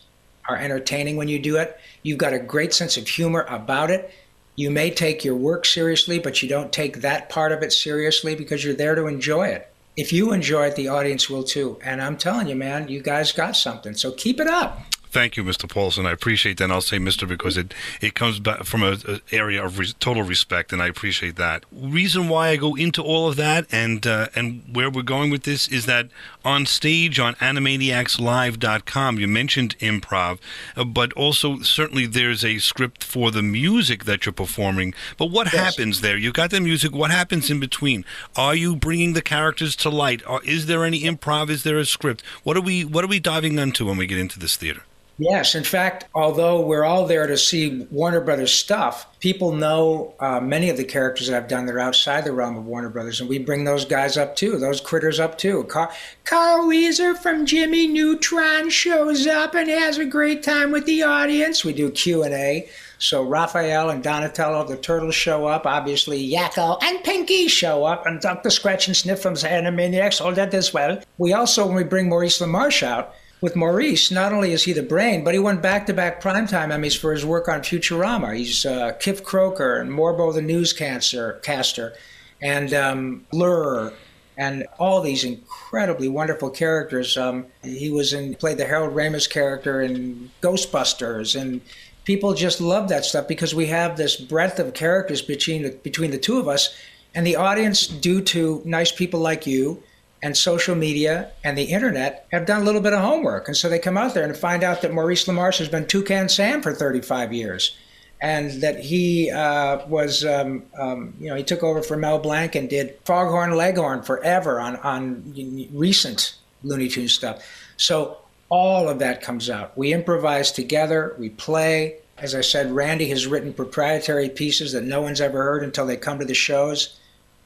are 0.49 0.57
entertaining 0.57 1.17
when 1.17 1.29
you 1.29 1.39
do 1.39 1.57
it. 1.57 1.79
You've 2.03 2.19
got 2.19 2.33
a 2.33 2.39
great 2.39 2.73
sense 2.73 2.97
of 2.97 3.07
humor 3.07 3.47
about 3.49 3.91
it. 3.91 4.13
You 4.57 4.71
may 4.71 4.91
take 4.91 5.25
your 5.25 5.37
work 5.37 5.65
seriously, 5.65 6.19
but 6.19 6.43
you 6.43 6.49
don't 6.49 6.73
take 6.73 7.01
that 7.03 7.29
part 7.29 7.53
of 7.53 7.63
it 7.63 7.73
seriously 7.73 8.35
because 8.35 8.65
you're 8.65 8.75
there 8.75 8.95
to 8.95 9.07
enjoy 9.07 9.49
it. 9.49 9.73
If 9.97 10.13
you 10.13 10.33
enjoy 10.33 10.67
it, 10.67 10.77
the 10.77 10.89
audience 10.89 11.29
will 11.29 11.45
too. 11.45 11.79
And 11.85 12.01
I'm 12.03 12.17
telling 12.17 12.49
you, 12.49 12.57
man, 12.57 12.89
you 12.89 13.01
guys 13.01 13.33
got 13.33 13.57
something. 13.57 13.95
So 13.95 14.13
keep 14.13 14.41
it 14.41 14.47
up. 14.47 14.81
Thank 15.11 15.37
you, 15.39 15.45
Mr. 15.45 15.67
Paulsen. 15.67 16.07
I 16.07 16.13
appreciate 16.13 16.59
that. 16.59 16.65
And 16.65 16.73
I'll 16.73 16.83
say 16.83 16.99
Mr. 16.99 17.27
because 17.27 17.57
it, 17.57 17.73
it 18.03 18.15
comes 18.15 18.39
back 18.39 18.65
from 18.65 18.83
an 18.83 19.23
area 19.33 19.65
of 19.65 19.79
re- 19.79 19.93
total 19.99 20.23
respect, 20.23 20.71
and 20.73 20.83
I 20.83 20.87
appreciate 20.87 21.37
that. 21.37 21.65
Reason 21.73 22.29
why 22.29 22.49
I 22.49 22.57
go 22.57 22.75
into 22.75 23.03
all 23.03 23.27
of 23.27 23.37
that 23.37 23.67
and 23.73 24.07
uh, 24.07 24.29
and 24.35 24.63
where 24.71 24.91
we're 24.91 25.03
going 25.03 25.31
with 25.31 25.45
this 25.45 25.67
is 25.69 25.87
that 25.87 26.09
on 26.45 26.67
stage 26.67 27.19
on 27.19 27.35
Animaniacslive.com, 27.37 29.19
you 29.19 29.27
mentioned 29.27 29.79
improv, 29.79 30.39
uh, 30.77 30.85
but 30.85 31.13
also 31.15 31.61
certainly 31.61 32.07
there's 32.07 32.45
a 32.45 32.59
script 32.59 33.03
for 33.03 33.31
the 33.31 33.43
music 33.43 34.05
that 34.05 34.27
you're 34.27 34.33
performing. 34.33 34.93
But 35.17 35.31
what 35.31 35.53
yes. 35.53 35.55
happens 35.55 36.03
there? 36.03 36.19
You've 36.19 36.35
got 36.35 36.51
the 36.51 36.61
music. 36.61 36.95
What 36.95 37.11
happens 37.11 37.51
in 37.51 37.61
between? 37.61 38.05
Are 38.37 38.55
you 38.55 38.77
bringing 38.77 39.15
the 39.15 39.23
characters 39.23 39.75
to 39.77 39.89
light? 39.89 40.23
Or 40.27 40.43
is 40.45 40.67
there 40.67 40.85
any 40.85 41.01
improv? 41.01 41.49
Is 41.49 41.63
there 41.63 41.79
a 41.79 41.87
script? 41.87 42.23
What 42.45 42.59
are 42.59 42.63
we 42.63 42.85
What 42.85 43.05
are 43.05 43.09
we 43.09 43.21
diving 43.21 43.59
into 43.59 43.87
when 43.87 43.97
we 43.97 44.07
get 44.07 44.19
into 44.19 44.39
this 44.39 44.57
theater? 44.57 44.83
Yes, 45.21 45.57
in 45.57 45.65
fact, 45.65 46.05
although 46.15 46.61
we're 46.61 46.85
all 46.85 47.05
there 47.05 47.27
to 47.27 47.37
see 47.37 47.87
Warner 47.91 48.21
Brothers 48.21 48.55
stuff, 48.55 49.19
people 49.19 49.51
know 49.51 50.15
uh, 50.21 50.39
many 50.39 50.71
of 50.71 50.77
the 50.77 50.85
characters 50.85 51.27
that 51.27 51.37
I've 51.37 51.49
done 51.49 51.67
that 51.67 51.75
are 51.75 51.81
outside 51.81 52.25
the 52.25 52.33
realm 52.33 52.57
of 52.57 52.67
Warner 52.67 52.89
Brothers, 52.89 53.21
and 53.21 53.29
we 53.29 53.41
bring 53.41 53.65
those 53.65 53.85
guys 53.85 54.17
up 54.17 54.37
too, 54.37 54.59
those 54.59 54.81
critters 54.81 55.19
up 55.19 55.37
too. 55.37 55.65
Carl, 55.65 55.91
Carl 56.23 56.69
Wheezer 56.69 57.17
from 57.17 57.47
Jimmy 57.47 57.89
Neutron 57.89 58.71
shows 58.71 59.27
up 59.27 59.57
and 59.57 59.69
has 59.69 59.99
a 59.99 60.05
great 60.05 60.45
time 60.45 60.71
with 60.71 60.87
the 60.87 61.03
audience. 61.03 61.65
We 61.65 61.73
do 61.73 61.91
Q 61.91 62.23
and 62.23 62.35
A. 62.35 62.69
So 63.01 63.25
Raphael 63.25 63.91
and 63.91 64.03
Donatello, 64.03 64.67
the 64.67 64.77
turtles 64.77 65.17
show 65.17 65.47
up. 65.47 65.67
Obviously, 65.67 66.29
Yakko 66.31 66.81
and 66.83 67.03
Pinky 67.03 67.49
show 67.49 67.85
up, 67.85 68.07
and 68.07 68.21
Dr. 68.21 68.51
Scratch 68.51 68.87
and 68.87 68.97
Sniff 68.97 69.21
from 69.21 69.35
Animaniacs, 69.35 70.21
all 70.21 70.33
that 70.33 70.55
as 70.55 70.73
well. 70.73 71.01
We 71.17 71.33
also, 71.33 71.67
when 71.67 71.75
we 71.75 71.85
bring 71.85 72.09
Maurice 72.09 72.41
LaMarche 72.41 72.85
out, 72.85 73.15
with 73.41 73.55
Maurice, 73.55 74.11
not 74.11 74.33
only 74.33 74.53
is 74.53 74.65
he 74.65 74.73
the 74.73 74.83
brain, 74.83 75.23
but 75.23 75.35
he 75.35 75.39
won 75.39 75.61
back-to-back 75.61 76.21
primetime 76.21 76.71
Emmys 76.71 76.99
for 76.99 77.13
his 77.13 77.25
work 77.25 77.49
on 77.49 77.61
Futurama. 77.61 78.37
He's 78.37 78.67
uh, 78.67 78.93
Kif 79.01 79.23
Kroker 79.23 79.81
and 79.81 79.91
Morbo 79.91 80.33
the 80.35 80.43
newscaster, 80.43 81.35
caster, 81.43 81.95
and 82.43 82.75
um, 82.75 83.27
Lrrr, 83.33 83.93
and 84.37 84.67
all 84.79 85.01
these 85.01 85.25
incredibly 85.25 86.09
wonderful 86.09 86.51
characters. 86.51 87.17
Um, 87.17 87.47
he 87.63 87.91
was 87.91 88.13
in 88.13 88.35
played 88.35 88.59
the 88.59 88.67
Harold 88.67 88.95
Ramis 88.95 89.29
character 89.31 89.81
in 89.81 90.31
Ghostbusters, 90.43 91.41
and 91.41 91.61
people 92.05 92.35
just 92.35 92.61
love 92.61 92.89
that 92.89 93.05
stuff 93.05 93.29
because 93.29 93.55
we 93.55 93.67
have 93.67 93.97
this 93.97 94.17
breadth 94.17 94.59
of 94.59 94.75
characters 94.75 95.23
between 95.23 95.63
the, 95.63 95.71
between 95.71 96.11
the 96.11 96.19
two 96.19 96.39
of 96.39 96.49
us, 96.49 96.77
and 97.15 97.27
the 97.27 97.37
audience, 97.37 97.87
due 97.87 98.21
to 98.21 98.63
nice 98.65 98.93
people 98.93 99.21
like 99.21 99.47
you 99.47 99.83
and 100.23 100.37
social 100.37 100.75
media 100.75 101.31
and 101.45 101.57
the 101.57 101.65
internet 101.65 102.27
have 102.33 102.47
done 102.47 102.63
a 102.63 102.65
little 102.65 102.81
bit 102.81 102.93
of 102.93 103.01
homework. 103.01 103.49
And 103.49 103.57
so 103.57 103.69
they 103.69 103.79
come 103.79 103.97
out 103.97 104.15
there 104.15 104.25
and 104.25 104.37
find 104.37 104.65
out 104.65 104.83
that 104.83 104.93
Maurice 104.93 105.27
LaMarche 105.27 105.59
has 105.59 105.69
been 105.69 105.87
Toucan 105.87 106.29
Sam 106.29 106.61
for 106.63 106.73
35 106.73 107.33
years. 107.33 107.77
And 108.21 108.51
that 108.63 108.81
he 108.81 109.31
uh, 109.31 109.87
was, 109.87 110.25
um, 110.25 110.65
um, 110.77 111.15
you 111.21 111.29
know, 111.29 111.37
he 111.37 111.45
took 111.45 111.63
over 111.63 111.83
for 111.83 111.97
Mel 111.97 112.19
Blanc 112.19 112.57
and 112.57 112.69
did 112.69 112.99
Foghorn 113.05 113.55
Leghorn 113.55 114.03
forever 114.03 114.59
on, 114.59 114.75
on 114.77 115.69
recent 115.73 116.35
Looney 116.65 116.89
Tunes 116.89 117.13
stuff. 117.13 117.45
So 117.77 118.19
all 118.49 118.89
of 118.89 118.99
that 118.99 119.23
comes 119.23 119.49
out. 119.49 119.77
We 119.79 119.93
improvise 119.93 120.51
together, 120.51 121.15
we 121.19 121.31
play. 121.31 121.99
As 122.17 122.35
I 122.35 122.41
said, 122.41 122.73
Randy 122.73 123.09
has 123.11 123.29
written 123.29 123.53
proprietary 123.53 124.29
pieces 124.29 124.73
that 124.73 124.83
no 124.83 125.01
one's 125.01 125.21
ever 125.21 125.41
heard 125.41 125.63
until 125.63 125.87
they 125.87 125.97
come 125.97 126.19
to 126.19 126.25
the 126.25 126.35
shows, 126.35 126.99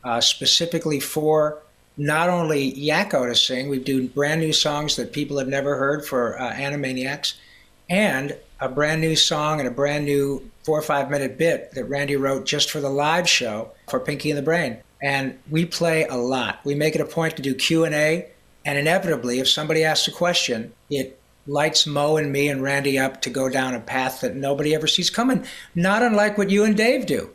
uh, 0.04 0.22
specifically 0.22 1.00
for 1.00 1.61
not 1.96 2.28
only 2.28 2.72
Yakko 2.72 3.28
to 3.28 3.35
sing, 3.35 3.68
we 3.68 3.78
do 3.78 4.09
brand 4.09 4.40
new 4.40 4.52
songs 4.52 4.96
that 4.96 5.12
people 5.12 5.38
have 5.38 5.48
never 5.48 5.76
heard 5.76 6.05
for 6.05 6.40
uh, 6.40 6.52
Animaniacs, 6.52 7.35
and 7.90 8.37
a 8.61 8.68
brand 8.68 9.00
new 9.00 9.16
song 9.16 9.59
and 9.59 9.68
a 9.68 9.72
brand 9.72 10.05
new 10.05 10.48
four 10.64 10.78
or 10.78 10.83
five 10.83 11.11
minute 11.11 11.37
bit 11.37 11.72
that 11.72 11.85
Randy 11.85 12.16
wrote 12.16 12.46
just 12.46 12.70
for 12.70 12.81
the 12.81 12.88
live 12.88 13.28
show 13.28 13.72
for 13.88 14.00
Pinky 14.00 14.31
and 14.31 14.38
the 14.38 14.42
Brain. 14.42 14.78
And 15.02 15.37
we 15.50 15.66
play 15.66 16.05
a 16.05 16.16
lot. 16.16 16.61
We 16.64 16.76
make 16.76 16.94
it 16.94 17.00
a 17.00 17.05
point 17.05 17.37
to 17.37 17.42
do 17.42 17.55
Q 17.55 17.85
and 17.85 17.94
A, 17.94 18.28
and 18.64 18.78
inevitably, 18.78 19.40
if 19.40 19.48
somebody 19.48 19.85
asks 19.85 20.07
a 20.09 20.12
question, 20.12 20.72
it 20.88 21.18
lights 21.46 21.87
Mo 21.87 22.16
and 22.16 22.33
me 22.33 22.48
and 22.48 22.62
Randy 22.62 22.98
up 22.98 23.20
to 23.22 23.31
go 23.31 23.48
down 23.48 23.74
a 23.74 23.81
path 23.81 24.20
that 24.20 24.37
nobody 24.37 24.74
ever 24.74 24.87
sees 24.87 25.11
coming. 25.11 25.44
Not 25.74 26.02
unlike 26.02 26.38
what 26.38 26.50
you 26.50 26.64
and 26.64 26.76
Dave 26.76 27.07
do. 27.07 27.31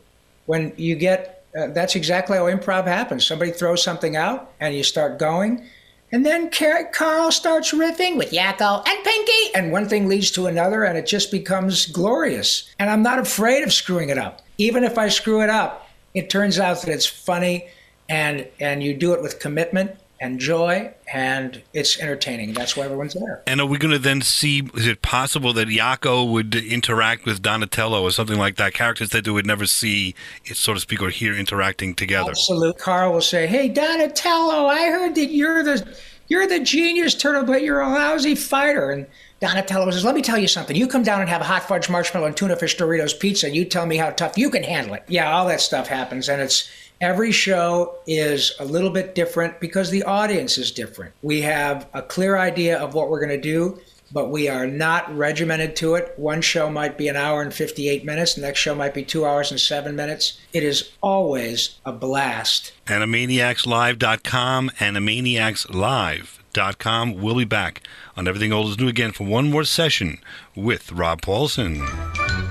When 0.45 0.73
you 0.77 0.95
get 0.95 1.36
uh, 1.57 1.67
that's 1.67 1.95
exactly 1.95 2.37
how 2.37 2.45
improv 2.45 2.85
happens. 2.85 3.25
Somebody 3.25 3.51
throws 3.51 3.83
something 3.83 4.15
out, 4.15 4.51
and 4.59 4.75
you 4.75 4.83
start 4.83 5.17
going, 5.17 5.67
and 6.11 6.25
then 6.25 6.49
Carl 6.93 7.31
starts 7.31 7.73
riffing 7.73 8.15
with 8.15 8.31
Yakko 8.31 8.87
and 8.87 9.03
Pinky, 9.03 9.55
and 9.55 9.71
one 9.71 9.89
thing 9.89 10.07
leads 10.07 10.31
to 10.31 10.47
another, 10.47 10.83
and 10.83 10.97
it 10.97 11.05
just 11.05 11.31
becomes 11.31 11.85
glorious. 11.85 12.73
And 12.79 12.89
I'm 12.89 13.03
not 13.03 13.19
afraid 13.19 13.63
of 13.63 13.73
screwing 13.73 14.09
it 14.09 14.17
up. 14.17 14.41
Even 14.57 14.83
if 14.83 14.97
I 14.97 15.09
screw 15.09 15.41
it 15.41 15.49
up, 15.49 15.89
it 16.13 16.29
turns 16.29 16.59
out 16.59 16.81
that 16.81 16.91
it's 16.91 17.05
funny, 17.05 17.67
and 18.07 18.47
and 18.59 18.81
you 18.81 18.93
do 18.93 19.13
it 19.13 19.21
with 19.21 19.39
commitment 19.39 19.91
and 20.19 20.39
joy, 20.39 20.91
and 21.13 21.61
it's 21.73 21.99
entertaining. 21.99 22.53
That's 22.53 22.75
why 22.75 22.85
everyone's 22.85 23.13
there. 23.13 23.43
And 23.45 23.61
are 23.61 23.67
we 23.67 23.77
going 23.77 23.91
to 23.91 23.99
then 23.99 24.21
see? 24.21 24.67
Is 24.73 24.87
it 24.87 25.01
possible 25.01 25.53
that 25.53 25.67
Yakko 25.67 26.31
would 26.31 26.55
interact 26.55 27.25
with 27.25 27.41
Donatello 27.41 28.01
or 28.01 28.11
something 28.11 28.39
like 28.39 28.55
that? 28.55 28.73
Characters 28.73 29.09
that 29.11 29.25
they 29.25 29.31
would 29.31 29.45
never 29.45 29.65
see, 29.65 30.15
so 30.53 30.73
to 30.73 30.79
speak, 30.79 31.01
or 31.01 31.09
hear 31.09 31.35
interacting 31.35 31.93
together. 31.93 32.31
Absolutely. 32.31 32.81
Carl 32.81 33.13
will 33.13 33.21
say, 33.21 33.47
"Hey, 33.47 33.69
Donatello, 33.69 34.65
I 34.65 34.89
heard 34.89 35.15
that 35.15 35.31
you're 35.31 35.63
the 35.63 35.87
you're 36.27 36.47
the 36.47 36.59
genius 36.59 37.15
turtle, 37.15 37.43
but 37.43 37.61
you're 37.61 37.81
a 37.81 37.89
lousy 37.89 38.35
fighter." 38.35 38.91
And 38.91 39.05
Donatello 39.39 39.91
says, 39.91 40.03
"Let 40.03 40.15
me 40.15 40.21
tell 40.21 40.37
you 40.37 40.47
something. 40.47 40.75
You 40.75 40.87
come 40.87 41.03
down 41.03 41.21
and 41.21 41.29
have 41.29 41.41
a 41.41 41.45
hot 41.45 41.67
fudge 41.67 41.89
marshmallow 41.89 42.25
and 42.25 42.35
tuna 42.35 42.55
fish 42.55 42.75
Doritos 42.75 43.17
pizza. 43.19 43.47
And 43.47 43.55
you 43.55 43.65
tell 43.65 43.85
me 43.85 43.97
how 43.97 44.09
tough 44.09 44.37
you 44.37 44.49
can 44.49 44.63
handle 44.63 44.95
it." 44.95 45.03
Yeah, 45.07 45.31
all 45.31 45.47
that 45.47 45.61
stuff 45.61 45.87
happens, 45.87 46.27
and 46.27 46.41
it's 46.41 46.67
Every 46.99 47.31
show 47.31 47.99
is 48.07 48.53
a 48.59 48.65
little 48.65 48.89
bit 48.89 49.13
different 49.13 49.59
because 49.59 49.91
the 49.91 50.01
audience 50.03 50.57
is 50.57 50.71
different. 50.71 51.13
We 51.21 51.41
have 51.41 51.87
a 51.93 52.01
clear 52.01 52.37
idea 52.37 52.79
of 52.79 52.95
what 52.95 53.09
we're 53.09 53.19
going 53.19 53.39
to 53.39 53.41
do, 53.41 53.79
but 54.11 54.31
we 54.31 54.49
are 54.49 54.65
not 54.65 55.15
regimented 55.15 55.75
to 55.77 55.93
it. 55.93 56.13
One 56.17 56.41
show 56.41 56.71
might 56.71 56.97
be 56.97 57.07
an 57.07 57.15
hour 57.15 57.43
and 57.43 57.53
58 57.53 58.03
minutes, 58.03 58.33
the 58.33 58.41
next 58.41 58.57
show 58.59 58.73
might 58.73 58.95
be 58.95 59.03
two 59.03 59.25
hours 59.25 59.51
and 59.51 59.59
seven 59.59 59.95
minutes. 59.95 60.39
It 60.53 60.63
is 60.63 60.91
always 61.01 61.75
a 61.85 61.91
blast. 61.91 62.73
Animaniacslive.com, 62.87 64.71
Animaniacslive.com. 64.79 67.21
We'll 67.21 67.35
be 67.35 67.45
back 67.45 67.83
on 68.15 68.27
Everything 68.27 68.51
Old 68.51 68.69
is 68.69 68.79
New 68.79 68.87
again 68.87 69.11
for 69.11 69.25
one 69.25 69.51
more 69.51 69.65
session 69.65 70.17
with 70.55 70.91
Rob 70.91 71.21
Paulsen. 71.21 71.77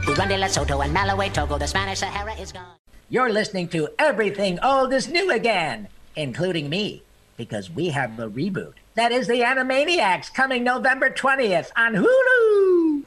Burundi, 0.04 0.38
Lesotho, 0.38 0.84
and 0.84 0.94
Malawi, 0.94 1.34
Togo, 1.34 1.58
the 1.58 1.66
Spanish 1.66 1.98
Sahara 1.98 2.34
is 2.34 2.52
gone. 2.52 2.75
You're 3.08 3.30
listening 3.30 3.68
to 3.68 3.88
Everything 4.00 4.58
Old 4.64 4.92
is 4.92 5.06
New 5.06 5.30
Again, 5.30 5.86
including 6.16 6.68
me, 6.68 7.04
because 7.36 7.70
we 7.70 7.90
have 7.90 8.16
the 8.16 8.28
reboot. 8.28 8.72
That 8.96 9.12
is 9.12 9.28
the 9.28 9.42
Animaniacs 9.42 10.34
coming 10.34 10.64
November 10.64 11.10
20th 11.10 11.70
on 11.76 11.94
Hulu. 11.94 13.04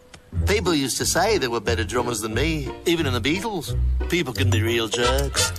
People 0.47 0.73
used 0.73 0.95
to 0.99 1.05
say 1.05 1.37
there 1.37 1.49
were 1.49 1.59
better 1.59 1.83
drummers 1.83 2.21
than 2.21 2.33
me, 2.33 2.69
even 2.85 3.07
in 3.07 3.13
the 3.13 3.19
Beatles. 3.19 3.77
People 4.07 4.31
can 4.31 4.49
be 4.49 4.61
real 4.61 4.87
jerks. 4.87 5.51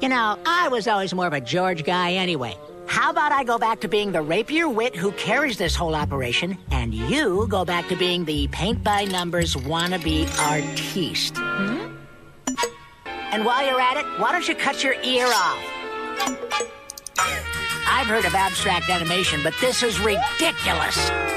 You 0.00 0.10
know, 0.10 0.38
I 0.44 0.68
was 0.68 0.86
always 0.86 1.14
more 1.14 1.26
of 1.26 1.32
a 1.32 1.40
George 1.40 1.82
guy 1.82 2.12
anyway. 2.12 2.58
How 2.88 3.08
about 3.08 3.32
I 3.32 3.42
go 3.42 3.56
back 3.56 3.80
to 3.80 3.88
being 3.88 4.12
the 4.12 4.20
rapier 4.20 4.68
wit 4.68 4.94
who 4.96 5.12
carries 5.12 5.56
this 5.56 5.74
whole 5.74 5.94
operation, 5.94 6.58
and 6.72 6.92
you 6.92 7.46
go 7.48 7.64
back 7.64 7.88
to 7.88 7.96
being 7.96 8.26
the 8.26 8.48
paint 8.48 8.84
by 8.84 9.04
numbers 9.04 9.56
wannabe 9.56 10.28
artiste? 10.38 11.38
Hmm? 11.38 11.87
And 13.30 13.44
while 13.44 13.64
you're 13.64 13.80
at 13.80 13.98
it, 13.98 14.06
why 14.18 14.32
don't 14.32 14.48
you 14.48 14.54
cut 14.54 14.82
your 14.82 14.94
ear 15.02 15.26
off? 15.26 15.62
I've 17.86 18.06
heard 18.06 18.24
of 18.24 18.34
abstract 18.34 18.88
animation, 18.88 19.40
but 19.42 19.54
this 19.60 19.82
is 19.82 20.00
ridiculous. 20.00 21.27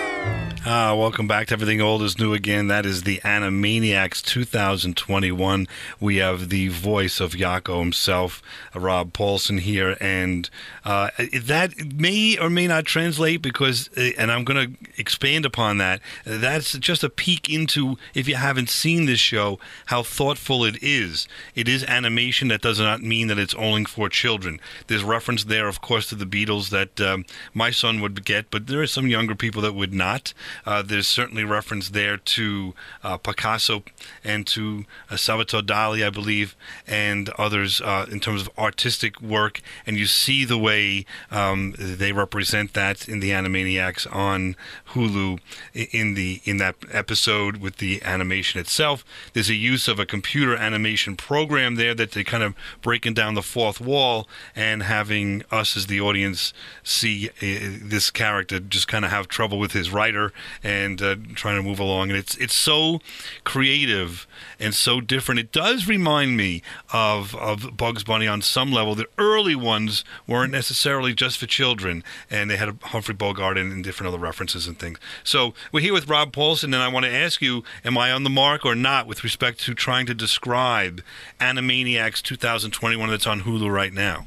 Ah, 0.64 0.94
welcome 0.94 1.28
back 1.28 1.48
to 1.48 1.54
Everything 1.54 1.82
Old 1.82 2.04
is 2.04 2.20
New 2.20 2.36
Again. 2.36 2.68
That 2.68 2.86
is 2.86 3.02
the 3.02 3.20
Animaniacs 3.24 4.22
2021. 4.22 5.68
We 6.00 6.18
have 6.18 6.50
the 6.50 6.68
voice 6.68 7.20
of 7.20 7.32
Yakko 7.32 7.80
himself, 7.80 8.44
uh, 8.76 8.80
Rob 8.80 9.12
Paulsen 9.12 9.62
here, 9.62 9.98
and 10.00 10.48
uh, 10.86 11.10
that 11.42 11.96
may 11.96 12.38
or 12.38 12.52
may 12.52 12.68
not 12.68 12.86
translate 12.86 13.42
because, 13.42 13.90
uh, 13.98 14.12
and 14.20 14.32
I'm 14.32 14.44
going 14.44 14.76
to 14.78 14.92
expand 15.02 15.48
upon 15.48 15.80
that. 15.80 16.00
That's 16.26 16.74
just 16.74 17.04
a 17.04 17.10
peek 17.10 17.50
into, 17.50 17.98
if 18.14 18.28
you 18.28 18.36
haven't 18.36 18.70
seen 18.70 19.08
this 19.08 19.20
show, 19.20 19.58
how 19.88 20.04
thoughtful 20.04 20.64
it 20.64 20.78
is. 20.84 21.28
It 21.56 21.68
is 21.68 21.84
animation. 21.86 22.50
That 22.50 22.62
does 22.62 22.80
not 22.80 23.02
mean 23.02 23.30
that 23.30 23.40
it's 23.40 23.56
only 23.56 23.86
for 23.86 24.10
children. 24.10 24.60
There's 24.86 25.04
reference 25.04 25.46
there, 25.46 25.68
of 25.68 25.82
course, 25.82 26.08
to 26.10 26.16
the 26.16 26.26
Beatles 26.26 26.70
that 26.70 27.02
um, 27.02 27.26
my 27.52 27.72
son 27.72 28.00
would 28.02 28.24
get, 28.26 28.52
but 28.52 28.68
there 28.68 28.84
are 28.84 28.86
some 28.86 29.08
younger 29.08 29.34
people 29.34 29.64
that 29.64 29.74
would 29.74 29.92
not. 29.92 30.36
Uh, 30.66 30.82
there's 30.82 31.08
certainly 31.08 31.44
reference 31.44 31.90
there 31.90 32.18
to 32.18 32.74
uh, 33.04 33.18
Picasso 33.18 33.84
and 34.24 34.46
to 34.48 34.86
uh, 35.10 35.18
Salvatore 35.18 35.62
Dali, 35.62 36.06
I 36.06 36.10
believe, 36.10 36.56
and 36.88 37.30
others 37.38 37.82
uh, 37.82 38.06
in 38.12 38.20
terms 38.20 38.42
of 38.42 38.50
artistic 38.58 39.22
work. 39.22 39.62
And 39.86 39.98
you 39.98 40.06
see 40.06 40.46
the 40.46 40.58
way 40.58 41.06
um, 41.30 41.76
they 41.78 42.12
represent 42.12 42.74
that 42.74 43.08
in 43.08 43.20
the 43.20 43.32
Animaniacs 43.32 44.14
on 44.14 44.56
Hulu 44.90 45.40
in 45.74 46.14
the 46.16 46.42
in 46.44 46.58
that 46.58 46.76
episode 46.92 47.58
with 47.58 47.78
the 47.78 48.02
animation 48.04 48.60
itself. 48.60 49.04
There's 49.34 49.50
a 49.50 49.56
use 49.56 49.88
of 49.88 50.00
a 50.00 50.06
computer 50.06 50.56
animation 50.56 51.16
program 51.16 51.76
there 51.76 51.94
that 51.96 52.12
they 52.12 52.24
kind 52.24 52.44
of 52.44 52.56
breaking 52.82 53.14
down 53.14 53.34
the 53.34 53.42
fourth 53.42 53.80
wall 53.80 54.28
and 54.56 54.84
having 54.84 55.44
us 55.52 55.78
as 55.78 55.88
the 55.88 56.02
audience 56.02 56.54
see 56.84 57.30
this 57.40 58.12
character 58.12 58.60
just 58.60 58.88
kind 58.88 59.06
of 59.06 59.12
have 59.12 59.28
trouble 59.28 59.60
with 59.60 59.74
his 59.74 59.92
writer 59.92 60.32
and 60.64 61.02
uh, 61.02 61.16
trying 61.36 61.56
to 61.56 61.64
move 61.64 61.80
along. 61.80 62.10
And 62.10 62.18
it's 62.18 62.36
it's 62.38 62.56
so 62.56 63.00
creative 63.44 64.28
and 64.60 64.74
so 64.74 65.02
different. 65.02 65.40
It 65.40 65.52
does 65.52 65.88
remind 65.88 66.38
me 66.38 66.62
of 66.92 67.36
of 67.36 67.78
Bugs 67.78 68.04
Bunny 68.04 68.28
on 68.28 68.42
some 68.42 68.72
level. 68.72 68.96
The 68.96 69.08
early 69.18 69.56
ones 69.56 70.04
weren't 70.28 70.52
necessarily 70.52 71.14
just 71.14 71.38
for 71.38 71.46
children, 71.46 72.04
and 72.30 72.50
they 72.50 72.58
had 72.58 72.78
Humphrey 72.82 73.16
Bogart 73.16 73.58
and, 73.58 73.72
and 73.72 73.84
different 73.84 74.08
other 74.08 74.20
references 74.20 74.68
and 74.68 74.78
things. 74.78 75.00
So 75.24 75.54
we're 75.72 75.82
here 75.82 75.94
with 75.94 76.10
Rob 76.10 76.32
Paulsen, 76.32 76.66
and 76.66 76.76
I 76.78 76.88
want 76.88 77.06
to 77.06 77.12
ask 77.12 77.42
you: 77.42 77.64
Am 77.84 77.98
I 77.98 78.12
on 78.12 78.24
the 78.24 78.30
mark 78.30 78.66
or 78.66 78.76
not 78.76 79.08
with 79.08 79.24
respect 79.24 79.60
to 79.62 79.74
trying 79.74 80.06
to 80.08 80.14
describe 80.14 81.02
Animaniacs 81.40 82.22
2021 82.22 83.10
that's 83.10 83.28
on 83.28 83.42
Hulu 83.42 83.72
right 83.72 83.94
now? 83.94 84.26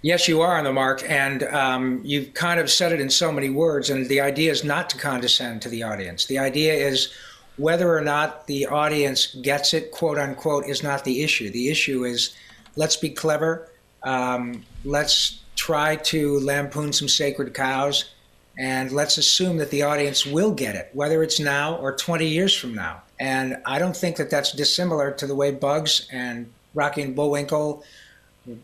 Yes, 0.00 0.28
you 0.28 0.42
are 0.42 0.56
on 0.56 0.62
the 0.62 0.72
mark, 0.72 1.02
and 1.08 1.42
um, 1.44 2.00
you've 2.04 2.32
kind 2.32 2.60
of 2.60 2.70
said 2.70 2.92
it 2.92 3.00
in 3.00 3.10
so 3.10 3.32
many 3.32 3.50
words. 3.50 3.90
And 3.90 4.08
the 4.08 4.20
idea 4.20 4.52
is 4.52 4.62
not 4.62 4.88
to 4.90 4.98
condescend 4.98 5.60
to 5.62 5.68
the 5.68 5.82
audience. 5.82 6.26
The 6.26 6.38
idea 6.38 6.74
is 6.74 7.12
whether 7.56 7.92
or 7.96 8.00
not 8.00 8.46
the 8.46 8.66
audience 8.66 9.34
gets 9.34 9.74
it, 9.74 9.90
quote 9.90 10.16
unquote, 10.16 10.66
is 10.66 10.84
not 10.84 11.02
the 11.02 11.22
issue. 11.22 11.50
The 11.50 11.68
issue 11.68 12.04
is 12.04 12.36
let's 12.76 12.94
be 12.94 13.10
clever. 13.10 13.68
Um, 14.04 14.64
let's 14.84 15.40
try 15.56 15.96
to 15.96 16.38
lampoon 16.40 16.92
some 16.92 17.08
sacred 17.08 17.52
cows, 17.52 18.12
and 18.56 18.92
let's 18.92 19.18
assume 19.18 19.56
that 19.56 19.72
the 19.72 19.82
audience 19.82 20.24
will 20.24 20.52
get 20.52 20.76
it, 20.76 20.90
whether 20.92 21.24
it's 21.24 21.40
now 21.40 21.74
or 21.74 21.96
20 21.96 22.24
years 22.24 22.56
from 22.56 22.72
now. 22.72 23.02
And 23.18 23.56
I 23.66 23.80
don't 23.80 23.96
think 23.96 24.16
that 24.18 24.30
that's 24.30 24.52
dissimilar 24.52 25.10
to 25.10 25.26
the 25.26 25.34
way 25.34 25.50
Bugs 25.50 26.06
and 26.12 26.52
Rocky 26.72 27.02
and 27.02 27.16
Bullwinkle 27.16 27.82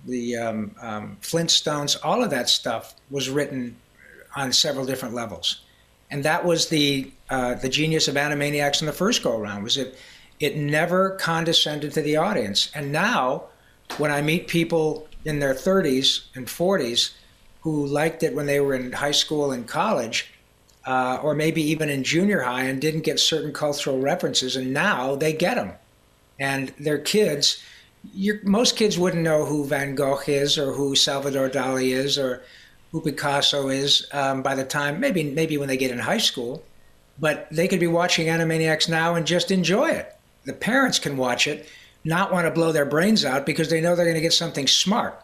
the 0.06 0.36
um, 0.36 0.74
um, 0.80 1.16
Flintstones, 1.20 1.96
all 2.02 2.22
of 2.22 2.30
that 2.30 2.48
stuff 2.48 2.94
was 3.10 3.28
written 3.28 3.76
on 4.36 4.52
several 4.52 4.84
different 4.84 5.14
levels, 5.14 5.62
and 6.10 6.24
that 6.24 6.44
was 6.44 6.68
the 6.68 7.10
uh, 7.30 7.54
the 7.54 7.68
genius 7.68 8.08
of 8.08 8.14
Animaniacs 8.14 8.80
in 8.80 8.86
the 8.86 8.92
first 8.92 9.22
go 9.22 9.38
around 9.38 9.62
was 9.62 9.76
it 9.76 9.96
it 10.40 10.56
never 10.56 11.10
condescended 11.10 11.92
to 11.94 12.02
the 12.02 12.16
audience, 12.16 12.70
and 12.74 12.92
now 12.92 13.44
when 13.98 14.10
I 14.10 14.22
meet 14.22 14.48
people 14.48 15.08
in 15.24 15.38
their 15.38 15.54
30s 15.54 16.26
and 16.34 16.46
40s 16.46 17.12
who 17.60 17.86
liked 17.86 18.22
it 18.22 18.34
when 18.34 18.46
they 18.46 18.60
were 18.60 18.74
in 18.74 18.92
high 18.92 19.10
school 19.10 19.50
and 19.50 19.66
college. 19.66 20.30
Uh, 20.86 21.18
or 21.22 21.34
maybe 21.34 21.62
even 21.62 21.88
in 21.88 22.04
junior 22.04 22.42
high 22.42 22.64
and 22.64 22.78
didn't 22.78 23.00
get 23.00 23.18
certain 23.18 23.54
cultural 23.54 23.98
references, 24.00 24.54
and 24.54 24.70
now 24.70 25.14
they 25.14 25.32
get 25.32 25.54
them. 25.54 25.72
And 26.38 26.74
their 26.78 26.98
kids, 26.98 27.62
most 28.42 28.76
kids 28.76 28.98
wouldn't 28.98 29.22
know 29.22 29.44
who 29.44 29.64
Van 29.64 29.94
Gogh 29.94 30.20
is 30.26 30.58
or 30.58 30.72
who 30.72 30.94
Salvador 30.94 31.48
Dali 31.48 31.92
is 31.92 32.18
or 32.18 32.42
who 32.92 33.00
Picasso 33.00 33.68
is 33.68 34.06
um, 34.12 34.42
by 34.42 34.54
the 34.54 34.64
time 34.64 35.00
maybe 35.00 35.24
maybe 35.24 35.56
when 35.58 35.68
they 35.68 35.76
get 35.76 35.90
in 35.90 35.98
high 35.98 36.18
school, 36.18 36.62
but 37.18 37.48
they 37.50 37.66
could 37.66 37.80
be 37.80 37.86
watching 37.86 38.28
Animaniacs 38.28 38.88
now 38.88 39.14
and 39.14 39.26
just 39.26 39.50
enjoy 39.50 39.90
it. 39.90 40.14
The 40.44 40.52
parents 40.52 40.98
can 40.98 41.16
watch 41.16 41.46
it, 41.46 41.66
not 42.04 42.32
want 42.32 42.46
to 42.46 42.50
blow 42.50 42.70
their 42.70 42.84
brains 42.84 43.24
out 43.24 43.46
because 43.46 43.70
they 43.70 43.80
know 43.80 43.96
they're 43.96 44.04
going 44.04 44.14
to 44.14 44.20
get 44.20 44.32
something 44.32 44.66
smart, 44.66 45.20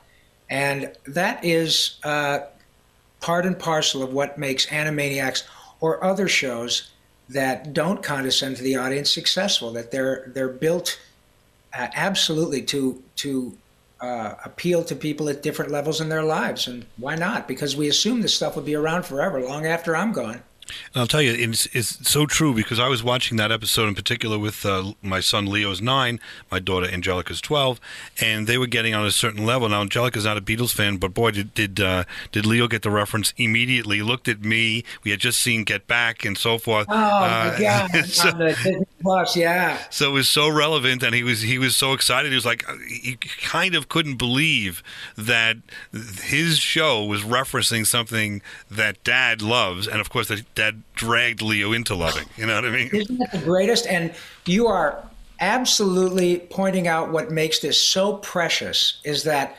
and 0.49 0.93
that 1.07 1.45
is 1.45 1.99
uh, 2.03 2.41
part 3.20 3.47
and 3.47 3.59
parcel 3.59 4.03
of 4.03 4.12
what 4.12 4.39
makes 4.39 4.66
Animaniacs 4.66 5.45
or 5.81 6.03
other 6.03 6.26
shows 6.26 6.91
that 7.28 7.72
don't 7.72 8.03
condescend 8.03 8.57
to 8.57 8.62
the 8.62 8.76
audience 8.76 9.12
successful. 9.12 9.72
That 9.72 9.93
they're 9.93 10.33
they're 10.35 10.49
built 10.49 10.99
uh, 11.73 11.89
absolutely 11.95 12.62
to 12.62 13.03
to 13.16 13.57
uh, 14.01 14.35
appeal 14.45 14.83
to 14.85 14.97
people 14.97 15.29
at 15.29 15.43
different 15.43 15.71
levels 15.71 16.01
in 16.01 16.09
their 16.09 16.23
lives, 16.23 16.66
and 16.66 16.87
why 16.97 17.14
not? 17.14 17.47
Because 17.47 17.77
we 17.77 17.89
assume 17.89 18.23
this 18.23 18.35
stuff 18.35 18.57
will 18.57 18.62
be 18.62 18.75
around 18.75 19.05
forever, 19.05 19.41
long 19.41 19.66
after 19.66 19.95
I'm 19.95 20.12
gone. 20.12 20.43
And 20.95 21.01
I'll 21.01 21.07
tell 21.07 21.23
you, 21.23 21.33
it's, 21.33 21.66
it's 21.73 22.09
so 22.09 22.27
true 22.27 22.55
because 22.55 22.79
I 22.79 22.89
was 22.89 23.03
watching 23.03 23.37
that 23.39 23.53
episode 23.53 23.89
in 23.89 23.95
particular 23.95 24.39
with 24.39 24.64
uh, 24.64 24.93
my 25.03 25.21
son 25.21 25.47
Leo's 25.47 25.81
nine, 25.81 26.21
my 26.51 26.59
daughter 26.59 26.87
Angelica's 26.87 27.41
twelve, 27.41 27.81
and 28.21 28.47
they 28.47 28.59
were 28.59 28.66
getting 28.66 28.95
on 28.95 29.07
a 29.07 29.11
certain 29.11 29.45
level. 29.45 29.68
Now 29.68 29.83
Angelica's 29.83 30.25
not 30.25 30.37
a 30.37 30.41
Beatles 30.41 30.73
fan, 30.73 30.97
but 30.97 31.14
boy, 31.14 31.33
did 31.33 31.55
did 31.55 31.81
uh, 31.81 32.05
did 32.33 32.47
Leo 32.47 32.68
get 32.68 32.83
the 32.83 32.91
reference 32.91 33.33
immediately? 33.37 33.99
He 33.99 34.03
looked 34.03 34.29
at 34.29 34.43
me. 34.43 34.85
We 35.05 35.11
had 35.11 35.21
just 35.21 35.41
seen 35.41 35.64
Get 35.64 35.87
Back 35.87 36.25
and 36.25 36.37
so 36.37 36.59
forth. 36.59 36.87
Oh 36.89 36.95
uh, 36.95 37.55
my 37.59 37.61
God! 37.61 38.05
so, 38.07 38.31
Plus, 39.01 39.37
yeah. 39.37 39.79
So 39.91 40.11
it 40.11 40.12
was 40.12 40.29
so 40.29 40.49
relevant, 40.49 41.03
and 41.03 41.14
he 41.14 41.23
was 41.23 41.43
he 41.43 41.59
was 41.59 41.77
so 41.77 41.93
excited. 41.93 42.31
He 42.31 42.35
was 42.35 42.47
like, 42.47 42.64
he 42.89 43.16
kind 43.16 43.75
of 43.75 43.89
couldn't 43.89 44.16
believe 44.16 44.83
that 45.16 45.57
his 45.93 46.59
show 46.59 47.05
was 47.05 47.23
referencing 47.23 47.87
something 47.87 48.43
that 48.71 49.03
Dad 49.05 49.43
loves, 49.43 49.89
and 49.89 50.01
of 50.01 50.11
course 50.11 50.29
that 50.29 50.55
that 50.61 50.75
dragged 50.95 51.43
Leo 51.43 51.73
into 51.73 51.95
loving. 51.95 52.27
You 52.37 52.47
know 52.47 52.55
what 52.55 52.65
I 52.65 52.71
mean? 52.71 52.91
Isn't 52.93 53.19
that 53.19 53.33
the 53.33 53.39
greatest? 53.39 53.87
And 53.87 54.13
you 54.47 54.67
are 54.67 55.03
absolutely 55.41 56.39
pointing 56.51 56.87
out 56.87 57.11
what 57.11 57.31
makes 57.31 57.61
this 57.61 57.83
so 57.83 58.19
precious 58.19 59.01
is 59.05 59.25
that 59.25 59.57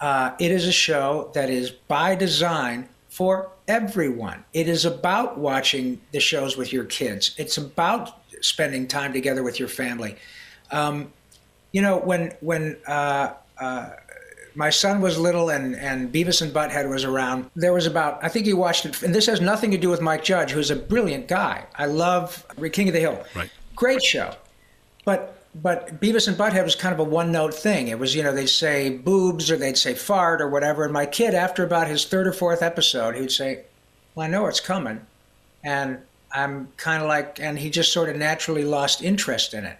uh, 0.00 0.32
it 0.38 0.50
is 0.50 0.66
a 0.66 0.72
show 0.72 1.30
that 1.34 1.50
is 1.50 1.70
by 1.70 2.14
design 2.14 2.88
for 3.08 3.50
everyone. 3.66 4.44
It 4.54 4.68
is 4.68 4.84
about 4.84 5.38
watching 5.38 6.00
the 6.12 6.20
shows 6.20 6.56
with 6.56 6.72
your 6.72 6.84
kids. 6.84 7.34
It's 7.36 7.58
about 7.58 8.16
spending 8.40 8.88
time 8.88 9.12
together 9.12 9.42
with 9.42 9.58
your 9.58 9.68
family. 9.68 10.16
Um, 10.70 11.12
you 11.72 11.82
know, 11.82 11.98
when 11.98 12.32
when 12.40 12.78
uh, 12.86 13.34
uh, 13.58 13.90
my 14.58 14.70
son 14.70 15.00
was 15.00 15.16
little 15.16 15.50
and, 15.50 15.76
and 15.76 16.12
Beavis 16.12 16.42
and 16.42 16.52
Butthead 16.52 16.90
was 16.90 17.04
around, 17.04 17.48
there 17.54 17.72
was 17.72 17.86
about, 17.86 18.18
I 18.24 18.28
think 18.28 18.44
he 18.44 18.52
watched 18.52 18.86
it, 18.86 19.00
and 19.04 19.14
this 19.14 19.26
has 19.26 19.40
nothing 19.40 19.70
to 19.70 19.78
do 19.78 19.88
with 19.88 20.00
Mike 20.00 20.24
Judge, 20.24 20.50
who's 20.50 20.72
a 20.72 20.74
brilliant 20.74 21.28
guy. 21.28 21.64
I 21.76 21.86
love 21.86 22.44
King 22.72 22.88
of 22.88 22.94
the 22.94 22.98
Hill. 22.98 23.24
Right. 23.36 23.48
Great 23.76 24.02
show. 24.02 24.34
But 25.04 25.36
but 25.54 26.00
Beavis 26.00 26.26
and 26.26 26.36
Butthead 26.36 26.64
was 26.64 26.74
kind 26.74 26.92
of 26.92 26.98
a 26.98 27.04
one 27.04 27.30
note 27.30 27.54
thing. 27.54 27.86
It 27.86 28.00
was, 28.00 28.16
you 28.16 28.22
know, 28.22 28.34
they'd 28.34 28.48
say 28.48 28.90
boobs 28.90 29.48
or 29.50 29.56
they'd 29.56 29.78
say 29.78 29.94
fart 29.94 30.40
or 30.40 30.48
whatever. 30.48 30.84
And 30.84 30.92
my 30.92 31.06
kid, 31.06 31.34
after 31.34 31.64
about 31.64 31.86
his 31.86 32.04
third 32.04 32.26
or 32.26 32.32
fourth 32.32 32.60
episode, 32.60 33.14
he 33.14 33.20
would 33.20 33.32
say, 33.32 33.64
Well, 34.14 34.26
I 34.26 34.30
know 34.30 34.46
it's 34.46 34.60
coming. 34.60 35.00
And 35.64 35.98
I'm 36.32 36.68
kind 36.76 37.02
of 37.02 37.08
like, 37.08 37.40
and 37.40 37.58
he 37.58 37.70
just 37.70 37.92
sort 37.92 38.08
of 38.08 38.16
naturally 38.16 38.64
lost 38.64 39.02
interest 39.02 39.54
in 39.54 39.64
it. 39.64 39.78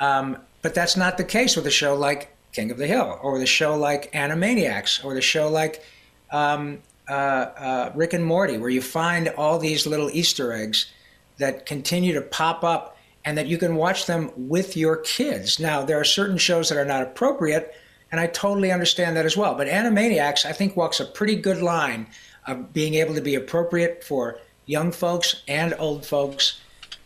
Um, 0.00 0.38
but 0.62 0.74
that's 0.74 0.96
not 0.96 1.18
the 1.18 1.24
case 1.24 1.54
with 1.54 1.66
a 1.66 1.70
show 1.70 1.94
like 1.94 2.35
King 2.56 2.70
of 2.70 2.78
the 2.78 2.86
Hill, 2.86 3.18
or 3.22 3.38
the 3.38 3.44
show 3.44 3.76
like 3.76 4.10
Animaniacs, 4.12 5.04
or 5.04 5.12
the 5.12 5.20
show 5.20 5.50
like 5.50 5.82
um, 6.30 6.78
uh, 7.06 7.12
uh, 7.12 7.92
Rick 7.94 8.14
and 8.14 8.24
Morty, 8.24 8.56
where 8.56 8.70
you 8.70 8.80
find 8.80 9.28
all 9.36 9.58
these 9.58 9.86
little 9.86 10.08
Easter 10.10 10.54
eggs 10.54 10.90
that 11.36 11.66
continue 11.66 12.14
to 12.14 12.22
pop 12.22 12.64
up 12.64 12.96
and 13.26 13.36
that 13.36 13.46
you 13.46 13.58
can 13.58 13.76
watch 13.76 14.06
them 14.06 14.30
with 14.36 14.74
your 14.74 14.96
kids. 14.96 15.60
Now, 15.60 15.84
there 15.84 16.00
are 16.00 16.04
certain 16.04 16.38
shows 16.38 16.70
that 16.70 16.78
are 16.78 16.86
not 16.86 17.02
appropriate, 17.02 17.74
and 18.10 18.18
I 18.18 18.26
totally 18.26 18.72
understand 18.72 19.18
that 19.18 19.26
as 19.26 19.36
well. 19.36 19.54
But 19.54 19.68
Animaniacs, 19.68 20.46
I 20.46 20.52
think, 20.52 20.78
walks 20.78 20.98
a 20.98 21.04
pretty 21.04 21.36
good 21.36 21.60
line 21.60 22.06
of 22.46 22.72
being 22.72 22.94
able 22.94 23.14
to 23.16 23.20
be 23.20 23.34
appropriate 23.34 24.02
for 24.02 24.38
young 24.64 24.92
folks 24.92 25.42
and 25.46 25.74
old 25.78 26.06
folks, 26.06 26.58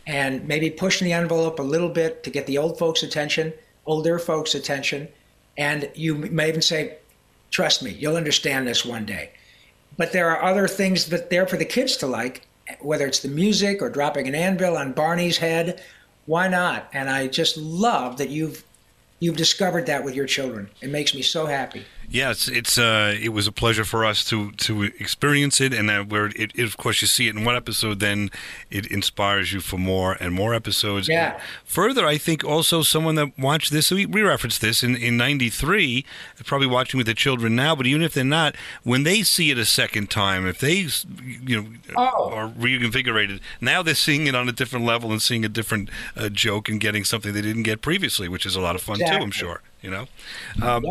and 0.07 0.47
maybe 0.47 0.69
pushing 0.69 1.03
the 1.03 1.13
envelope 1.13 1.59
a 1.59 1.63
little 1.63 1.89
bit 1.89 2.23
to 2.23 2.29
get 2.29 2.47
the 2.47 2.57
old 2.57 2.79
folks' 2.79 3.03
attention, 3.03 3.51
older 3.85 4.17
folks' 4.17 4.55
attention 4.55 5.09
and 5.61 5.91
you 5.93 6.15
may 6.15 6.49
even 6.49 6.63
say, 6.63 6.97
trust 7.51 7.83
me, 7.83 7.91
you'll 7.91 8.15
understand 8.17 8.67
this 8.67 8.83
one 8.83 9.05
day. 9.05 9.29
But 9.95 10.11
there 10.11 10.27
are 10.31 10.43
other 10.43 10.67
things 10.67 11.05
that 11.09 11.29
there 11.29 11.45
for 11.45 11.57
the 11.57 11.65
kids 11.65 11.95
to 11.97 12.07
like. 12.07 12.47
whether 12.79 13.05
it's 13.05 13.19
the 13.19 13.27
music 13.27 13.81
or 13.81 13.89
dropping 13.89 14.27
an 14.27 14.35
anvil 14.35 14.77
on 14.77 14.93
Barney's 14.93 15.37
head, 15.37 15.83
why 16.25 16.47
not? 16.47 16.89
And 16.93 17.09
I 17.09 17.27
just 17.27 17.57
love 17.57 18.17
that 18.17 18.29
you've 18.29 18.63
you've 19.19 19.37
discovered 19.37 19.85
that 19.85 20.03
with 20.03 20.15
your 20.15 20.25
children. 20.25 20.69
It 20.81 20.89
makes 20.89 21.13
me 21.13 21.21
so 21.21 21.45
happy. 21.45 21.85
Yes, 22.11 22.49
it's 22.49 22.77
uh, 22.77 23.15
it 23.19 23.29
was 23.29 23.47
a 23.47 23.53
pleasure 23.53 23.85
for 23.85 24.03
us 24.03 24.25
to 24.25 24.51
to 24.51 24.83
experience 24.83 25.61
it, 25.61 25.73
and 25.73 25.89
uh, 25.89 26.03
where 26.03 26.25
it, 26.25 26.51
it, 26.55 26.59
of 26.59 26.75
course, 26.75 27.01
you 27.01 27.07
see 27.07 27.29
it 27.29 27.37
in 27.37 27.45
one 27.45 27.55
episode, 27.55 28.01
then 28.01 28.29
it 28.69 28.85
inspires 28.87 29.53
you 29.53 29.61
for 29.61 29.77
more 29.77 30.17
and 30.19 30.33
more 30.33 30.53
episodes. 30.53 31.07
Yeah. 31.07 31.35
And 31.35 31.43
further, 31.63 32.05
I 32.05 32.17
think 32.17 32.43
also 32.43 32.81
someone 32.81 33.15
that 33.15 33.39
watched 33.39 33.71
this, 33.71 33.91
we, 33.91 34.05
we 34.05 34.21
referenced 34.21 34.59
this 34.59 34.83
in 34.83 34.97
in 34.97 35.15
'93, 35.15 36.05
probably 36.43 36.67
watching 36.67 36.97
with 36.97 37.07
the 37.07 37.13
children 37.13 37.55
now, 37.55 37.77
but 37.77 37.87
even 37.87 38.01
if 38.01 38.13
they're 38.13 38.25
not, 38.25 38.57
when 38.83 39.03
they 39.03 39.23
see 39.23 39.49
it 39.49 39.57
a 39.57 39.65
second 39.65 40.09
time, 40.09 40.45
if 40.45 40.59
they 40.59 40.87
you 41.45 41.61
know 41.61 41.67
oh. 41.95 42.29
are 42.31 42.47
reinvigorated, 42.47 43.39
now 43.61 43.81
they're 43.81 43.95
seeing 43.95 44.27
it 44.27 44.35
on 44.35 44.49
a 44.49 44.51
different 44.51 44.85
level 44.85 45.13
and 45.13 45.21
seeing 45.21 45.45
a 45.45 45.49
different 45.49 45.89
uh, 46.17 46.27
joke 46.27 46.67
and 46.67 46.81
getting 46.81 47.05
something 47.05 47.31
they 47.31 47.41
didn't 47.41 47.63
get 47.63 47.81
previously, 47.81 48.27
which 48.27 48.45
is 48.45 48.57
a 48.57 48.61
lot 48.61 48.75
of 48.75 48.81
fun 48.81 48.95
exactly. 48.95 49.17
too. 49.17 49.23
I'm 49.23 49.31
sure. 49.31 49.61
You 49.81 49.89
know. 49.89 50.07
Um, 50.61 50.85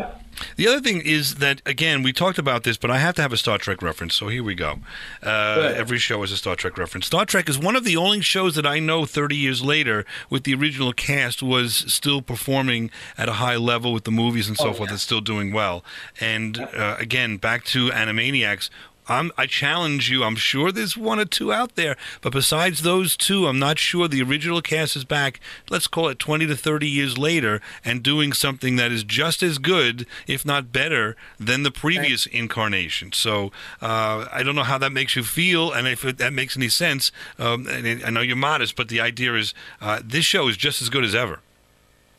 The 0.57 0.67
other 0.67 0.81
thing 0.81 1.03
is 1.03 1.35
that 1.37 1.61
again 1.67 2.03
we 2.03 2.13
talked 2.15 2.39
about 2.39 2.63
this, 2.65 2.79
but 2.79 2.91
I 2.91 2.99
have 2.99 3.15
to 3.17 3.23
have 3.23 3.33
a 3.33 3.37
Star 3.37 3.59
Trek 3.59 3.83
reference. 3.83 4.15
So 4.15 4.29
here 4.29 4.43
we 4.43 4.55
go. 4.55 4.79
Uh, 5.23 5.73
every 5.77 5.99
show 5.99 6.23
is 6.23 6.33
a 6.33 6.37
Star 6.39 6.57
Trek 6.57 6.79
reference. 6.79 7.07
Star 7.07 7.27
Trek 7.27 7.49
is 7.49 7.59
one 7.59 7.77
of 7.77 7.85
the 7.85 7.97
only 7.97 8.23
shows 8.23 8.55
that 8.55 8.67
I 8.67 8.79
know 8.79 9.05
30 9.05 9.37
years 9.37 9.63
later, 9.63 10.07
with 10.31 10.45
the 10.45 10.55
original 10.55 10.93
cast, 10.95 11.43
was 11.43 11.85
still 11.93 12.23
performing 12.23 12.91
at 13.19 13.29
a 13.29 13.35
high 13.35 13.57
level 13.57 13.93
with 13.93 14.05
the 14.05 14.11
movies 14.11 14.49
and 14.49 14.57
so 14.57 14.69
Oh, 14.69 14.73
forth. 14.73 14.89
yeah. 14.91 14.95
It's 14.95 15.03
still 15.03 15.21
doing 15.21 15.53
well. 15.53 15.85
And 16.21 16.59
uh, 16.59 16.97
again, 16.99 17.37
back 17.37 17.65
to 17.67 17.91
Animaniacs. 17.91 18.71
I'm, 19.11 19.33
I 19.37 19.47
challenge 19.47 20.09
you. 20.09 20.23
I'm 20.23 20.37
sure 20.37 20.71
there's 20.71 20.97
one 20.97 21.19
or 21.19 21.25
two 21.25 21.53
out 21.53 21.75
there, 21.75 21.97
but 22.23 22.33
besides 22.33 22.83
those 22.83 23.17
two, 23.17 23.47
I'm 23.49 23.59
not 23.59 23.79
sure 23.79 24.07
the 24.07 24.23
original 24.23 24.63
cast 24.63 24.95
is 24.95 25.05
back. 25.05 25.41
Let's 25.69 25.89
call 25.89 26.09
it 26.09 26.21
20 26.21 26.47
to 26.47 26.57
30 26.57 26.89
years 26.89 27.19
later, 27.19 27.61
and 27.85 28.05
doing 28.05 28.33
something 28.33 28.77
that 28.77 28.93
is 28.93 29.03
just 29.03 29.43
as 29.43 29.59
good, 29.59 30.07
if 30.29 30.47
not 30.47 30.73
better, 30.73 31.17
than 31.41 31.65
the 31.65 31.73
previous 31.73 32.25
incarnation. 32.27 33.13
So 33.13 33.51
uh, 33.83 34.27
I 34.33 34.45
don't 34.45 34.55
know 34.55 34.63
how 34.63 34.79
that 34.79 34.93
makes 34.93 35.17
you 35.17 35.25
feel, 35.25 35.73
and 35.73 35.89
if 35.89 36.05
it, 36.05 36.19
that 36.19 36.33
makes 36.33 36.57
any 36.57 36.69
sense. 36.69 37.11
Um, 37.39 37.67
and 37.67 37.87
it- 37.87 38.07
I 38.07 38.11
know 38.11 38.21
you're 38.21 38.37
modest, 38.37 38.77
but 38.77 38.89
the 38.89 39.01
idea 39.01 39.35
is 39.35 39.53
uh, 39.81 40.01
this 40.05 40.25
show 40.25 40.47
is 40.49 40.57
just 40.57 40.81
as 40.81 40.89
good 40.89 41.05
as 41.05 41.15
ever. 41.17 41.41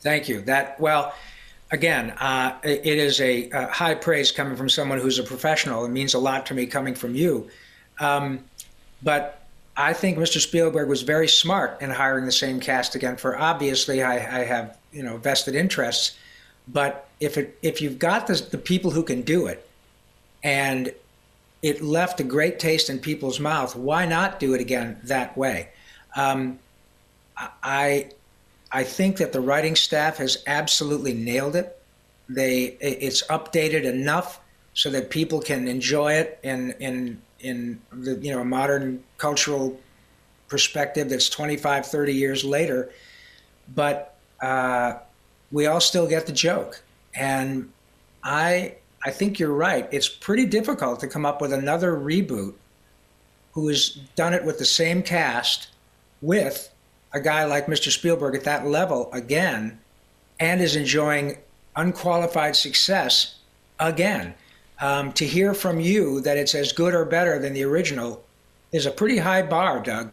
Thank 0.02 0.28
you. 0.28 0.42
That 0.42 0.78
well, 0.78 1.14
again, 1.72 2.10
uh, 2.20 2.58
it 2.62 2.86
is 2.86 3.20
a, 3.20 3.50
uh 3.50 3.68
high 3.68 3.94
praise 3.94 4.30
coming 4.30 4.56
from 4.56 4.68
someone 4.68 5.00
who's 5.00 5.18
a 5.18 5.24
professional. 5.24 5.84
It 5.84 5.88
means 5.88 6.14
a 6.14 6.18
lot 6.18 6.46
to 6.46 6.54
me 6.54 6.66
coming 6.66 6.94
from 6.94 7.14
you. 7.14 7.50
Um, 7.98 8.44
but 9.02 9.42
I 9.76 9.94
think 9.94 10.18
Mr. 10.18 10.38
Spielberg 10.38 10.88
was 10.88 11.02
very 11.02 11.28
smart 11.28 11.80
in 11.80 11.90
hiring 11.90 12.26
the 12.26 12.32
same 12.32 12.60
cast 12.60 12.94
again. 12.94 13.16
For 13.16 13.38
obviously, 13.38 14.02
I, 14.02 14.40
I 14.40 14.44
have 14.44 14.76
you 14.92 15.02
know 15.02 15.16
vested 15.16 15.54
interests. 15.54 16.16
But 16.68 17.08
if 17.18 17.36
it 17.36 17.58
if 17.62 17.80
you've 17.80 17.98
got 17.98 18.26
the, 18.26 18.34
the 18.34 18.58
people 18.58 18.90
who 18.90 19.02
can 19.02 19.22
do 19.22 19.46
it, 19.46 19.66
and 20.44 20.92
it 21.62 21.80
left 21.80 22.20
a 22.20 22.24
great 22.24 22.58
taste 22.58 22.90
in 22.90 22.98
people's 22.98 23.40
mouth, 23.40 23.74
why 23.74 24.04
not 24.04 24.38
do 24.38 24.54
it 24.54 24.60
again 24.60 25.00
that 25.04 25.36
way? 25.36 25.70
Um, 26.14 26.58
I 27.62 28.10
I 28.72 28.84
think 28.84 29.18
that 29.18 29.32
the 29.32 29.40
writing 29.40 29.76
staff 29.76 30.16
has 30.16 30.42
absolutely 30.46 31.12
nailed 31.12 31.56
it. 31.56 31.78
They 32.28 32.76
it's 32.80 33.22
updated 33.26 33.84
enough 33.84 34.40
so 34.74 34.88
that 34.90 35.10
people 35.10 35.40
can 35.40 35.68
enjoy 35.68 36.14
it 36.14 36.38
in 36.42 36.72
in 36.80 37.20
in 37.40 37.80
the 37.92 38.14
you 38.16 38.32
know 38.32 38.40
a 38.40 38.44
modern 38.44 39.02
cultural 39.18 39.78
perspective 40.48 41.10
that's 41.10 41.28
25 41.28 41.86
30 41.86 42.14
years 42.14 42.44
later. 42.44 42.90
But 43.74 44.16
uh, 44.40 44.94
we 45.50 45.66
all 45.66 45.80
still 45.80 46.06
get 46.06 46.26
the 46.26 46.32
joke. 46.32 46.82
And 47.14 47.70
i 48.24 48.76
i 49.04 49.10
think 49.10 49.38
you're 49.38 49.52
right. 49.52 49.88
It's 49.90 50.08
pretty 50.08 50.46
difficult 50.46 51.00
to 51.00 51.08
come 51.08 51.26
up 51.26 51.40
with 51.42 51.52
another 51.52 51.92
reboot 51.92 52.54
who 53.52 53.68
has 53.68 53.90
done 54.16 54.32
it 54.32 54.44
with 54.44 54.58
the 54.58 54.64
same 54.64 55.02
cast 55.02 55.68
with 56.22 56.71
a 57.12 57.20
guy 57.20 57.44
like 57.44 57.66
Mr. 57.66 57.90
Spielberg 57.90 58.34
at 58.34 58.44
that 58.44 58.66
level 58.66 59.10
again 59.12 59.78
and 60.40 60.60
is 60.60 60.76
enjoying 60.76 61.38
unqualified 61.76 62.56
success 62.56 63.36
again. 63.78 64.34
Um, 64.80 65.12
to 65.12 65.24
hear 65.24 65.54
from 65.54 65.78
you 65.78 66.20
that 66.22 66.36
it's 66.36 66.54
as 66.54 66.72
good 66.72 66.94
or 66.94 67.04
better 67.04 67.38
than 67.38 67.52
the 67.52 67.62
original 67.62 68.24
is 68.72 68.86
a 68.86 68.90
pretty 68.90 69.18
high 69.18 69.42
bar, 69.42 69.80
Doug. 69.80 70.12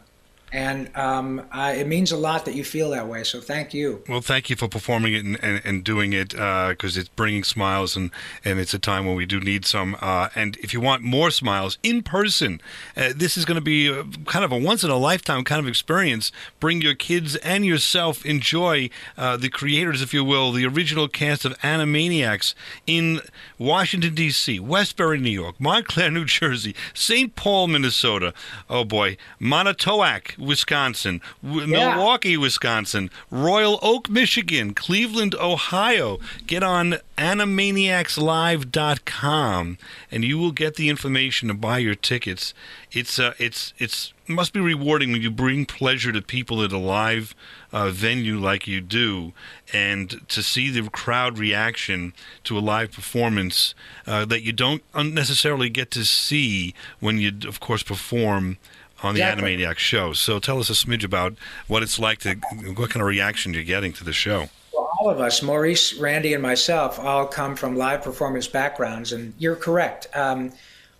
And 0.51 0.95
um, 0.97 1.45
it 1.53 1.87
means 1.87 2.11
a 2.11 2.17
lot 2.17 2.45
that 2.45 2.55
you 2.55 2.63
feel 2.63 2.89
that 2.91 3.07
way. 3.07 3.23
So 3.23 3.39
thank 3.39 3.73
you. 3.73 4.03
Well, 4.07 4.21
thank 4.21 4.49
you 4.49 4.55
for 4.55 4.67
performing 4.67 5.13
it 5.13 5.25
and, 5.25 5.43
and, 5.43 5.61
and 5.63 5.83
doing 5.83 6.13
it 6.13 6.29
because 6.29 6.97
it's 6.97 7.09
bringing 7.09 7.43
smiles 7.43 7.95
and, 7.95 8.11
and 8.43 8.59
it's 8.59 8.73
a 8.73 8.79
time 8.79 9.05
when 9.05 9.15
we 9.15 9.25
do 9.25 9.39
need 9.39 9.65
some. 9.65 9.95
Uh, 10.01 10.29
and 10.35 10.57
if 10.57 10.73
you 10.73 10.81
want 10.81 11.03
more 11.03 11.31
smiles 11.31 11.77
in 11.83 12.01
person, 12.01 12.61
uh, 12.97 13.13
this 13.15 13.37
is 13.37 13.45
going 13.45 13.55
to 13.55 13.61
be 13.61 13.87
a, 13.87 14.03
kind 14.25 14.43
of 14.43 14.51
a 14.51 14.57
once 14.57 14.83
in 14.83 14.89
a 14.89 14.97
lifetime 14.97 15.43
kind 15.43 15.59
of 15.59 15.67
experience. 15.67 16.31
Bring 16.59 16.81
your 16.81 16.95
kids 16.95 17.35
and 17.37 17.65
yourself. 17.65 18.25
Enjoy 18.25 18.89
uh, 19.17 19.37
the 19.37 19.49
creators, 19.49 20.01
if 20.01 20.13
you 20.13 20.23
will, 20.23 20.51
the 20.51 20.65
original 20.65 21.07
cast 21.07 21.45
of 21.45 21.57
Animaniacs 21.59 22.53
in 22.87 23.21
Washington, 23.57 24.15
D.C., 24.15 24.59
Westbury, 24.59 25.19
New 25.19 25.29
York, 25.29 25.59
Montclair, 25.59 26.09
New 26.09 26.25
Jersey, 26.25 26.75
St. 26.93 27.35
Paul, 27.35 27.67
Minnesota. 27.67 28.33
Oh 28.69 28.83
boy, 28.83 29.17
Montauk, 29.39 30.35
Wisconsin, 30.39 31.21
w- 31.43 31.67
Yeah. 31.67 31.95
Milwaukee, 31.95 32.37
Wisconsin, 32.37 33.09
Royal 33.29 33.77
Oak, 33.81 34.09
Michigan, 34.09 34.73
Cleveland, 34.73 35.35
Ohio. 35.35 36.19
Get 36.47 36.63
on 36.63 36.95
animaniacslive.com 37.17 39.77
and 40.11 40.23
you 40.23 40.37
will 40.37 40.51
get 40.51 40.75
the 40.75 40.89
information 40.89 41.47
to 41.49 41.53
buy 41.53 41.77
your 41.79 41.95
tickets. 41.95 42.53
It's 42.91 43.19
uh, 43.19 43.33
it's 43.37 43.73
it's 43.77 44.13
must 44.27 44.53
be 44.53 44.59
rewarding 44.59 45.11
when 45.11 45.21
you 45.21 45.31
bring 45.31 45.65
pleasure 45.65 46.11
to 46.11 46.21
people 46.21 46.61
at 46.63 46.71
a 46.71 46.77
live 46.77 47.35
uh, 47.71 47.89
venue 47.89 48.39
like 48.39 48.67
you 48.67 48.79
do, 48.81 49.33
and 49.73 50.21
to 50.29 50.41
see 50.43 50.69
the 50.69 50.87
crowd 50.89 51.37
reaction 51.37 52.13
to 52.43 52.57
a 52.57 52.61
live 52.61 52.91
performance 52.91 53.73
uh, 54.07 54.25
that 54.25 54.41
you 54.43 54.51
don't 54.53 54.83
necessarily 54.95 55.69
get 55.69 55.91
to 55.91 56.05
see 56.05 56.73
when 56.99 57.17
you, 57.17 57.31
of 57.47 57.59
course, 57.59 57.83
perform 57.83 58.57
on 59.03 59.15
the 59.15 59.21
Exactly. 59.21 59.57
Animaniac 59.57 59.77
show. 59.77 60.13
So 60.13 60.39
tell 60.39 60.59
us 60.59 60.69
a 60.69 60.73
smidge 60.73 61.03
about 61.03 61.35
what 61.67 61.83
it's 61.83 61.99
like 61.99 62.19
to, 62.19 62.35
what 62.75 62.89
kind 62.89 63.01
of 63.01 63.07
reaction 63.07 63.53
you're 63.53 63.63
getting 63.63 63.93
to 63.93 64.03
the 64.03 64.13
show. 64.13 64.49
Well, 64.73 64.89
all 64.99 65.09
of 65.09 65.19
us, 65.19 65.41
Maurice, 65.41 65.93
Randy, 65.95 66.33
and 66.33 66.43
myself, 66.43 66.99
all 66.99 67.25
come 67.25 67.55
from 67.55 67.75
live 67.75 68.03
performance 68.03 68.47
backgrounds, 68.47 69.11
and 69.11 69.33
you're 69.37 69.55
correct. 69.55 70.07
Um, 70.13 70.51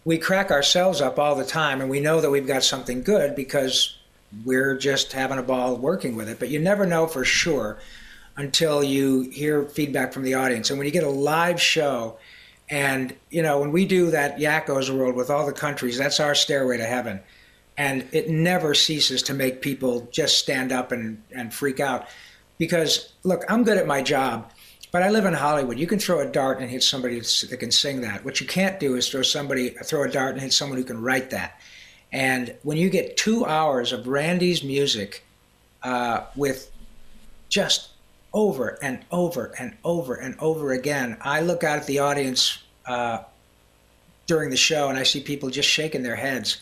we 0.06 0.18
crack 0.18 0.52
ourselves 0.52 1.02
up 1.02 1.20
all 1.20 1.36
the 1.36 1.45
time, 1.45 1.82
and 1.82 1.89
we 1.89 2.00
know 2.00 2.22
that 2.22 2.30
we've 2.30 2.47
got 2.47 2.64
something 2.64 3.04
good 3.04 3.36
because 3.36 3.97
we're 4.45 4.78
just 4.78 5.12
having 5.12 5.38
a 5.38 5.43
ball 5.43 5.76
working 5.76 6.16
with 6.16 6.30
it. 6.30 6.39
But 6.39 6.50
you 6.50 6.60
never 6.60 6.86
know 6.86 7.08
for 7.08 7.26
sure 7.26 7.80
until 8.38 8.84
you 8.84 9.30
hear 9.32 9.66
feedback 9.66 10.14
from 10.14 10.24
the 10.24 10.34
audience. 10.34 10.70
And 10.70 10.80
when 10.80 10.86
you 10.86 10.91
get 10.91 11.04
a 11.04 11.10
live 11.10 11.62
show, 11.62 12.18
and 12.70 13.14
you 13.30 13.41
know, 13.41 13.60
when 13.60 13.72
we 13.72 13.86
do 13.86 14.12
that 14.12 14.38
Yakko's 14.38 14.91
World 14.91 15.16
with 15.16 15.30
all 15.30 15.45
the 15.45 15.54
countries, 15.54 15.97
that's 15.97 16.20
our 16.20 16.36
stairway 16.36 16.78
to 16.78 16.86
heaven. 16.86 17.20
And 17.80 18.06
it 18.12 18.30
never 18.30 18.76
ceases 18.76 19.24
to 19.24 19.34
make 19.34 19.62
people 19.62 20.08
just 20.12 20.38
stand 20.38 20.72
up 20.72 20.92
and, 20.92 21.24
and 21.32 21.52
freak 21.52 21.80
out. 21.80 22.08
Because, 22.60 23.14
look, 23.24 23.44
I'm 23.50 23.64
good 23.64 23.78
at 23.78 23.88
my 23.88 24.04
job, 24.04 24.52
but 24.92 25.02
I 25.02 25.10
live 25.10 25.26
in 25.26 25.34
Hollywood. 25.34 25.80
You 25.80 25.88
can 25.88 25.98
throw 25.98 26.20
a 26.20 26.26
dart 26.26 26.60
and 26.60 26.70
hit 26.70 26.84
somebody 26.84 27.20
that 27.20 27.58
can 27.58 27.72
sing 27.72 28.02
that. 28.02 28.26
What 28.26 28.42
you 28.42 28.48
can't 28.48 28.80
do 28.80 28.96
is 28.96 29.10
throw 29.10 29.22
somebody 29.22 29.70
throw 29.70 30.04
a 30.04 30.12
dart 30.12 30.34
and 30.34 30.42
hit 30.42 30.52
someone 30.52 30.78
who 30.78 30.84
can 30.84 31.02
write 31.02 31.30
that. 31.30 31.60
And 32.12 32.56
when 32.64 32.78
you 32.78 32.90
get 32.90 33.18
two 33.18 33.46
hours 33.46 33.94
of 33.94 34.08
Randy's 34.08 34.64
music 34.64 35.24
uh, 35.84 36.26
with 36.36 36.72
just 37.50 37.90
over 38.34 38.78
and 38.82 39.00
over 39.12 39.54
and 39.58 39.78
over 39.84 40.16
and 40.16 40.36
over 40.40 40.74
again, 40.74 41.18
I 41.22 41.42
look 41.42 41.64
out 41.64 41.78
at 41.78 41.88
the 41.88 42.00
audience 42.00 42.62
uh, 42.86 43.20
during 44.26 44.50
the 44.50 44.58
show 44.58 44.90
and 44.90 44.98
I 44.98 45.04
see 45.04 45.22
people 45.22 45.50
just 45.50 45.70
shaking 45.70 46.04
their 46.04 46.16
heads, 46.16 46.60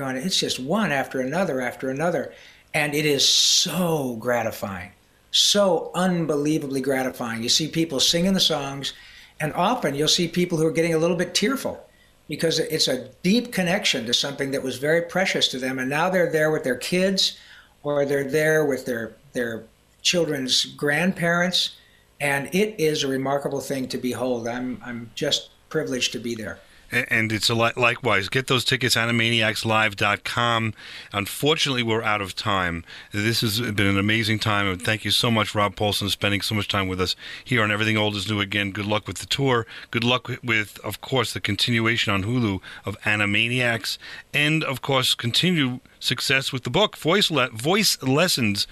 going, 0.00 0.16
it's 0.16 0.40
just 0.40 0.58
one 0.58 0.90
after 0.90 1.20
another 1.20 1.60
after 1.60 1.90
another. 1.90 2.32
And 2.74 2.94
it 2.94 3.04
is 3.04 3.28
so 3.28 4.16
gratifying, 4.18 4.92
so 5.30 5.90
unbelievably 5.94 6.80
gratifying. 6.80 7.42
You 7.42 7.48
see 7.48 7.68
people 7.68 8.00
singing 8.00 8.32
the 8.32 8.40
songs, 8.40 8.94
and 9.38 9.52
often 9.52 9.94
you'll 9.94 10.08
see 10.08 10.26
people 10.26 10.58
who 10.58 10.66
are 10.66 10.72
getting 10.72 10.94
a 10.94 10.98
little 10.98 11.16
bit 11.16 11.34
tearful 11.34 11.86
because 12.28 12.58
it's 12.60 12.88
a 12.88 13.08
deep 13.22 13.52
connection 13.52 14.06
to 14.06 14.14
something 14.14 14.52
that 14.52 14.62
was 14.62 14.78
very 14.78 15.02
precious 15.02 15.48
to 15.48 15.58
them. 15.58 15.78
And 15.78 15.90
now 15.90 16.08
they're 16.08 16.30
there 16.30 16.50
with 16.50 16.62
their 16.62 16.76
kids 16.76 17.36
or 17.82 18.06
they're 18.06 18.30
there 18.30 18.64
with 18.64 18.86
their, 18.86 19.16
their 19.32 19.64
children's 20.02 20.64
grandparents. 20.64 21.76
And 22.20 22.46
it 22.54 22.78
is 22.78 23.02
a 23.02 23.08
remarkable 23.08 23.60
thing 23.60 23.88
to 23.88 23.98
behold. 23.98 24.46
I'm, 24.46 24.80
I'm 24.84 25.10
just 25.16 25.50
privileged 25.70 26.12
to 26.12 26.20
be 26.20 26.36
there. 26.36 26.60
And 26.92 27.30
it's 27.30 27.48
li- 27.48 27.72
likewise. 27.76 28.28
Get 28.28 28.48
those 28.48 28.64
tickets, 28.64 28.96
animaniacslive.com. 28.96 30.74
Unfortunately, 31.12 31.82
we're 31.82 32.02
out 32.02 32.20
of 32.20 32.34
time. 32.34 32.84
This 33.12 33.42
has 33.42 33.60
been 33.60 33.86
an 33.86 33.98
amazing 33.98 34.40
time. 34.40 34.66
And 34.66 34.82
thank 34.82 35.04
you 35.04 35.10
so 35.10 35.30
much, 35.30 35.54
Rob 35.54 35.76
Paulsen, 35.76 36.10
spending 36.10 36.40
so 36.40 36.54
much 36.54 36.68
time 36.68 36.88
with 36.88 37.00
us 37.00 37.14
here 37.44 37.62
on 37.62 37.70
Everything 37.70 37.96
Old 37.96 38.16
is 38.16 38.28
New 38.28 38.40
Again. 38.40 38.72
Good 38.72 38.86
luck 38.86 39.06
with 39.06 39.18
the 39.18 39.26
tour. 39.26 39.66
Good 39.90 40.04
luck 40.04 40.26
with- 40.28 40.42
with, 40.42 40.78
of 40.82 41.00
course, 41.00 41.32
the 41.32 41.40
continuation 41.40 42.12
on 42.12 42.24
Hulu 42.24 42.60
of 42.84 43.00
Animaniacs. 43.02 43.96
And, 44.34 44.64
of 44.64 44.82
course, 44.82 45.14
continue 45.14 45.78
success 46.00 46.52
with 46.52 46.64
the 46.64 46.70
book, 46.70 46.96
Voice, 46.96 47.30
Le- 47.30 47.50
Voice 47.50 48.02
Lessons, 48.02 48.66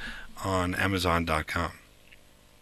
on 0.44 0.74
Amazon.com. 0.74 1.77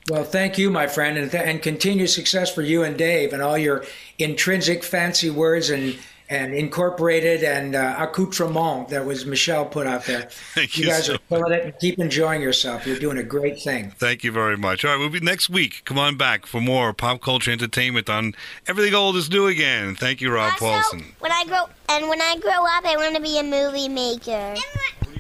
Well, 0.09 0.25
thank 0.25 0.57
you, 0.57 0.71
my 0.71 0.87
friend, 0.87 1.19
and, 1.19 1.31
th- 1.31 1.43
and 1.45 1.61
continued 1.61 2.11
success 2.11 2.55
for 2.55 2.63
you 2.63 2.85
and 2.85 2.97
Dave 2.97 3.33
and 3.33 3.43
all 3.43 3.59
your 3.59 3.85
intrinsic 4.19 4.85
fancy 4.85 5.31
words 5.31 5.71
and 5.71 5.97
and 6.29 6.53
incorporated 6.55 7.45
and 7.45 7.77
uh, 7.77 7.95
accoutrement 7.99 8.89
that 8.89 9.05
was 9.07 9.25
Michelle 9.27 9.65
put 9.65 9.87
out 9.87 10.05
there. 10.07 10.23
Thank 10.55 10.77
you 10.77 10.85
you 10.85 10.91
guys 10.91 11.07
so 11.07 11.15
are 11.15 11.19
killing 11.29 11.53
it. 11.53 11.65
and 11.67 11.79
Keep 11.79 12.01
enjoying 12.01 12.43
yourself. 12.43 12.85
You're 12.85 12.99
doing 12.99 13.19
a 13.19 13.23
great 13.23 13.61
thing. 13.63 13.93
Thank 13.93 14.25
you 14.25 14.33
very 14.33 14.57
much. 14.57 14.85
All 14.85 14.91
right, 14.91 14.99
we'll 14.99 15.09
be 15.09 15.21
next 15.21 15.49
week. 15.49 15.83
Come 15.85 15.99
on 16.01 16.17
back 16.17 16.45
for 16.47 16.61
more 16.61 16.93
pop 16.93 17.21
culture 17.21 17.53
entertainment 17.53 18.11
on 18.11 18.35
Everything 18.67 18.93
Old 18.93 19.17
is 19.17 19.31
New 19.31 19.47
Again. 19.47 19.95
Thank 19.95 20.21
you, 20.21 20.33
Rob 20.33 20.55
Paulsen. 20.55 21.05
When 21.21 21.31
I 21.31 21.45
grow 21.47 21.67
and 21.91 22.09
when 22.09 22.21
I 22.21 22.37
grow 22.41 22.51
up, 22.51 22.85
I 22.85 22.97
want 22.97 23.15
to 23.15 23.23
be 23.23 23.39
a 23.39 23.45
movie 23.45 23.89
maker. 23.89 24.57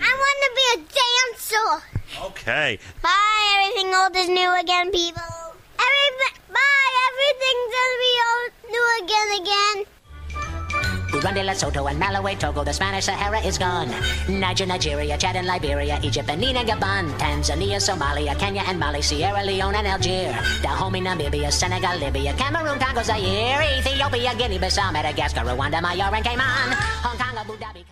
I 0.01 0.11
want 0.23 0.39
to 0.45 0.51
be 0.59 0.67
a 0.75 0.79
dancer. 0.99 1.71
Okay. 2.29 2.79
Bye, 3.03 3.45
everything 3.57 3.95
old 3.95 4.15
is 4.17 4.29
new 4.29 4.53
again, 4.61 4.91
people. 4.91 5.23
Every, 5.79 6.09
bye, 6.53 6.93
everything's 7.09 7.71
gonna 7.77 7.99
be 8.05 8.13
old, 8.29 8.51
new 8.73 8.87
again, 9.03 9.29
again. 9.41 9.77
Burundi, 11.17 11.43
Lesotho, 11.49 11.89
and 11.91 12.03
Malawi, 12.03 12.39
Togo, 12.39 12.63
the 12.63 12.73
Spanish 12.73 13.07
Sahara 13.07 13.41
is 13.41 13.57
gone. 13.57 13.89
Niger, 14.29 14.67
Nigeria, 14.67 15.17
Chad 15.17 15.37
and 15.37 15.47
Liberia, 15.47 15.99
Egypt, 16.03 16.27
Benin 16.27 16.57
and 16.57 16.69
Gabon, 16.69 17.09
Tanzania, 17.17 17.81
Somalia, 17.81 18.39
Kenya 18.39 18.63
and 18.67 18.79
Mali, 18.79 19.01
Sierra 19.01 19.43
Leone 19.43 19.77
and 19.77 19.87
Algier, 19.87 20.33
Dahomey, 20.61 21.01
Namibia, 21.01 21.51
Senegal, 21.51 21.97
Libya, 21.99 22.35
Cameroon, 22.35 22.79
Congo, 22.79 23.03
Zaire, 23.03 23.79
Ethiopia, 23.79 24.35
Guinea-Bissau, 24.37 24.93
Madagascar, 24.93 25.41
Rwanda, 25.41 25.81
Mahore 25.81 26.17
and 26.17 26.25
Cayman, 26.25 26.73
Hong 27.01 27.17
Kong, 27.17 27.39
Abu 27.39 27.57
Dhabi. 27.57 27.87